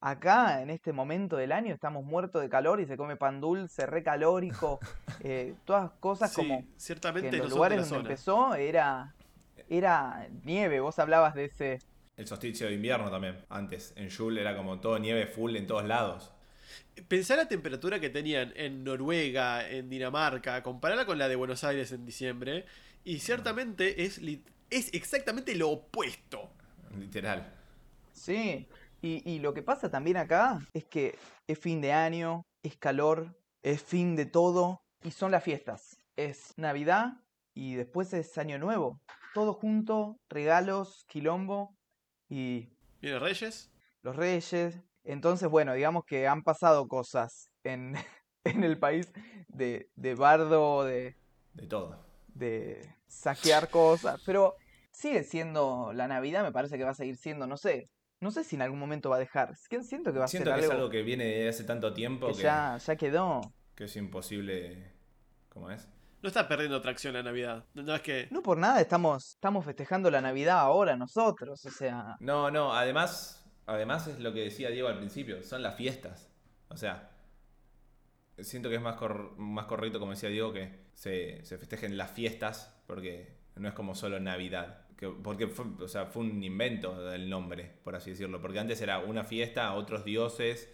acá 0.01 0.63
en 0.63 0.71
este 0.71 0.93
momento 0.93 1.37
del 1.37 1.53
año 1.53 1.75
estamos 1.75 2.05
muertos 2.05 2.41
de 2.43 2.49
calor 2.49 2.81
y 2.81 2.87
se 2.87 2.97
come 2.97 3.17
pan 3.17 3.41
dulce, 3.41 3.87
recalórico, 3.87 4.79
eh, 5.21 5.55
todas 5.65 5.91
cosas 6.01 6.33
Sí, 6.33 6.37
como 6.37 6.61
que 6.61 6.69
ciertamente 6.77 7.29
en 7.29 7.39
los 7.39 7.51
lugares 7.51 7.79
donde 7.79 7.91
zona. 7.91 8.01
empezó 8.01 8.55
era, 8.55 9.15
era 9.71 10.29
nieve, 10.45 10.81
vos 10.81 10.99
hablabas 10.99 11.35
de 11.35 11.45
ese... 11.47 11.79
El 12.17 12.27
solsticio 12.27 12.67
de 12.67 12.75
invierno 12.75 13.11
también. 13.11 13.39
Antes, 13.49 13.95
en 13.97 14.09
Yule 14.11 14.43
era 14.43 14.55
como 14.57 14.79
todo 14.81 14.99
nieve 14.99 15.27
full 15.27 15.57
en 15.57 15.67
todos 15.67 15.85
lados. 15.85 16.33
Pensá 17.09 17.35
la 17.37 17.49
temperatura 17.49 17.99
que 17.99 18.11
tenían 18.11 18.53
en 18.57 18.85
Noruega, 18.85 19.67
en 19.69 19.89
Dinamarca, 19.89 20.63
compararla 20.63 21.07
con 21.07 21.19
la 21.19 21.29
de 21.29 21.37
Buenos 21.37 21.65
Aires 21.65 21.93
en 21.93 22.05
diciembre, 22.05 22.67
y 23.05 23.21
ciertamente 23.21 24.05
es, 24.05 24.21
es 24.69 24.93
exactamente 24.93 25.55
lo 25.55 25.71
opuesto. 25.71 26.53
Literal. 26.99 27.55
Sí, 28.13 28.69
y, 29.01 29.23
y 29.31 29.39
lo 29.39 29.55
que 29.55 29.63
pasa 29.63 29.91
también 29.91 30.19
acá 30.19 30.61
es 30.75 30.85
que 30.85 31.17
es 31.47 31.59
fin 31.59 31.81
de 31.81 31.93
año, 31.93 32.43
es 32.63 32.77
calor, 32.77 33.35
es 33.63 33.83
fin 33.83 34.17
de 34.17 34.27
todo 34.27 34.83
y 35.03 35.13
son 35.13 35.31
las 35.31 35.43
fiestas. 35.43 35.97
Es 36.17 36.53
Navidad 36.59 37.15
y 37.55 37.77
después 37.77 38.13
es 38.13 38.37
Año 38.37 38.59
Nuevo. 38.59 39.01
Todo 39.33 39.55
junto, 39.55 40.17
regalos, 40.29 41.05
quilombo 41.09 41.77
y 42.29 42.69
¿Viene 43.01 43.19
Reyes? 43.19 43.71
los 44.03 44.17
reyes. 44.17 44.79
Entonces, 45.05 45.49
bueno, 45.49 45.73
digamos 45.75 46.05
que 46.07 46.27
han 46.29 46.43
pasado 46.43 46.87
cosas 46.89 47.51
en, 47.65 47.95
en 48.45 48.65
el 48.65 48.79
país 48.79 49.13
de, 49.49 49.89
de 49.95 50.15
bardo, 50.15 50.85
de, 50.85 51.17
De 51.55 51.67
todo. 51.67 51.99
de 52.29 52.95
saquear 53.07 53.71
cosas, 53.71 54.21
pero 54.27 54.55
sigue 54.93 55.25
siendo 55.25 55.93
la 55.95 56.09
Navidad, 56.09 56.43
me 56.43 56.53
parece 56.53 56.77
que 56.79 56.85
va 56.85 56.91
a 56.91 56.95
seguir 56.95 57.17
siendo, 57.17 57.47
no 57.47 57.57
sé, 57.57 57.85
no 58.21 58.31
sé 58.31 58.45
si 58.45 58.57
en 58.57 58.63
algún 58.63 58.79
momento 58.79 59.11
va 59.11 59.17
a 59.17 59.21
dejar, 59.21 59.55
siento 59.83 60.13
que 60.13 60.19
va 60.19 60.27
a 60.27 60.29
Siento 60.29 60.51
ser 60.51 60.55
que 60.55 60.61
es 60.61 60.71
algo 60.71 60.75
algo 60.77 60.91
que 60.91 61.03
viene 61.03 61.25
de 61.25 61.49
hace 61.49 61.65
tanto 61.65 61.93
tiempo 61.95 62.27
que 62.27 62.35
que, 62.37 62.43
ya, 62.43 62.77
ya 62.79 62.97
quedó. 62.97 63.55
que 63.75 63.85
es 63.85 63.97
imposible. 63.97 64.93
¿Cómo 65.49 65.71
es? 65.71 65.89
No 66.23 66.29
está 66.29 66.47
perdiendo 66.49 66.81
tracción 66.81 67.15
la 67.15 67.23
Navidad. 67.23 67.65
No, 67.75 67.95
es 67.95 68.03
que. 68.03 68.29
No 68.31 68.43
por 68.43 68.59
nada 68.59 68.81
estamos, 68.81 69.31
estamos 69.35 69.65
festejando 69.65 70.11
la 70.11 70.21
Navidad 70.21 70.59
ahora 70.59 70.97
nosotros, 70.97 71.65
o 71.65 71.71
sea, 71.71 72.17
No, 72.21 72.51
no, 72.51 72.75
además, 72.75 73.45
además 73.67 74.07
es 74.07 74.21
lo 74.21 74.33
que 74.33 74.41
decía 74.41 74.69
Diego 74.71 74.89
al 74.89 74.99
principio, 74.99 75.43
son 75.43 75.63
las 75.63 75.77
fiestas. 75.77 76.31
O 76.69 76.77
sea, 76.77 77.11
siento 78.39 78.69
que 78.69 78.77
es 78.77 78.83
más, 78.83 78.97
cor- 78.97 79.35
más 79.39 79.67
correcto, 79.67 79.99
como 79.99 80.13
decía 80.13 80.29
Diego, 80.29 80.53
que 80.53 80.87
se, 80.95 81.45
se 81.45 81.59
festejen 81.59 81.97
las 81.97 82.11
fiestas, 82.11 82.75
porque 82.87 83.37
no 83.57 83.69
es 83.69 83.75
como 83.75 83.95
solo 83.95 84.21
Navidad. 84.21 84.87
Que, 84.97 85.09
porque 85.09 85.47
fue, 85.49 85.65
o 85.83 85.89
sea, 85.89 86.07
fue 86.07 86.23
un 86.25 86.43
invento 86.43 87.03
del 87.11 87.31
nombre, 87.31 87.79
por 87.83 87.97
así 87.97 88.11
decirlo. 88.11 88.41
Porque 88.43 88.59
antes 88.59 88.81
era 88.83 88.99
una 88.99 89.25
fiesta 89.25 89.67
a 89.67 89.75
otros 89.75 90.05
dioses, 90.05 90.71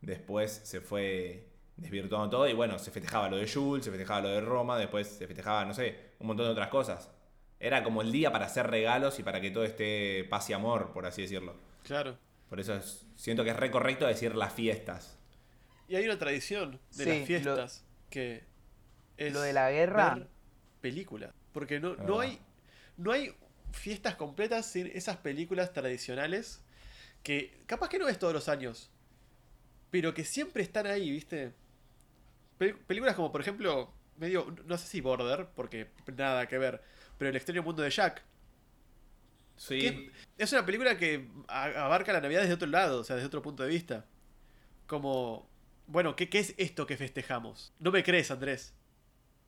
después 0.00 0.50
se 0.50 0.80
fue 0.80 1.48
desvirtuando 1.78 2.28
todo 2.28 2.48
y 2.48 2.52
bueno, 2.52 2.78
se 2.78 2.90
festejaba 2.90 3.28
lo 3.30 3.36
de 3.36 3.48
Jules, 3.50 3.84
se 3.84 3.90
festejaba 3.90 4.20
lo 4.20 4.28
de 4.28 4.40
Roma, 4.40 4.76
después 4.78 5.06
se 5.08 5.26
festejaba, 5.26 5.64
no 5.64 5.72
sé, 5.74 6.12
un 6.18 6.26
montón 6.26 6.46
de 6.46 6.52
otras 6.52 6.68
cosas. 6.68 7.10
Era 7.60 7.82
como 7.82 8.02
el 8.02 8.12
día 8.12 8.30
para 8.30 8.46
hacer 8.46 8.66
regalos 8.68 9.18
y 9.18 9.22
para 9.22 9.40
que 9.40 9.50
todo 9.50 9.64
esté 9.64 10.24
paz 10.28 10.50
y 10.50 10.52
amor, 10.52 10.92
por 10.92 11.06
así 11.06 11.22
decirlo. 11.22 11.56
Claro. 11.84 12.18
Por 12.48 12.60
eso 12.60 12.74
es- 12.74 13.06
siento 13.16 13.42
que 13.44 13.50
es 13.50 13.56
re 13.56 13.70
correcto 13.70 14.06
decir 14.06 14.34
las 14.36 14.52
fiestas. 14.52 15.18
Y 15.88 15.96
hay 15.96 16.04
una 16.04 16.18
tradición 16.18 16.80
de 16.96 17.04
Sí, 17.04 17.08
las 17.10 17.18
lo- 17.20 17.26
fiestas 17.26 17.84
que 18.10 18.44
es 19.16 19.32
lo 19.32 19.40
de 19.40 19.52
la 19.52 19.70
guerra. 19.70 20.14
ver 20.14 20.28
película. 20.80 21.32
Porque 21.52 21.80
no, 21.80 21.90
no 21.96 22.18
verdad. 22.18 22.20
hay. 22.20 22.38
No 22.96 23.12
hay 23.12 23.34
fiestas 23.72 24.14
completas 24.16 24.66
sin 24.66 24.86
esas 24.88 25.16
películas 25.18 25.72
tradicionales 25.72 26.62
que 27.22 27.62
capaz 27.66 27.88
que 27.88 27.98
no 27.98 28.06
ves 28.06 28.18
todos 28.18 28.32
los 28.32 28.48
años. 28.48 28.90
Pero 29.90 30.14
que 30.14 30.24
siempre 30.24 30.62
están 30.62 30.86
ahí, 30.86 31.10
¿viste? 31.10 31.52
Pel- 32.58 32.76
películas 32.86 33.14
como 33.14 33.30
por 33.32 33.40
ejemplo. 33.40 33.92
medio. 34.16 34.54
no 34.66 34.76
sé 34.78 34.86
si 34.88 35.00
Border, 35.00 35.48
porque 35.54 35.90
nada 36.16 36.46
que 36.48 36.58
ver. 36.58 36.82
Pero 37.18 37.30
El 37.30 37.36
extraño 37.36 37.62
mundo 37.62 37.82
de 37.82 37.90
Jack. 37.90 38.22
Sí, 39.56 39.80
que 39.80 40.12
es 40.38 40.52
una 40.52 40.64
película 40.64 40.96
que 40.96 41.28
abarca 41.48 42.12
la 42.12 42.20
Navidad 42.20 42.42
desde 42.42 42.54
otro 42.54 42.68
lado, 42.68 43.00
o 43.00 43.04
sea, 43.04 43.16
desde 43.16 43.26
otro 43.26 43.42
punto 43.42 43.64
de 43.64 43.68
vista. 43.70 44.06
Como, 44.86 45.48
bueno, 45.88 46.14
¿qué, 46.14 46.28
qué 46.28 46.38
es 46.38 46.54
esto 46.58 46.86
que 46.86 46.96
festejamos? 46.96 47.72
No 47.80 47.90
me 47.90 48.04
crees, 48.04 48.30
Andrés. 48.30 48.72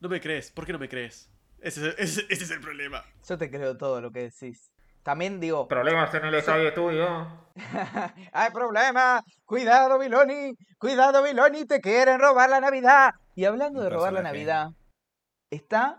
No 0.01 0.09
me 0.09 0.21
crees. 0.21 0.51
¿Por 0.51 0.67
qué 0.67 0.73
no 0.73 0.79
me 0.81 0.89
crees? 0.89 1.31
Ese, 1.61 1.89
es- 1.91 1.95
ese- 1.99 2.27
ese 2.29 2.45
es 2.45 2.51
el 2.51 2.61
problema. 2.61 3.05
yo 3.29 3.39
te 3.39 3.51
creo 3.51 3.77
todo 3.77 4.01
lo 4.01 4.11
que 4.11 4.31
decís. 4.31 4.73
También 5.11 5.41
digo, 5.41 5.67
Problemas 5.67 6.15
en 6.15 6.25
el 6.25 6.35
estadio 6.37 6.69
estudio. 6.69 7.51
hay 8.33 8.51
problema, 8.53 9.21
cuidado 9.45 9.99
Viloni, 9.99 10.53
cuidado 10.79 11.21
Viloni, 11.25 11.65
te 11.65 11.81
quieren 11.81 12.21
robar 12.21 12.49
la 12.49 12.61
Navidad. 12.61 13.11
Y 13.35 13.45
hablando 13.45 13.83
de 13.83 13.91
robar 13.91 14.13
la. 14.13 14.23
Navidad, 14.23 14.69
está 15.51 15.99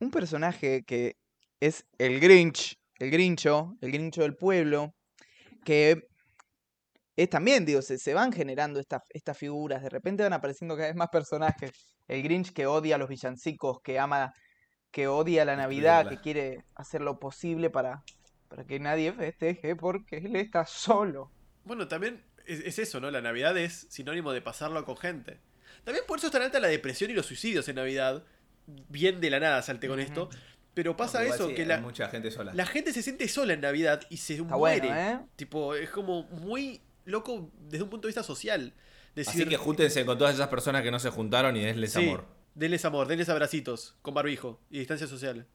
un 0.00 0.10
personaje 0.10 0.82
que 0.86 1.16
es 1.60 1.84
el 1.98 2.20
Grinch, 2.20 2.74
el 2.98 3.10
Grincho, 3.10 3.74
el 3.82 3.92
Grincho 3.92 4.22
del 4.22 4.34
pueblo, 4.34 4.94
que 5.62 6.08
es 7.16 7.28
también, 7.28 7.66
digo, 7.66 7.82
se, 7.82 7.98
se 7.98 8.14
van 8.14 8.32
generando 8.32 8.80
esta- 8.80 9.02
estas 9.10 9.36
figuras, 9.36 9.82
de 9.82 9.90
repente 9.90 10.22
van 10.22 10.32
apareciendo 10.32 10.74
cada 10.74 10.88
vez 10.88 10.96
más 10.96 11.10
personajes. 11.10 11.70
El 12.08 12.22
Grinch 12.22 12.54
que 12.54 12.66
odia 12.66 12.94
a 12.94 12.98
los 12.98 13.10
villancicos, 13.10 13.80
que 13.84 13.98
ama, 13.98 14.32
que 14.90 15.08
odia 15.08 15.44
la 15.44 15.56
Navidad, 15.56 16.08
que 16.08 16.18
quiere 16.20 16.64
hacer 16.74 17.00
lo 17.00 17.18
posible 17.20 17.70
para, 17.70 18.02
para 18.48 18.64
que 18.64 18.80
nadie 18.80 19.12
festeje 19.12 19.76
porque 19.76 20.18
él 20.18 20.36
está 20.36 20.66
solo. 20.66 21.30
Bueno, 21.64 21.88
también 21.88 22.22
es, 22.46 22.60
es 22.60 22.78
eso, 22.78 23.00
¿no? 23.00 23.10
La 23.10 23.20
Navidad 23.20 23.56
es 23.56 23.86
sinónimo 23.90 24.32
de 24.32 24.42
pasarlo 24.42 24.84
con 24.84 24.96
gente. 24.96 25.38
También 25.84 26.04
por 26.06 26.18
eso 26.18 26.26
es 26.26 26.32
tan 26.32 26.42
alta 26.42 26.60
la 26.60 26.68
depresión 26.68 27.10
y 27.10 27.14
los 27.14 27.26
suicidios 27.26 27.68
en 27.68 27.76
Navidad. 27.76 28.24
Bien 28.66 29.20
de 29.20 29.30
la 29.30 29.40
nada 29.40 29.62
salte 29.62 29.88
con 29.88 30.00
esto. 30.00 30.28
Pero 30.74 30.96
pasa 30.96 31.24
eso, 31.24 31.48
sí, 31.48 31.54
que 31.54 31.66
la, 31.66 31.78
mucha 31.80 32.08
gente 32.08 32.30
sola. 32.30 32.54
la 32.54 32.64
gente 32.64 32.92
se 32.92 33.02
siente 33.02 33.26
sola 33.28 33.54
en 33.54 33.60
Navidad 33.60 34.02
y 34.08 34.18
se 34.18 34.34
Está 34.34 34.56
muere. 34.56 34.86
bueno, 34.86 34.96
¿eh? 34.96 35.18
Tipo, 35.34 35.74
es 35.74 35.90
como 35.90 36.22
muy 36.24 36.80
loco 37.04 37.50
desde 37.58 37.82
un 37.82 37.90
punto 37.90 38.06
de 38.06 38.10
vista 38.10 38.22
social. 38.22 38.72
Así 39.16 39.44
que 39.46 39.56
júntense 39.56 40.04
con 40.06 40.16
todas 40.16 40.34
esas 40.34 40.48
personas 40.48 40.82
que 40.82 40.90
no 40.92 41.00
se 41.00 41.10
juntaron 41.10 41.56
y 41.56 41.60
denles 41.64 41.92
Sí, 41.92 42.08
amor. 42.08 42.24
Denles 42.54 42.84
amor, 42.84 43.06
denles 43.06 43.28
abracitos, 43.28 43.96
con 44.02 44.14
barbijo 44.14 44.60
y 44.70 44.78
distancia 44.80 45.06
social. 45.06 45.46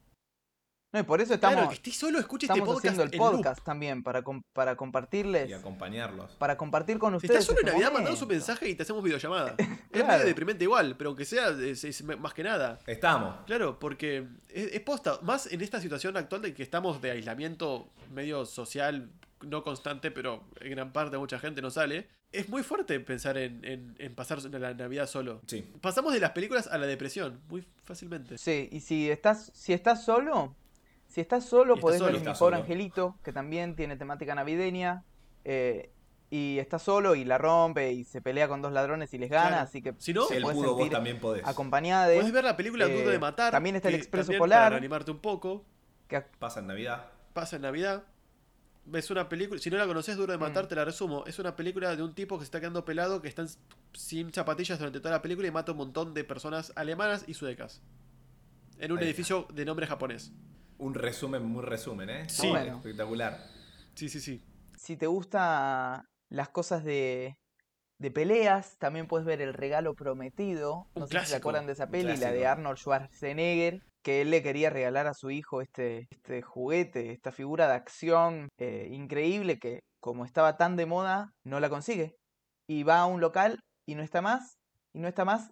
No, 0.93 1.01
y 1.01 1.03
por 1.03 1.19
eso 1.19 1.37
Claro, 1.37 1.55
estamos, 1.55 1.69
que 1.71 1.75
estés 1.75 1.97
solo, 1.97 2.19
escuche 2.19 2.45
este 2.45 2.53
estamos 2.53 2.75
podcast. 2.75 2.85
haciendo 2.97 3.03
el 3.03 3.19
loop. 3.19 3.31
podcast 3.37 3.63
también 3.65 4.01
para, 4.01 4.23
com- 4.23 4.41
para 4.53 4.77
compartirles, 4.77 5.49
Y 5.49 5.53
acompañarlos. 5.53 6.31
para 6.35 6.55
compartir 6.55 6.97
con 6.99 7.11
Si 7.11 7.17
ustedes. 7.17 7.41
estás 7.41 7.45
solo 7.47 7.59
en 7.59 7.65
este 7.67 7.71
Navidad, 7.73 7.91
mandanos 7.91 8.21
un 8.21 8.27
momento. 8.27 8.45
mensaje 8.47 8.69
y 8.69 8.75
te 8.75 8.83
hacemos 8.83 9.03
videollamada. 9.03 9.55
Es 9.91 10.01
Claro. 10.01 10.07
medio 10.13 10.25
deprimente 10.25 10.63
igual, 10.63 10.95
pero 10.97 11.09
aunque 11.09 11.25
sea, 11.25 11.49
es, 11.49 11.83
es 11.83 12.03
más 12.03 12.33
que 12.33 12.43
nada. 12.43 12.79
Estamos. 12.87 13.35
Claro, 13.45 13.77
porque 13.79 14.27
es, 14.49 14.73
es 14.73 14.79
posta, 14.81 15.19
más 15.21 15.47
en 15.51 15.61
esta 15.61 15.81
situación 15.81 16.15
actual 16.17 16.41
de 16.41 16.53
que 16.53 16.63
estamos 16.63 17.01
de 17.01 17.11
aislamiento 17.11 17.89
medio 18.13 18.45
social, 18.45 19.09
no 19.41 19.63
constante, 19.63 20.11
pero 20.11 20.45
en 20.61 20.71
gran 20.71 20.93
parte 20.93 21.17
mucha 21.17 21.39
gente 21.39 21.61
no 21.61 21.71
sale. 21.71 22.07
Es 22.36 22.49
muy 22.49 22.63
fuerte 22.63 22.99
pensar 22.99 23.38
en, 23.38 23.63
en- 23.65 23.95
en 23.99 24.15
pasar 24.15 24.41
la 24.43 24.73
Navidad 24.73 25.07
solo. 25.07 25.41
Sí. 25.47 25.61
Pasamos 25.81 26.13
de 26.13 26.19
las 26.19 26.31
películas 26.31 26.67
a 26.67 26.77
la 26.77 26.86
depresión, 26.88 27.41
muy 27.49 27.65
fácilmente. 27.83 28.38
Sí, 28.38 28.69
y 28.71 28.79
si 28.81 29.09
estás, 29.09 29.51
si 29.53 29.73
estás 29.73 30.03
solo, 30.03 30.55
si 31.07 31.21
estás 31.21 31.45
solo, 31.45 31.73
Y 31.73 31.77
estás 31.77 31.81
podés 31.81 31.99
solo, 31.99 32.11
ver 32.19 32.27
Mi 32.27 32.33
Pobre. 32.38 32.55
Angelito, 32.57 33.17
que 33.23 33.31
también 33.31 33.75
tiene 33.75 33.95
temática 33.97 34.36
navideña. 34.36 35.03
eh, 35.43 35.91
y 36.31 36.57
está 36.57 36.79
solo 36.79 37.13
y 37.13 37.23
la 37.23 37.38
rompe 37.38 37.93
y 37.93 38.03
se 38.03 38.19
pelea 38.19 38.47
con 38.47 38.59
dos 38.61 38.73
ladrones 38.73 39.13
y 39.13 39.19
les 39.19 39.29
gana, 39.29 39.47
Claro. 39.49 39.63
así 39.63 39.81
que 39.83 39.93
Si 39.99 40.11
no, 40.11 40.25
puedes 40.27 40.41
pudo, 40.43 40.73
vos 40.75 40.89
también 40.89 41.19
podés. 41.19 41.45
acompañada 41.45 42.07
de 42.07 42.15
Puedes 42.17 42.33
ver 42.33 42.43
la 42.43 42.57
película 42.57 42.88
Duro 42.88 43.09
de 43.09 43.15
eh, 43.15 43.19
Matar. 43.19 43.51
también 43.51 43.75
está 43.75 43.89
El 43.89 43.95
Expreso 43.95 44.33
Polar. 44.38 44.63
Para 44.71 44.77
animarte 44.77 45.11
un 45.11 45.19
poco. 45.19 45.63
que 46.07 46.21
Pasa 46.39 46.59
en 46.61 46.67
Navidad. 46.67 47.05
Pasa 47.31 47.57
en 47.57 47.61
Navidad. 47.61 48.03
Ves 48.88 49.09
una 49.09 49.27
película. 49.27 49.59
Si 49.59 49.69
no 49.71 49.77
la 49.77 49.88
conoces, 49.88 50.15
Duro 50.15 50.31
de 50.31 50.38
Matar, 50.38 50.65
Mm. 50.65 50.67
te 50.67 50.75
la 50.75 50.86
resumo. 50.86 51.23
Es 51.25 51.39
una 51.39 51.55
película 51.55 51.95
de 51.95 52.03
un 52.03 52.13
tipo 52.13 52.38
que 52.38 52.41
se 52.43 52.45
está 52.45 52.59
quedando 52.59 52.86
pelado, 52.86 53.21
que 53.21 53.27
está 53.27 53.43
sin 53.93 54.31
zapatillas 54.31 54.77
durante 54.77 54.99
toda 54.99 55.11
la 55.11 55.21
película 55.21 55.47
y 55.47 55.51
mata 55.51 55.71
un 55.71 55.79
montón 55.79 56.13
de 56.13 56.23
personas 56.23 56.71
alemanas 56.75 57.23
y 57.27 57.33
suecas. 57.33 57.81
En 58.77 58.91
un 58.91 58.99
Ahí 58.99 59.05
está. 59.05 59.09
edificio 59.09 59.47
de 59.53 59.65
nombre 59.65 59.88
japonés. 59.88 60.31
Un 60.77 60.93
resumen, 60.93 61.43
muy 61.43 61.63
resumen, 61.63 62.09
¿eh? 62.09 62.29
Sí. 62.29 62.49
Bueno. 62.49 62.77
Espectacular. 62.77 63.39
Sí, 63.95 64.09
sí, 64.09 64.19
sí. 64.19 64.43
si 64.77 64.97
te 64.97 65.07
gusta 65.07 66.05
las 66.29 66.49
cosas 66.49 66.83
de, 66.83 67.38
de 67.97 68.11
peleas. 68.11 68.77
También 68.77 69.07
puedes 69.07 69.25
ver 69.25 69.41
El 69.41 69.53
Regalo 69.53 69.95
Prometido. 69.95 70.88
Un 70.93 71.01
No 71.03 71.07
sé 71.07 71.19
si 71.21 71.25
se 71.27 71.36
acuerdan 71.38 71.65
de 71.65 71.71
esa 71.73 71.88
peli, 71.89 72.17
la 72.17 72.31
de. 72.31 72.45
Arnold 72.45 72.77
Schwarzenegger. 72.77 73.81
Que 74.06 74.22
él 74.22 74.30
le 74.30 74.43
quería 74.43 74.70
regalar 74.70 75.08
a 75.08 75.16
su 75.16 75.32
hijo 75.32 75.62
este, 75.62 76.06
este 76.12 76.43
juguete, 76.43 77.12
esta 77.12 77.32
figura 77.32 77.68
de 77.68 77.74
acción 77.74 78.49
eh, 78.60 78.88
increíble 78.91 79.58
que, 79.58 79.80
como 79.99 80.26
estaba 80.26 80.58
tan 80.58 80.76
de 80.76 80.86
moda, 80.86 81.32
no 81.43 81.60
la 81.60 81.70
consigue. 81.70 82.14
Y 82.68 82.84
va 82.84 82.99
a 82.99 83.08
un 83.08 83.20
local 83.20 83.58
y 83.88 83.95
no 83.95 84.03
está 84.03 84.22
más, 84.22 84.60
y 84.93 84.99
no 84.99 85.08
está 85.08 85.26
más. 85.26 85.49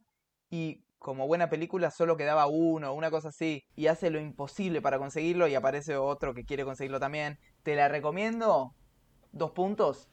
Y 0.51 0.83
como 0.99 1.25
buena 1.25 1.49
película 1.49 1.89
solo 1.89 2.15
quedaba 2.15 2.45
uno, 2.45 2.93
una 2.93 3.09
cosa 3.09 3.29
así. 3.29 3.63
Y 3.75 3.87
hace 3.87 4.11
lo 4.11 4.19
imposible 4.19 4.83
para 4.83 4.99
conseguirlo 4.99 5.47
y 5.47 5.55
aparece 5.55 5.97
otro 5.97 6.35
que 6.35 6.43
quiere 6.45 6.63
conseguirlo 6.63 6.99
también. 6.99 7.39
¿Te 7.63 7.75
la 7.75 7.87
recomiendo? 7.87 8.75
¿Dos 9.31 9.49
puntos? 9.51 10.09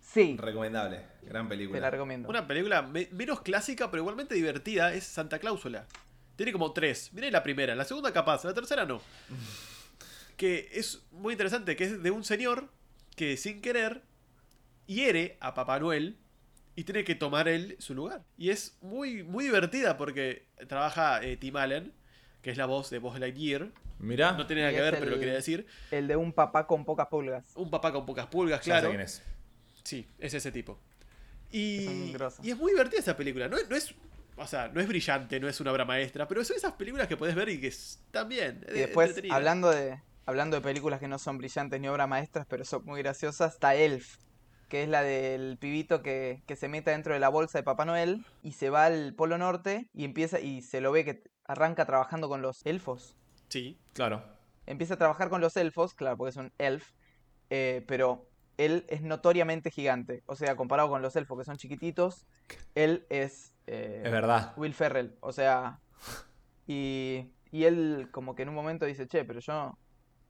Sí, 0.00 0.36
Recomendable. 0.36 1.06
Gran 1.22 1.48
película. 1.48 1.76
te 1.78 1.80
la 1.80 1.90
recomiendo. 1.90 2.28
Una 2.28 2.46
película 2.48 2.82
me- 2.82 3.08
menos 3.12 3.40
clásica, 3.42 3.88
pero 3.92 4.02
igualmente 4.02 4.34
divertida, 4.34 4.92
es 4.92 5.04
Santa 5.04 5.38
Cláusula. 5.38 5.86
Tiene 6.36 6.52
como 6.52 6.72
tres. 6.72 7.12
Miré 7.12 7.30
la 7.30 7.42
primera, 7.42 7.74
la 7.74 7.84
segunda 7.84 8.12
capaz, 8.12 8.44
la 8.44 8.54
tercera 8.54 8.84
no. 8.84 9.00
Que 10.36 10.68
es 10.72 11.02
muy 11.12 11.32
interesante, 11.34 11.76
que 11.76 11.84
es 11.84 12.02
de 12.02 12.10
un 12.10 12.24
señor 12.24 12.68
que 13.16 13.36
sin 13.36 13.60
querer 13.60 14.02
hiere 14.86 15.36
a 15.40 15.54
Papá 15.54 15.78
Noel 15.78 16.18
y 16.74 16.82
tiene 16.84 17.04
que 17.04 17.14
tomar 17.14 17.46
él 17.46 17.76
su 17.78 17.94
lugar. 17.94 18.24
Y 18.36 18.50
es 18.50 18.76
muy, 18.80 19.22
muy 19.22 19.44
divertida 19.44 19.96
porque 19.96 20.46
trabaja 20.68 21.22
eh, 21.22 21.36
Tim 21.36 21.56
Allen, 21.56 21.92
que 22.42 22.50
es 22.50 22.56
la 22.56 22.66
voz 22.66 22.90
de 22.90 22.98
Buzz 22.98 23.18
Lightyear. 23.20 23.70
Mirá. 24.00 24.32
No 24.32 24.46
tiene 24.48 24.62
nada 24.62 24.72
que 24.72 24.78
es 24.78 24.82
ver, 24.90 24.98
pero 24.98 25.12
lo 25.12 25.18
quería 25.20 25.34
decir. 25.34 25.66
El 25.92 26.08
de 26.08 26.16
un 26.16 26.32
papá 26.32 26.66
con 26.66 26.84
pocas 26.84 27.06
pulgas. 27.06 27.44
Un 27.54 27.70
papá 27.70 27.92
con 27.92 28.04
pocas 28.04 28.26
pulgas, 28.26 28.58
sé 28.64 28.70
claro. 28.70 28.88
quién 28.88 29.00
es. 29.02 29.22
Sí, 29.84 30.08
es 30.18 30.34
ese 30.34 30.50
tipo. 30.50 30.80
Es 31.52 31.54
Y, 31.60 32.12
grosso. 32.12 32.42
y 32.42 32.50
es 32.50 32.56
muy 32.58 32.72
divertida 32.72 32.98
esa 32.98 33.16
película. 33.16 33.46
No, 33.48 33.56
es- 33.56 33.68
no 33.70 33.76
es. 33.76 33.94
O 34.36 34.46
sea, 34.46 34.68
no 34.68 34.80
es 34.80 34.88
brillante, 34.88 35.38
no 35.38 35.48
es 35.48 35.60
una 35.60 35.72
obra 35.72 35.84
maestra, 35.84 36.26
pero 36.26 36.44
son 36.44 36.56
esas 36.56 36.72
películas 36.72 37.06
que 37.06 37.16
puedes 37.16 37.34
ver 37.34 37.48
y 37.48 37.60
que 37.60 37.68
están 37.68 38.28
bien. 38.28 38.64
Y 38.68 38.78
después, 38.78 39.14
hablando 39.30 39.70
de, 39.70 40.00
hablando 40.26 40.56
de 40.56 40.62
películas 40.62 41.00
que 41.00 41.08
no 41.08 41.18
son 41.18 41.38
brillantes 41.38 41.80
ni 41.80 41.88
obras 41.88 42.08
maestras, 42.08 42.46
pero 42.48 42.64
son 42.64 42.84
muy 42.84 43.00
graciosas, 43.02 43.54
está 43.54 43.74
Elf, 43.74 44.16
que 44.68 44.82
es 44.82 44.88
la 44.88 45.02
del 45.02 45.56
pibito 45.58 46.02
que, 46.02 46.42
que 46.46 46.56
se 46.56 46.68
mete 46.68 46.90
dentro 46.90 47.14
de 47.14 47.20
la 47.20 47.28
bolsa 47.28 47.58
de 47.58 47.62
Papá 47.62 47.84
Noel 47.84 48.24
y 48.42 48.52
se 48.52 48.70
va 48.70 48.86
al 48.86 49.14
Polo 49.14 49.38
Norte 49.38 49.88
y 49.94 50.04
empieza 50.04 50.40
y 50.40 50.62
se 50.62 50.80
lo 50.80 50.90
ve 50.90 51.04
que 51.04 51.22
arranca 51.44 51.86
trabajando 51.86 52.28
con 52.28 52.42
los 52.42 52.64
elfos. 52.66 53.16
Sí. 53.48 53.78
Claro. 53.92 54.24
Empieza 54.66 54.94
a 54.94 54.98
trabajar 54.98 55.28
con 55.28 55.40
los 55.40 55.56
elfos, 55.56 55.94
claro, 55.94 56.16
porque 56.16 56.30
es 56.30 56.36
un 56.36 56.52
elf, 56.58 56.92
eh, 57.50 57.84
pero 57.86 58.30
él 58.56 58.84
es 58.88 59.02
notoriamente 59.02 59.70
gigante. 59.70 60.22
O 60.26 60.36
sea, 60.36 60.56
comparado 60.56 60.88
con 60.88 61.02
los 61.02 61.16
elfos 61.16 61.38
que 61.38 61.44
son 61.44 61.56
chiquititos, 61.56 62.26
él 62.74 63.06
es... 63.10 63.54
eh, 63.66 64.02
Es 64.04 64.12
verdad. 64.12 64.52
Will 64.56 64.74
Ferrell, 64.74 65.16
o 65.20 65.32
sea, 65.32 65.80
y, 66.66 67.30
y 67.50 67.64
él 67.64 68.08
como 68.10 68.34
que 68.34 68.42
en 68.42 68.48
un 68.50 68.54
momento 68.54 68.86
dice, 68.86 69.06
che, 69.06 69.24
pero 69.24 69.40
yo 69.40 69.78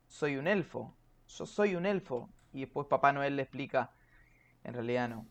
soy 0.08 0.36
un 0.36 0.46
elfo, 0.46 0.96
yo 1.28 1.46
soy 1.46 1.76
un 1.76 1.86
elfo, 1.86 2.30
y 2.52 2.60
después 2.60 2.86
Papá 2.88 3.12
Noel 3.12 3.36
le 3.36 3.42
explica, 3.42 3.90
en 4.64 4.74
realidad 4.74 5.08
no. 5.08 5.26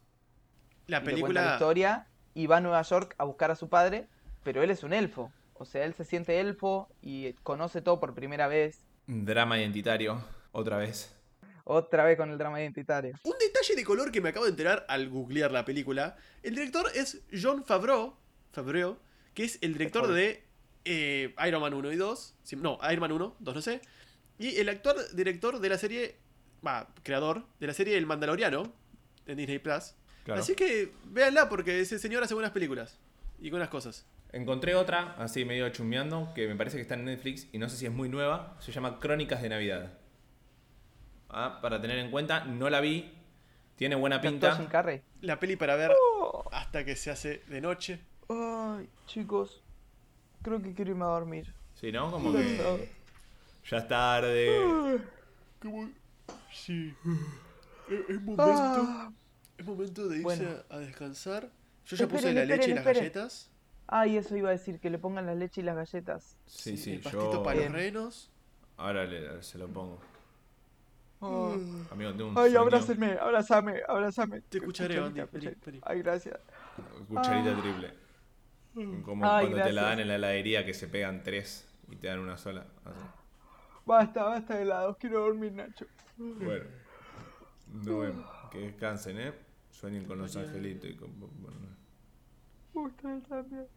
La 0.87 1.01
Y 1.01 1.07
le 1.07 1.17
cuenta 1.17 1.41
la 1.41 1.49
película. 1.49 1.53
historia 1.53 2.07
y 2.33 2.47
va 2.47 2.57
a 2.57 2.61
Nueva 2.61 2.81
York 2.81 3.15
a 3.17 3.25
buscar 3.25 3.51
a 3.51 3.55
su 3.55 3.69
padre, 3.69 4.09
pero 4.43 4.63
él 4.63 4.71
es 4.71 4.83
un 4.83 4.93
elfo, 4.93 5.31
o 5.53 5.65
sea, 5.65 5.85
él 5.85 5.93
se 5.93 6.03
siente 6.05 6.39
elfo 6.39 6.89
y 7.01 7.33
conoce 7.43 7.81
todo 7.81 7.99
por 7.99 8.13
primera 8.15 8.47
vez, 8.47 8.85
Drama 9.07 9.57
identitario. 9.59 10.21
Otra 10.51 10.77
vez. 10.77 11.15
Otra 11.63 12.03
vez 12.03 12.17
con 12.17 12.29
el 12.29 12.37
drama 12.37 12.61
identitario. 12.61 13.15
Un 13.23 13.35
detalle 13.39 13.75
de 13.75 13.83
color 13.83 14.11
que 14.11 14.21
me 14.21 14.29
acabo 14.29 14.45
de 14.45 14.51
enterar 14.51 14.85
al 14.87 15.09
googlear 15.09 15.51
la 15.51 15.65
película. 15.65 16.17
El 16.41 16.55
director 16.55 16.85
es 16.93 17.21
John 17.31 17.63
Favreau, 17.63 18.15
Favreau 18.51 18.97
que 19.33 19.43
es 19.43 19.57
el 19.61 19.73
director 19.73 20.11
de 20.11 20.43
eh, 20.85 21.33
Iron 21.47 21.61
Man 21.61 21.73
1 21.73 21.91
y 21.91 21.95
2. 21.95 22.35
Sí, 22.43 22.55
No, 22.55 22.79
Iron 22.89 22.99
Man 22.99 23.11
1, 23.11 23.35
2 23.39 23.55
no 23.55 23.61
sé. 23.61 23.81
Y 24.37 24.57
el 24.57 24.69
actor 24.69 24.95
director 25.13 25.59
de 25.59 25.69
la 25.69 25.77
serie. 25.77 26.17
Va, 26.65 26.87
creador 27.03 27.45
de 27.59 27.67
la 27.67 27.73
serie 27.73 27.97
El 27.97 28.05
Mandaloriano 28.05 28.73
en 29.25 29.37
Disney 29.37 29.59
Plus. 29.59 29.95
Claro. 30.23 30.39
Así 30.39 30.55
que 30.55 30.93
véanla 31.05 31.49
porque 31.49 31.81
ese 31.81 31.99
señor 31.99 32.23
hace 32.23 32.33
buenas 32.33 32.51
películas 32.51 32.99
y 33.39 33.49
buenas 33.49 33.67
cosas. 33.67 34.05
Encontré 34.31 34.73
otra, 34.73 35.13
así 35.19 35.43
medio 35.43 35.67
chumbeando, 35.69 36.31
que 36.33 36.47
me 36.47 36.55
parece 36.55 36.77
que 36.77 36.81
está 36.81 36.95
en 36.95 37.05
Netflix 37.05 37.47
y 37.51 37.57
no 37.57 37.67
sé 37.69 37.75
si 37.77 37.85
es 37.85 37.91
muy 37.91 38.07
nueva. 38.07 38.57
Se 38.61 38.71
llama 38.71 38.99
Crónicas 38.99 39.41
de 39.41 39.49
Navidad. 39.49 39.97
Ah, 41.33 41.59
para 41.61 41.81
tener 41.81 41.97
en 41.97 42.11
cuenta, 42.11 42.45
no 42.45 42.69
la 42.69 42.79
vi. 42.79 43.11
Tiene 43.75 43.95
buena 43.95 44.21
¿Cantó 44.21 44.55
pinta. 44.55 45.01
La 45.21 45.39
peli 45.39 45.55
para 45.55 45.75
ver 45.75 45.91
hasta 46.51 46.85
que 46.85 46.95
se 46.95 47.09
hace 47.09 47.41
de 47.47 47.59
noche. 47.59 47.99
Ay, 48.29 48.87
chicos, 49.07 49.61
creo 50.43 50.61
que 50.61 50.73
quiero 50.73 50.91
irme 50.91 51.05
a 51.05 51.07
dormir. 51.07 51.53
Sí, 51.73 51.91
¿no? 51.91 52.11
Como 52.11 52.31
que 52.31 52.87
ya 53.69 53.77
es 53.77 53.87
tarde. 53.87 55.01
Como... 55.59 55.89
Sí. 56.51 56.93
Es, 57.89 58.09
es 58.09 58.21
momento. 58.21 58.43
Ah. 58.45 59.11
Es 59.57 59.65
momento 59.65 60.07
de 60.07 60.17
irse 60.17 60.23
Bueno. 60.23 60.49
a, 60.69 60.77
descansar. 60.79 61.49
Yo 61.85 61.97
ya 61.97 62.07
puse 62.07 62.29
Esperen, 62.29 62.35
la 62.35 62.45
leche 62.45 62.69
y 62.69 62.73
esperen, 62.73 62.85
las 62.85 62.95
galletas. 62.95 63.49
Ay, 63.87 64.17
eso 64.17 64.37
iba 64.37 64.49
a 64.49 64.51
decir, 64.53 64.79
que 64.79 64.89
le 64.89 64.99
pongan 64.99 65.25
la 65.25 65.35
leche 65.35 65.61
y 65.61 65.63
las 65.63 65.75
galletas. 65.75 66.37
Sí, 66.45 66.77
sí, 66.77 66.93
El 66.93 67.01
pastito 67.01 67.33
yo 67.33 67.43
para 67.43 67.59
los 67.59 67.71
renos. 67.71 68.31
ahora 68.77 69.05
le- 69.05 69.41
se 69.43 69.57
lo 69.57 69.67
pongo. 69.67 69.99
Oh. 71.25 71.55
Amigo, 71.91 72.11
tengo 72.13 72.29
un 72.31 72.37
Ay, 72.37 72.51
sueño. 72.51 72.59
abrácenme, 72.59 73.11
abrázame, 73.13 73.81
abrázame. 73.87 74.41
Te 74.41 74.57
escucharé, 74.57 74.97
Andy. 74.99 75.21
Ay, 75.83 75.99
gracias. 75.99 76.37
Cucharita 77.07 77.55
triple. 77.61 77.93
Como 79.03 79.23
Ay, 79.25 79.47
cuando 79.47 79.63
te 79.63 79.71
la 79.71 79.81
gracias. 79.83 79.85
dan 79.85 79.99
en 79.99 80.07
la 80.09 80.15
heladería 80.15 80.65
que 80.65 80.73
se 80.73 80.87
pegan 80.87 81.23
tres 81.23 81.65
y 81.89 81.95
te 81.95 82.07
dan 82.07 82.19
una 82.19 82.35
sola. 82.37 82.65
Así. 82.83 82.99
Basta, 83.85 84.23
basta 84.23 84.55
de 84.55 84.63
helados, 84.63 84.97
quiero 84.97 85.21
dormir, 85.21 85.53
Nacho. 85.53 85.85
Bueno. 86.17 86.65
Nos 87.71 87.85
vemos. 88.01 88.25
Que 88.51 88.59
descansen, 88.59 89.19
¿eh? 89.19 89.33
Sueñen 89.71 90.05
con 90.05 90.19
los 90.19 90.35
angelitos 90.35 90.89
y 90.89 90.95
con... 90.95 91.09
bueno, 91.19 91.57
Ustedes 92.73 93.23
también. 93.27 93.67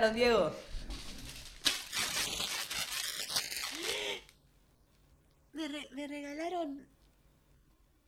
¿Qué 0.00 0.06
te 0.06 0.12
regalaron, 0.12 0.14
Diego? 0.14 0.52
Me, 5.52 5.68
re- 5.68 5.88
me 5.92 6.06
regalaron 6.06 6.86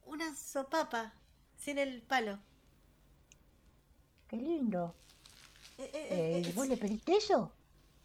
una 0.05 0.35
sopapa 0.35 1.13
sin 1.57 1.79
el 1.79 2.03
palo. 2.03 2.39
Qué 4.29 4.37
lindo. 4.37 4.95
Eh, 5.79 5.91
eh, 5.93 6.09
eh, 6.11 6.43
Eh, 6.49 6.53
¿Vos 6.55 6.69
le 6.69 6.77
pediste 6.77 7.17
eso? 7.17 7.53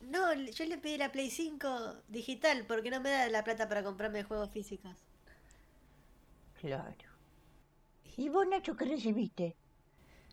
No, 0.01 0.33
yo 0.33 0.65
le 0.65 0.77
pedí 0.77 0.97
la 0.97 1.11
Play 1.11 1.29
5 1.29 2.01
digital 2.07 2.65
porque 2.67 2.89
no 2.91 2.99
me 3.01 3.09
da 3.11 3.29
la 3.29 3.43
plata 3.43 3.67
para 3.67 3.83
comprarme 3.83 4.23
juegos 4.23 4.49
físicos. 4.51 4.95
Claro. 6.59 6.95
¿Y 8.17 8.29
vos, 8.29 8.47
Nacho, 8.47 8.75
qué 8.75 8.85
recibiste? 8.85 9.55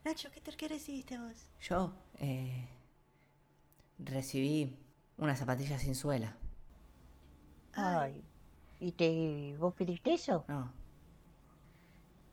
Nacho, 0.04 0.30
¿qué, 0.30 0.40
te, 0.40 0.52
qué 0.56 0.68
recibiste 0.68 1.18
vos? 1.18 1.50
Yo, 1.60 1.92
eh, 2.18 2.68
recibí 3.98 4.76
unas 5.16 5.38
zapatillas 5.38 5.82
sin 5.82 5.94
suela. 5.94 6.36
Ay. 7.74 8.24
¿Y 8.80 8.92
te, 8.92 9.56
vos 9.58 9.74
pediste 9.74 10.14
eso? 10.14 10.44
No, 10.48 10.72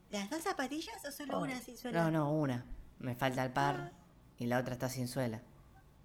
¿Las 0.10 0.30
dos 0.30 0.42
zapatillas 0.42 1.04
o 1.06 1.12
solo 1.12 1.38
Oh. 1.38 1.42
una 1.44 1.60
sin 1.62 1.78
suela? 1.78 2.04
no, 2.04 2.12
no, 2.12 2.34
una. 2.34 2.66
Me 3.00 3.16
falta 3.16 3.46
el 3.46 3.54
par 3.54 3.94
y 4.38 4.46
la 4.48 4.60
otra 4.60 4.74
está 4.74 4.90
sin 4.90 5.08
suela. 5.08 5.42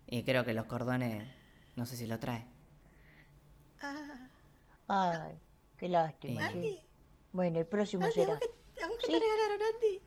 Y 0.06 0.22
creo 0.22 0.44
que 0.44 0.54
los 0.54 0.66
cordones, 0.66 1.26
no 1.74 1.84
sé 1.86 1.96
si 1.96 2.06
lo 2.06 2.18
trae. 2.20 2.46
Ah, 3.82 4.28
Ay, 4.88 5.38
qué 5.76 5.88
lástima. 5.88 6.46
Andy. 6.46 6.80
Bueno, 7.32 7.58
el 7.58 7.66
próximo 7.66 8.04
Andy, 8.04 8.20
¿a 8.20 8.24
será 8.24 8.34
vos 8.38 8.40
qué, 8.74 8.82
a 8.84 8.88
vos 8.88 8.96
qué 9.00 9.06
Sí. 9.06 9.12
te 9.12 9.18
regalaron, 9.18 9.74
Andy? 9.74 10.02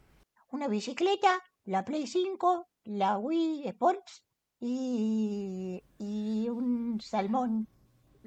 una 0.52 0.68
bicicleta, 0.68 1.44
la 1.66 1.86
Play 1.86 2.08
5, 2.08 2.68
la 2.86 3.18
Wii 3.20 3.68
Sports 3.68 4.24
y, 4.60 5.84
y 5.98 6.50
un 6.50 7.00
salmón 7.02 7.68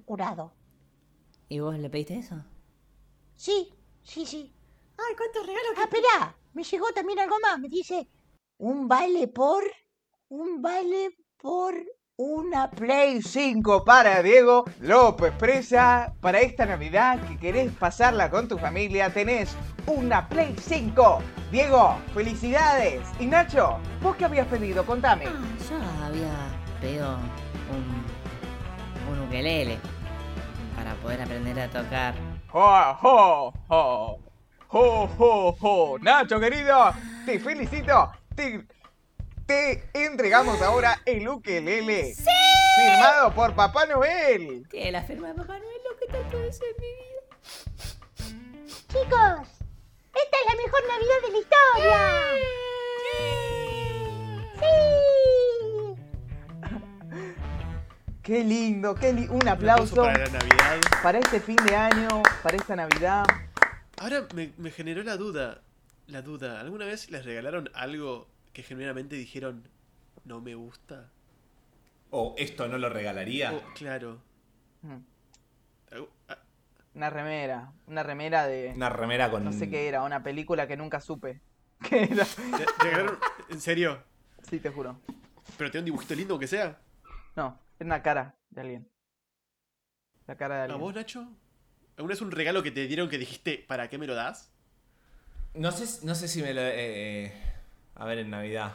curado. 0.05 0.57
¿Y 1.49 1.61
vos 1.61 1.79
le 1.79 1.89
pediste 1.89 2.19
eso? 2.19 2.45
Sí, 3.35 3.75
sí, 4.03 4.25
sí. 4.27 4.55
Ay, 4.97 5.15
cuántos 5.17 5.47
regalos 5.47 5.77
Ah, 5.77 5.83
que... 5.83 5.85
esperá, 5.85 6.39
me 6.53 6.63
llegó 6.65 6.87
también 6.95 7.19
algo 7.19 7.37
más. 7.41 7.59
Me 7.61 7.69
dice, 7.69 8.09
un 8.59 8.89
vale 8.89 9.29
por, 9.29 9.65
un 10.29 10.63
vale 10.63 11.15
por 11.37 11.75
una 12.17 12.71
Play 12.71 13.23
5 13.23 13.85
para 13.85 14.23
Diego 14.23 14.65
López 14.81 15.33
Presa. 15.39 16.13
Para 16.21 16.41
esta 16.41 16.67
Navidad 16.67 17.19
que 17.27 17.39
querés 17.39 17.73
pasarla 17.73 18.31
con 18.31 18.49
tu 18.49 18.59
familia, 18.59 19.11
tenés 19.13 19.57
una 19.87 20.29
Play 20.29 20.55
5. 20.59 21.19
Diego, 21.51 21.97
felicidades. 22.13 23.01
Y 23.19 23.27
Nacho, 23.27 23.79
¿vos 24.03 24.17
qué 24.17 24.27
habías 24.27 24.47
pedido? 24.47 24.85
Contame. 24.85 25.25
Ah, 25.27 25.31
yo 25.69 25.77
había 26.05 26.33
pedido 26.81 27.17
un, 27.71 29.13
un 29.13 29.27
ukelele 29.27 29.79
para 30.77 30.95
poder 30.97 31.23
aprender 31.23 31.59
a 31.61 31.69
tocar. 31.69 32.15
¡Jo, 32.49 32.95
jo, 33.01 33.53
jo! 33.69 34.19
¡Jo, 34.69 35.09
jo, 35.19 35.53
jo! 35.59 35.99
Nacho, 36.01 36.39
querido, 36.39 36.93
te 37.25 37.41
felicito. 37.41 38.11
Te, 38.35 38.67
te 39.47 39.89
entregamos 39.95 40.61
ahora 40.63 41.01
el 41.05 41.29
ukelele. 41.29 42.15
¡Sí! 42.15 42.25
Firmado 42.77 43.35
por 43.35 43.55
Papá 43.55 43.87
Noel. 43.87 44.67
Tiene 44.71 44.93
la 44.93 45.03
firma 45.03 45.29
de 45.29 45.35
Papá 45.35 45.59
Noel, 45.59 45.81
lo 45.89 45.97
que 45.99 46.07
tanto 46.07 46.39
deseo 46.39 46.67
en 46.69 46.77
mi 46.81 46.87
vida. 46.87 47.23
Chicos, 48.89 49.49
esta 50.15 50.37
es 50.39 50.47
la 50.49 50.55
mejor 50.57 50.81
Navidad 50.89 51.21
de 51.23 51.31
la 51.33 51.39
historia. 51.39 52.01
¡Sí! 54.59 54.67
Qué 58.23 58.45
lindo, 58.45 58.95
qué 58.95 59.13
lindo. 59.13 59.35
Un 59.35 59.49
aplauso 59.49 59.97
para 59.97 60.27
la 60.27 60.31
Navidad. 60.31 60.81
para 61.03 61.19
este 61.19 61.41
fin 61.41 61.57
de 61.67 61.75
año, 61.75 62.23
para 62.43 62.57
esta 62.57 62.77
Navidad. 62.77 63.25
Ahora 63.99 64.27
me, 64.35 64.53
me 64.59 64.71
generó 64.71 65.03
la 65.03 65.17
duda. 65.17 65.61
La 66.07 66.23
duda. 66.23 66.61
¿Alguna 66.61 66.87
vez 66.87 67.11
les 67.11 67.25
regalaron 67.25 67.71
algo 67.75 68.32
que 68.53 68.63
genuinamente 68.63 69.17
dijeron 69.17 69.69
no 70.25 70.41
me 70.41 70.55
gusta? 70.55 71.11
O 72.11 72.35
esto 72.39 72.69
no 72.69 72.79
lo 72.79 72.89
regalaría. 72.89 73.53
Oh, 73.53 73.63
claro. 73.75 74.23
Mm, 74.83 74.99
Algo- 75.93 76.11
ah, 76.29 76.39
Una 76.95 77.09
remera, 77.11 77.73
una 77.87 78.03
remera 78.03 78.47
de... 78.47 78.73
Una 78.77 78.89
remera 78.91 79.31
con. 79.31 79.45
No 79.45 79.53
sé 79.53 79.71
qué 79.71 79.89
era, 79.89 80.03
una 80.03 80.23
película 80.23 80.67
que 80.69 80.77
nunca 80.77 81.01
supe. 81.01 81.41
¿Qué 81.89 82.05
era? 82.05 82.25
¿te- 82.25 82.67
te 82.67 82.91
regalaron- 82.91 83.19
¿En 83.49 83.61
serio? 83.61 84.03
Sí, 84.49 84.61
te 84.61 84.71
juro. 84.71 85.01
¿Pero 85.57 85.71
tiene 85.71 85.81
un 85.83 85.85
dibujito 85.87 86.15
lindo 86.15 86.35
aunque 86.35 86.47
sea? 86.47 86.79
No, 87.37 87.59
era 87.79 87.87
una 87.87 88.03
cara 88.03 88.37
de 88.51 88.61
alguien. 88.61 88.89
La 90.27 90.37
cara 90.37 90.55
de 90.57 90.61
¿A 90.61 90.65
alguien. 90.65 90.81
vos, 90.81 90.95
Nacho? 90.95 91.27
¿Alguna 91.97 92.13
vez 92.13 92.21
un 92.23 92.31
regalo 92.31 92.63
que 92.63 92.71
te 92.71 92.87
dieron 92.87 93.09
que 93.09 93.19
dijiste, 93.19 93.65
¿para 93.67 93.89
qué 93.89 93.99
me 93.99 94.07
lo 94.07 94.15
das? 94.15 94.53
No 95.55 95.73
sé, 95.73 96.05
no 96.07 96.15
sé 96.15 96.29
si 96.29 96.43
me 96.43 96.55
lo. 96.55 96.61
eh, 96.63 96.73
eh, 97.27 97.33
a 97.95 98.05
ver, 98.07 98.19
en 98.19 98.31
Navidad. 98.31 98.75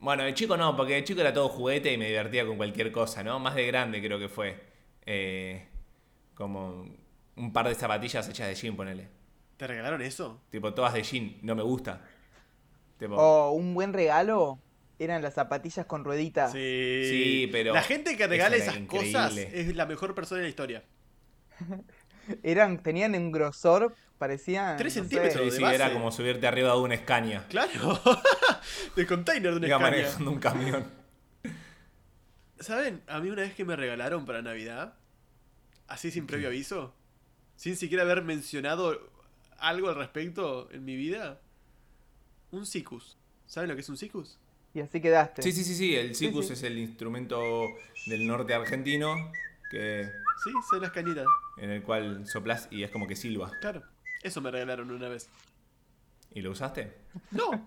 Bueno, 0.00 0.22
de 0.24 0.34
chico 0.34 0.56
no, 0.56 0.76
porque 0.76 0.94
de 0.94 1.04
chico 1.04 1.20
era 1.20 1.32
todo 1.32 1.48
juguete 1.48 1.92
y 1.92 1.96
me 1.96 2.06
divertía 2.08 2.44
con 2.46 2.56
cualquier 2.56 2.92
cosa, 2.92 3.22
¿no? 3.22 3.38
Más 3.38 3.54
de 3.54 3.66
grande 3.66 4.02
creo 4.02 4.18
que 4.18 4.28
fue. 4.28 4.62
Eh, 5.06 5.66
como 6.34 6.86
un 7.36 7.52
par 7.52 7.68
de 7.68 7.74
zapatillas 7.74 8.28
hechas 8.28 8.48
de 8.48 8.54
jean, 8.54 8.76
ponele. 8.76 9.08
¿Te 9.56 9.66
regalaron 9.66 10.02
eso? 10.02 10.42
Tipo, 10.50 10.74
todas 10.74 10.92
de 10.94 11.02
jean, 11.02 11.36
no 11.42 11.54
me 11.54 11.62
gusta. 11.62 12.02
Tipo, 12.98 13.14
O 13.16 13.52
un 13.52 13.72
buen 13.74 13.92
regalo 13.92 14.58
eran 14.98 15.22
las 15.22 15.34
zapatillas 15.34 15.86
con 15.86 16.04
rueditas. 16.04 16.52
Sí. 16.52 17.02
Sí, 17.08 17.48
pero 17.50 17.72
La 17.72 17.82
gente 17.82 18.16
que 18.16 18.26
regala 18.26 18.56
eso 18.56 18.64
era 18.70 18.74
esas 18.74 18.86
cosas 18.88 19.32
increíble. 19.32 19.60
es 19.60 19.74
la 19.76 19.86
mejor 19.86 20.14
persona 20.14 20.38
de 20.40 20.44
la 20.44 20.50
historia. 20.50 20.82
Eran, 22.42 22.82
tenían 22.82 23.14
un 23.14 23.32
grosor, 23.32 23.94
parecían. 24.18 24.76
Tres 24.76 24.96
no 24.96 25.02
sé, 25.02 25.08
centímetros. 25.08 25.44
sí, 25.44 25.50
de 25.50 25.56
sí, 25.56 25.62
base. 25.62 25.74
era 25.74 25.92
como 25.92 26.10
subirte 26.10 26.46
arriba 26.46 26.72
de 26.72 26.78
una 26.78 26.96
Scania. 26.96 27.44
Claro. 27.48 28.00
de 28.96 29.06
container 29.06 29.52
de 29.52 29.56
una 29.56 29.66
Iba 29.66 29.78
manejando 29.78 30.30
un 30.30 30.38
camión. 30.38 30.84
¿Saben? 32.60 33.02
A 33.06 33.20
mí 33.20 33.30
una 33.30 33.42
vez 33.42 33.54
que 33.54 33.64
me 33.64 33.76
regalaron 33.76 34.24
para 34.24 34.40
Navidad, 34.40 34.94
así 35.86 36.10
sin 36.10 36.26
previo 36.26 36.48
aviso, 36.48 36.94
sin 37.56 37.76
siquiera 37.76 38.04
haber 38.04 38.22
mencionado 38.22 39.10
algo 39.58 39.88
al 39.88 39.96
respecto 39.96 40.68
en 40.72 40.84
mi 40.84 40.96
vida, 40.96 41.40
un 42.50 42.66
Sikus. 42.66 43.18
¿Saben 43.46 43.68
lo 43.68 43.74
que 43.74 43.82
es 43.82 43.88
un 43.88 43.96
Sikus? 43.96 44.38
Y 44.72 44.80
así 44.80 45.00
quedaste. 45.00 45.42
Sí, 45.42 45.52
sí, 45.52 45.62
sí, 45.64 45.74
sí. 45.74 45.94
El 45.94 46.14
Sikus 46.14 46.48
sí. 46.48 46.52
es 46.54 46.62
el 46.62 46.78
instrumento 46.78 47.40
del 48.06 48.26
norte 48.26 48.54
argentino 48.54 49.14
que, 49.70 50.10
Sí, 50.42 50.50
son 50.70 50.82
las 50.82 50.90
canitas. 50.90 51.26
en 51.58 51.70
el 51.70 51.82
cual 51.82 52.26
soplas 52.26 52.68
y 52.70 52.82
es 52.82 52.90
como 52.90 53.06
que 53.06 53.16
silba. 53.16 53.50
Claro. 53.60 53.82
Eso 54.22 54.40
me 54.40 54.50
regalaron 54.50 54.90
una 54.90 55.08
vez. 55.08 55.28
¿Y 56.32 56.42
lo 56.42 56.50
usaste? 56.50 56.96
No. 57.30 57.66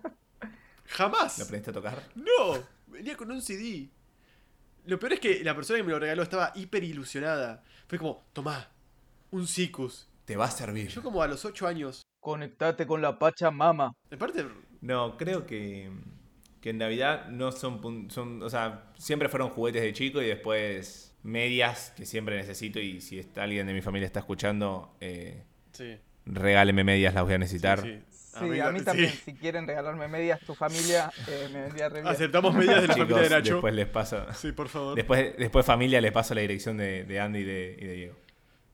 Jamás. 0.86 1.38
¿Lo 1.38 1.44
aprendiste 1.44 1.70
a 1.70 1.74
tocar? 1.74 2.02
No. 2.14 2.62
Venía 2.86 3.16
con 3.16 3.30
un 3.30 3.40
CD. 3.40 3.88
Lo 4.86 4.98
peor 4.98 5.14
es 5.14 5.20
que 5.20 5.44
la 5.44 5.54
persona 5.54 5.78
que 5.78 5.82
me 5.84 5.90
lo 5.92 5.98
regaló 5.98 6.22
estaba 6.22 6.52
hiper 6.54 6.82
ilusionada. 6.84 7.62
Fue 7.86 7.98
como, 7.98 8.26
tomá, 8.32 8.68
un 9.30 9.46
Sikus. 9.46 10.08
Te 10.24 10.36
va 10.36 10.46
a 10.46 10.50
servir. 10.50 10.88
Yo 10.88 11.02
como 11.02 11.22
a 11.22 11.28
los 11.28 11.44
8 11.44 11.66
años. 11.66 12.02
Conectate 12.20 12.86
con 12.86 13.00
la 13.00 13.18
Pachamama. 13.18 13.92
Aparte, 14.10 14.46
No, 14.80 15.16
creo 15.16 15.46
que, 15.46 15.90
que 16.60 16.70
en 16.70 16.78
Navidad 16.78 17.28
no 17.28 17.52
son, 17.52 18.10
son... 18.10 18.42
O 18.42 18.50
sea, 18.50 18.92
siempre 18.98 19.28
fueron 19.28 19.50
juguetes 19.50 19.82
de 19.82 19.92
chico 19.92 20.20
y 20.20 20.26
después 20.26 21.07
medias 21.22 21.92
que 21.96 22.06
siempre 22.06 22.36
necesito 22.36 22.78
y 22.80 23.00
si 23.00 23.18
está 23.18 23.42
alguien 23.42 23.66
de 23.66 23.74
mi 23.74 23.82
familia 23.82 24.06
está 24.06 24.20
escuchando, 24.20 24.94
eh, 25.00 25.42
sí. 25.72 25.96
regáleme 26.26 26.84
medias, 26.84 27.14
las 27.14 27.24
voy 27.24 27.34
a 27.34 27.38
necesitar. 27.38 27.80
sí. 27.80 28.00
A 28.38 28.70
mí 28.70 28.80
también. 28.82 29.10
sí. 29.10 29.18
Si 29.24 29.34
quieren 29.34 29.66
regalarme 29.66 30.06
medias, 30.06 30.40
tu 30.40 30.54
familia, 30.54 31.10
eh, 31.26 31.48
me 31.52 31.62
vendría 31.62 31.88
re 31.88 32.02
bien. 32.02 32.06
Aceptamos 32.06 32.54
medidas 32.54 32.82
de 32.82 32.88
la 32.88 32.94
Chicos, 32.94 33.08
familia 33.10 33.28
de 33.28 33.36
Nacho. 33.36 33.54
después 33.54 33.74
les 33.74 33.86
paso... 33.86 34.32
Sí, 34.34 34.52
por 34.52 34.68
favor. 34.68 34.94
Después, 34.94 35.36
después 35.36 35.66
familia 35.66 36.00
les 36.00 36.12
paso 36.12 36.34
la 36.34 36.42
dirección 36.42 36.76
de, 36.76 37.04
de 37.04 37.20
Andy 37.20 37.40
y 37.40 37.44
de, 37.44 37.76
y 37.80 37.84
de 37.84 37.92
Diego. 37.94 38.16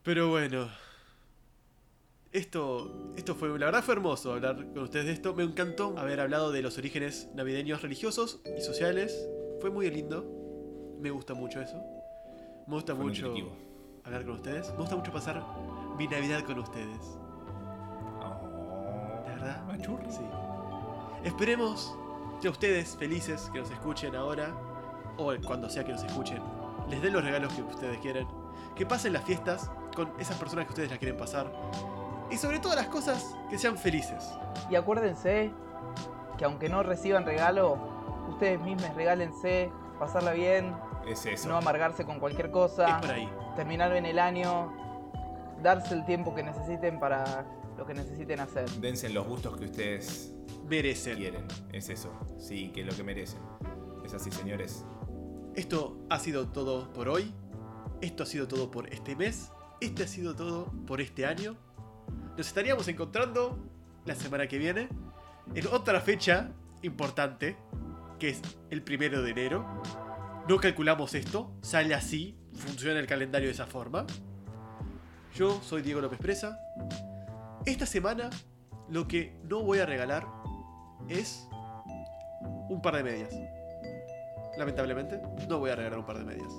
Pero 0.02 0.28
bueno. 0.28 0.68
Esto, 2.32 3.14
esto 3.16 3.36
fue, 3.36 3.48
la 3.58 3.66
verdad 3.66 3.84
fue 3.84 3.94
hermoso 3.94 4.32
hablar 4.32 4.56
con 4.56 4.82
ustedes 4.82 5.06
de 5.06 5.12
esto. 5.12 5.34
Me 5.34 5.44
encantó 5.44 5.96
haber 5.96 6.20
hablado 6.20 6.52
de 6.52 6.62
los 6.62 6.76
orígenes 6.76 7.28
navideños 7.34 7.80
religiosos 7.80 8.40
y 8.58 8.60
sociales. 8.60 9.28
Fue 9.60 9.70
muy 9.70 9.88
lindo. 9.90 10.26
Me 11.00 11.10
gusta 11.10 11.34
mucho 11.34 11.60
eso. 11.60 11.93
Me 12.66 12.74
gusta 12.74 12.94
Fue 12.94 13.04
mucho 13.04 13.26
nutritivo. 13.28 13.56
hablar 14.04 14.24
con 14.24 14.34
ustedes. 14.34 14.70
Me 14.72 14.76
gusta 14.78 14.96
mucho 14.96 15.12
pasar 15.12 15.42
mi 15.96 16.06
Navidad 16.08 16.40
con 16.44 16.58
ustedes. 16.58 17.18
Oh, 18.20 19.22
La 19.26 19.32
verdad. 19.34 19.64
machurri. 19.66 20.10
Sí. 20.10 20.22
Esperemos 21.24 21.96
que 22.40 22.48
a 22.48 22.50
ustedes, 22.50 22.96
felices, 22.96 23.50
que 23.52 23.60
nos 23.60 23.70
escuchen 23.70 24.14
ahora, 24.16 24.54
o 25.16 25.32
cuando 25.46 25.68
sea 25.70 25.84
que 25.84 25.92
nos 25.92 26.02
escuchen, 26.04 26.42
les 26.88 27.00
den 27.02 27.12
los 27.12 27.24
regalos 27.24 27.52
que 27.54 27.62
ustedes 27.62 27.98
quieren. 27.98 28.26
Que 28.74 28.84
pasen 28.86 29.12
las 29.12 29.24
fiestas 29.24 29.70
con 29.94 30.10
esas 30.18 30.36
personas 30.38 30.64
que 30.66 30.70
ustedes 30.70 30.90
las 30.90 30.98
quieren 30.98 31.16
pasar. 31.16 31.50
Y 32.30 32.36
sobre 32.36 32.58
todas 32.58 32.76
las 32.76 32.88
cosas, 32.88 33.36
que 33.50 33.58
sean 33.58 33.76
felices. 33.78 34.32
Y 34.70 34.74
acuérdense 34.74 35.52
que 36.38 36.44
aunque 36.44 36.68
no 36.68 36.82
reciban 36.82 37.24
regalo, 37.24 37.78
ustedes 38.28 38.60
mismos 38.60 38.92
regálense, 38.94 39.70
pasarla 39.98 40.32
bien, 40.32 40.74
Es 41.06 41.26
eso. 41.26 41.48
no 41.48 41.56
amargarse 41.56 42.04
con 42.04 42.18
cualquier 42.18 42.46
Es 42.46 42.52
cosa, 42.52 43.00
por 43.00 43.10
ahí. 43.10 43.28
terminar 43.56 43.92
bien 43.92 44.06
el 44.06 44.18
año, 44.18 44.72
darse 45.62 45.94
el 45.94 46.04
tiempo 46.06 46.34
que 46.34 46.42
necesiten 46.42 46.98
para 47.00 47.46
lo 47.76 47.84
que 47.86 47.94
necesiten 47.94 48.40
hacer. 48.40 48.68
Dense 48.80 49.08
los 49.10 49.26
gustos 49.26 49.56
que 49.58 49.64
ustedes 49.66 50.32
Merecen. 50.68 51.16
quieren. 51.16 51.44
Es 51.72 51.88
eso. 51.90 52.10
Sí, 52.38 52.70
que 52.70 52.80
es 52.82 52.86
lo 52.86 52.94
que 52.94 53.02
merecen. 53.02 53.40
Es 54.04 54.14
así, 54.14 54.30
señores. 54.30 54.84
Esto 55.54 55.96
ha 56.10 56.18
sido 56.18 56.48
todo 56.48 56.92
por 56.92 57.08
hoy. 57.08 57.32
Esto 58.00 58.22
ha 58.22 58.26
sido 58.26 58.48
todo 58.48 58.70
por 58.70 58.92
este 58.92 59.16
mes. 59.16 59.50
Este 59.80 60.04
ha 60.04 60.08
sido 60.08 60.34
todo 60.34 60.66
por 60.86 61.00
este 61.00 61.26
año. 61.26 61.56
Nos 62.36 62.46
estaríamos 62.46 62.86
encontrando 62.88 63.58
la 64.04 64.14
semana 64.14 64.46
que 64.46 64.58
viene 64.58 64.88
en 65.54 65.66
otra 65.68 66.00
fecha 66.00 66.50
importante, 66.82 67.56
que 68.18 68.30
es 68.30 68.42
el 68.70 68.82
primero 68.82 69.22
de 69.22 69.30
enero. 69.30 69.64
No 70.48 70.58
calculamos 70.58 71.14
esto, 71.14 71.52
sale 71.62 71.94
así, 71.94 72.38
funciona 72.54 73.00
el 73.00 73.06
calendario 73.06 73.48
de 73.48 73.54
esa 73.54 73.66
forma. 73.66 74.06
Yo 75.34 75.60
soy 75.62 75.82
Diego 75.82 76.00
López 76.00 76.18
Presa. 76.18 76.58
Esta 77.64 77.86
semana 77.86 78.28
lo 78.90 79.08
que 79.08 79.40
no 79.44 79.62
voy 79.62 79.78
a 79.78 79.86
regalar 79.86 80.26
es 81.08 81.48
un 82.68 82.80
par 82.82 82.96
de 82.96 83.02
medias. 83.04 83.34
Lamentablemente, 84.58 85.20
no 85.48 85.58
voy 85.58 85.70
a 85.70 85.76
regalar 85.76 85.98
un 85.98 86.04
par 86.06 86.18
de 86.18 86.24
medias. 86.24 86.52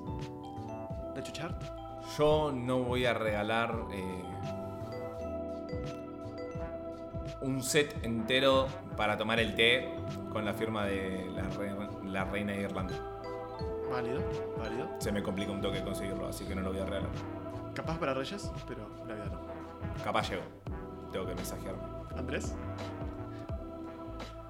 Nacho 1.16 1.32
Chart. 1.32 1.62
Yo 2.18 2.52
no 2.52 2.84
voy 2.84 3.06
a 3.06 3.14
regalar 3.14 3.74
eh, 3.94 4.24
un 7.42 7.62
set 7.64 8.04
entero 8.04 8.68
para 8.98 9.16
tomar 9.18 9.40
el 9.40 9.56
té 9.56 9.90
con 10.32 10.44
la 10.44 10.54
firma 10.54 10.86
de 10.86 11.30
la, 11.36 11.44
re- 11.44 12.10
la 12.10 12.26
reina 12.26 12.52
de 12.54 12.62
Irlanda. 12.64 12.96
Válido, 13.92 14.22
válido. 14.58 14.90
Se 15.00 15.12
me 15.12 15.22
complica 15.24 15.52
un 15.52 15.62
toque 15.62 15.84
conseguirlo, 15.84 16.28
así 16.28 16.46
que 16.46 16.56
no 16.56 16.62
lo 16.62 16.72
voy 16.72 16.80
a 16.82 16.86
regalar. 16.86 17.10
Capaz 17.74 17.98
para 18.00 18.14
Reyes, 18.14 18.52
pero 18.68 18.88
Navidad 19.06 19.32
no. 19.32 20.04
Capaz 20.04 20.30
llego. 20.30 20.44
tengo 21.12 21.26
que 21.28 21.36
mensajearme. 21.36 21.84
Andrés. 22.18 22.56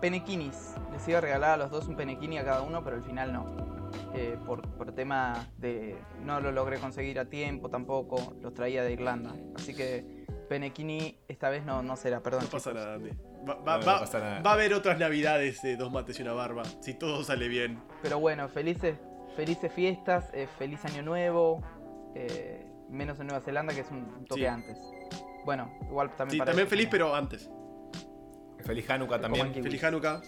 Penequinis. 0.01 0.75
Les 0.91 1.07
iba 1.07 1.17
a 1.17 1.21
regalar 1.21 1.51
a 1.51 1.57
los 1.57 1.71
dos 1.71 1.87
un 1.87 1.95
penequini 1.95 2.37
a 2.37 2.45
cada 2.45 2.61
uno, 2.61 2.83
pero 2.83 2.95
al 2.97 3.03
final 3.03 3.33
no. 3.33 3.45
Eh, 4.13 4.37
por, 4.45 4.61
por 4.69 4.91
tema 4.91 5.47
de. 5.57 5.97
No 6.23 6.39
lo 6.41 6.51
logré 6.51 6.79
conseguir 6.79 7.19
a 7.19 7.25
tiempo 7.25 7.69
tampoco. 7.69 8.35
Los 8.41 8.53
traía 8.53 8.83
de 8.83 8.91
Irlanda. 8.93 9.33
Así 9.55 9.73
que 9.75 10.25
Penequini 10.49 11.17
esta 11.27 11.49
vez 11.49 11.65
no, 11.65 11.81
no 11.81 11.95
será, 11.95 12.21
perdón. 12.21 12.43
No 12.43 12.49
pasa 12.49 12.69
chicos. 12.71 12.83
nada, 12.85 12.95
Andy. 12.95 13.09
Va, 13.47 13.55
va- 13.55 13.77
No, 13.77 13.79
no 13.79 13.85
va- 13.87 13.99
pasa 13.99 14.19
nada. 14.19 14.41
va 14.41 14.51
a 14.51 14.53
haber 14.53 14.73
otras 14.73 14.99
navidades 14.99 15.61
de 15.61 15.75
dos 15.77 15.91
mates 15.91 16.19
y 16.19 16.21
una 16.23 16.33
barba. 16.33 16.63
Si 16.81 16.93
todo 16.93 17.23
sale 17.23 17.47
bien. 17.47 17.79
Pero 18.01 18.19
bueno, 18.19 18.47
felices, 18.49 18.97
felices 19.35 19.71
fiestas, 19.71 20.29
eh, 20.33 20.47
feliz 20.57 20.83
año 20.85 21.01
nuevo. 21.03 21.61
eh, 22.17 22.65
menos 22.89 23.19
en 23.19 23.27
Nueva 23.27 23.43
Zelanda, 23.43 23.73
que 23.73 23.81
es 23.81 23.91
un 23.91 24.23
toque 24.25 24.41
Sí. 24.41 24.45
antes. 24.47 24.77
Bueno, 25.43 25.69
igual 25.89 26.15
también 26.15 26.31
Sí, 26.31 26.37
para 26.37 26.51
también 26.51 26.67
feliz, 26.69 26.87
pero 26.89 27.13
antes. 27.13 27.49
Feliz 28.63 28.89
Hanukkah 28.89 29.19
también. 29.19 29.53
Feliz 29.53 29.83
Hanukkah. 29.83 30.21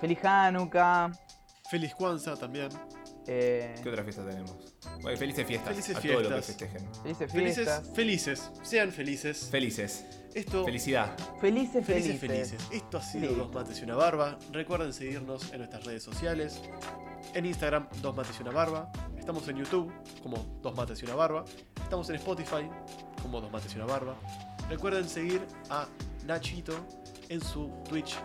Feliz 0.00 0.24
Hanukkah. 0.24 1.10
Feliz 1.70 1.94
Kwanzaa 1.94 2.34
también. 2.36 2.68
eh, 3.26 3.74
¿Qué 3.82 3.88
otra 3.90 4.02
fiesta 4.04 4.24
tenemos? 4.26 4.74
Bueno, 5.02 5.16
felices 5.18 5.46
fiestas 5.46 5.70
Felices 5.70 5.96
a 5.96 6.00
todos 6.00 6.14
los 6.14 6.22
que 6.22 6.28
fiestas. 6.28 6.46
festejen. 6.46 6.88
felices 7.02 7.32
Felices, 7.32 7.54
fiestas. 7.64 7.90
felices. 7.94 8.50
Sean 8.62 8.92
felices. 8.92 9.48
Felices. 9.50 10.04
Esto. 10.34 10.64
Felicidad. 10.64 11.16
Felices, 11.40 11.84
Felices, 11.86 12.20
felices. 12.20 12.50
felices. 12.50 12.68
Esto 12.72 12.98
ha 12.98 13.02
sido. 13.02 13.32
Dos 13.34 13.52
Mates 13.54 13.80
y 13.80 13.84
una 13.84 13.94
Barba. 13.96 14.38
Recuerden 14.52 14.92
seguirnos 14.92 15.52
en 15.52 15.58
nuestras 15.58 15.84
redes 15.84 16.02
sociales. 16.02 16.60
En 17.34 17.46
Instagram, 17.46 17.88
Dos 18.02 18.14
Mates 18.16 18.36
y 18.38 18.42
una 18.42 18.52
Barba. 18.52 18.90
Estamos 19.18 19.46
en 19.48 19.56
YouTube 19.56 19.92
como 20.22 20.36
Dos 20.62 20.74
Mates 20.76 21.00
y 21.02 21.04
una 21.06 21.14
Barba. 21.14 21.44
Estamos 21.82 22.08
en 22.10 22.16
Spotify 22.16 22.68
como 23.22 23.40
Dos 23.40 23.50
Mates 23.50 23.72
y 23.72 23.76
una 23.76 23.86
Barba. 23.86 24.16
Recuerden 24.68 25.08
seguir 25.08 25.40
a 25.70 25.86
Nachito 26.26 26.74
en 27.28 27.40
su 27.42 27.70
Twitch. 27.88 28.16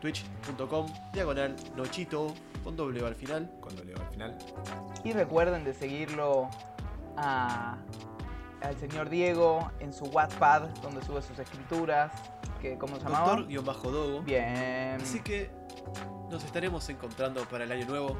Twitch.com 0.00 0.86
diagonal 1.12 1.56
Nochito 1.76 2.32
con 2.58 2.76
doble 2.76 3.02
O 3.02 3.06
al 3.06 3.14
final. 3.14 3.50
Cuando 3.60 3.84
leo 3.84 3.96
al 3.98 4.08
final. 4.08 4.38
Y 5.04 5.12
recuerden 5.12 5.64
de 5.64 5.74
seguirlo 5.74 6.48
a, 7.16 7.78
al 8.60 8.76
señor 8.78 9.08
Diego 9.08 9.70
en 9.80 9.92
su 9.92 10.04
Wattpad, 10.06 10.68
donde 10.82 11.02
sube 11.02 11.22
sus 11.22 11.38
escrituras. 11.38 12.12
Que, 12.60 12.76
¿Cómo 12.76 12.96
se 12.96 13.04
llamaba? 13.04 13.36
Doctor-Dogo. 13.36 14.22
Bien. 14.22 15.00
Así 15.00 15.20
que 15.20 15.50
nos 16.30 16.44
estaremos 16.44 16.88
encontrando 16.88 17.44
para 17.48 17.64
el 17.64 17.72
año 17.72 17.86
nuevo. 17.86 18.16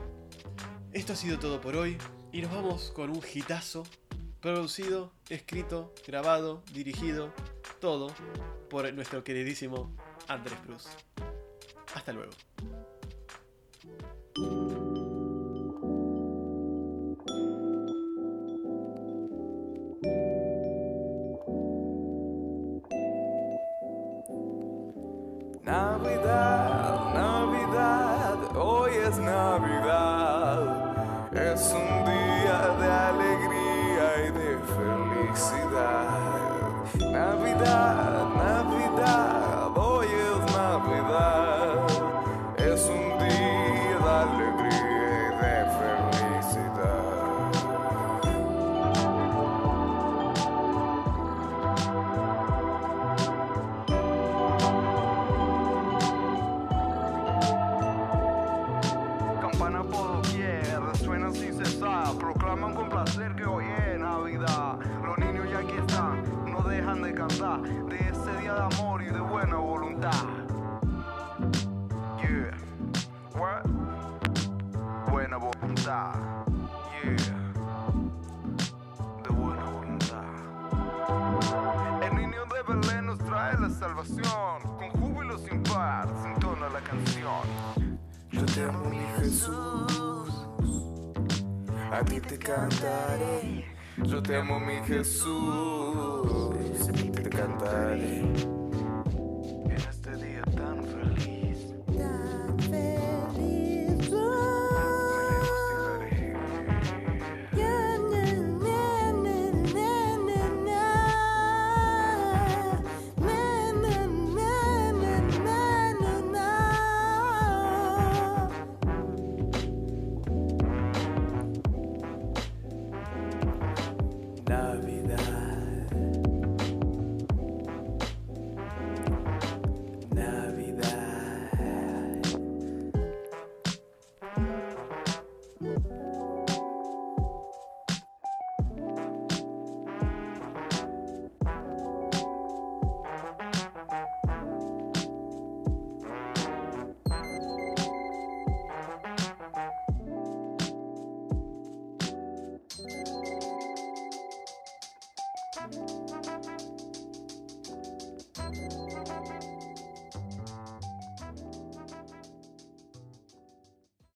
Esto 0.93 1.13
ha 1.13 1.17
sido 1.17 1.39
todo 1.39 1.61
por 1.61 1.77
hoy 1.77 1.99
y 2.33 2.41
nos 2.41 2.51
vamos 2.53 2.93
con 2.95 3.11
un 3.11 3.21
hitazo 3.33 3.85
producido, 4.41 5.13
escrito, 5.29 5.93
grabado, 6.07 6.63
dirigido, 6.73 7.33
todo 7.81 8.13
por 8.71 8.93
nuestro 8.95 9.25
queridísimo 9.25 9.93
Andrés 10.29 10.59
Cruz. 10.65 10.87
Hasta 11.95 12.13
luego. 12.13 12.33
Navidad, 25.69 26.08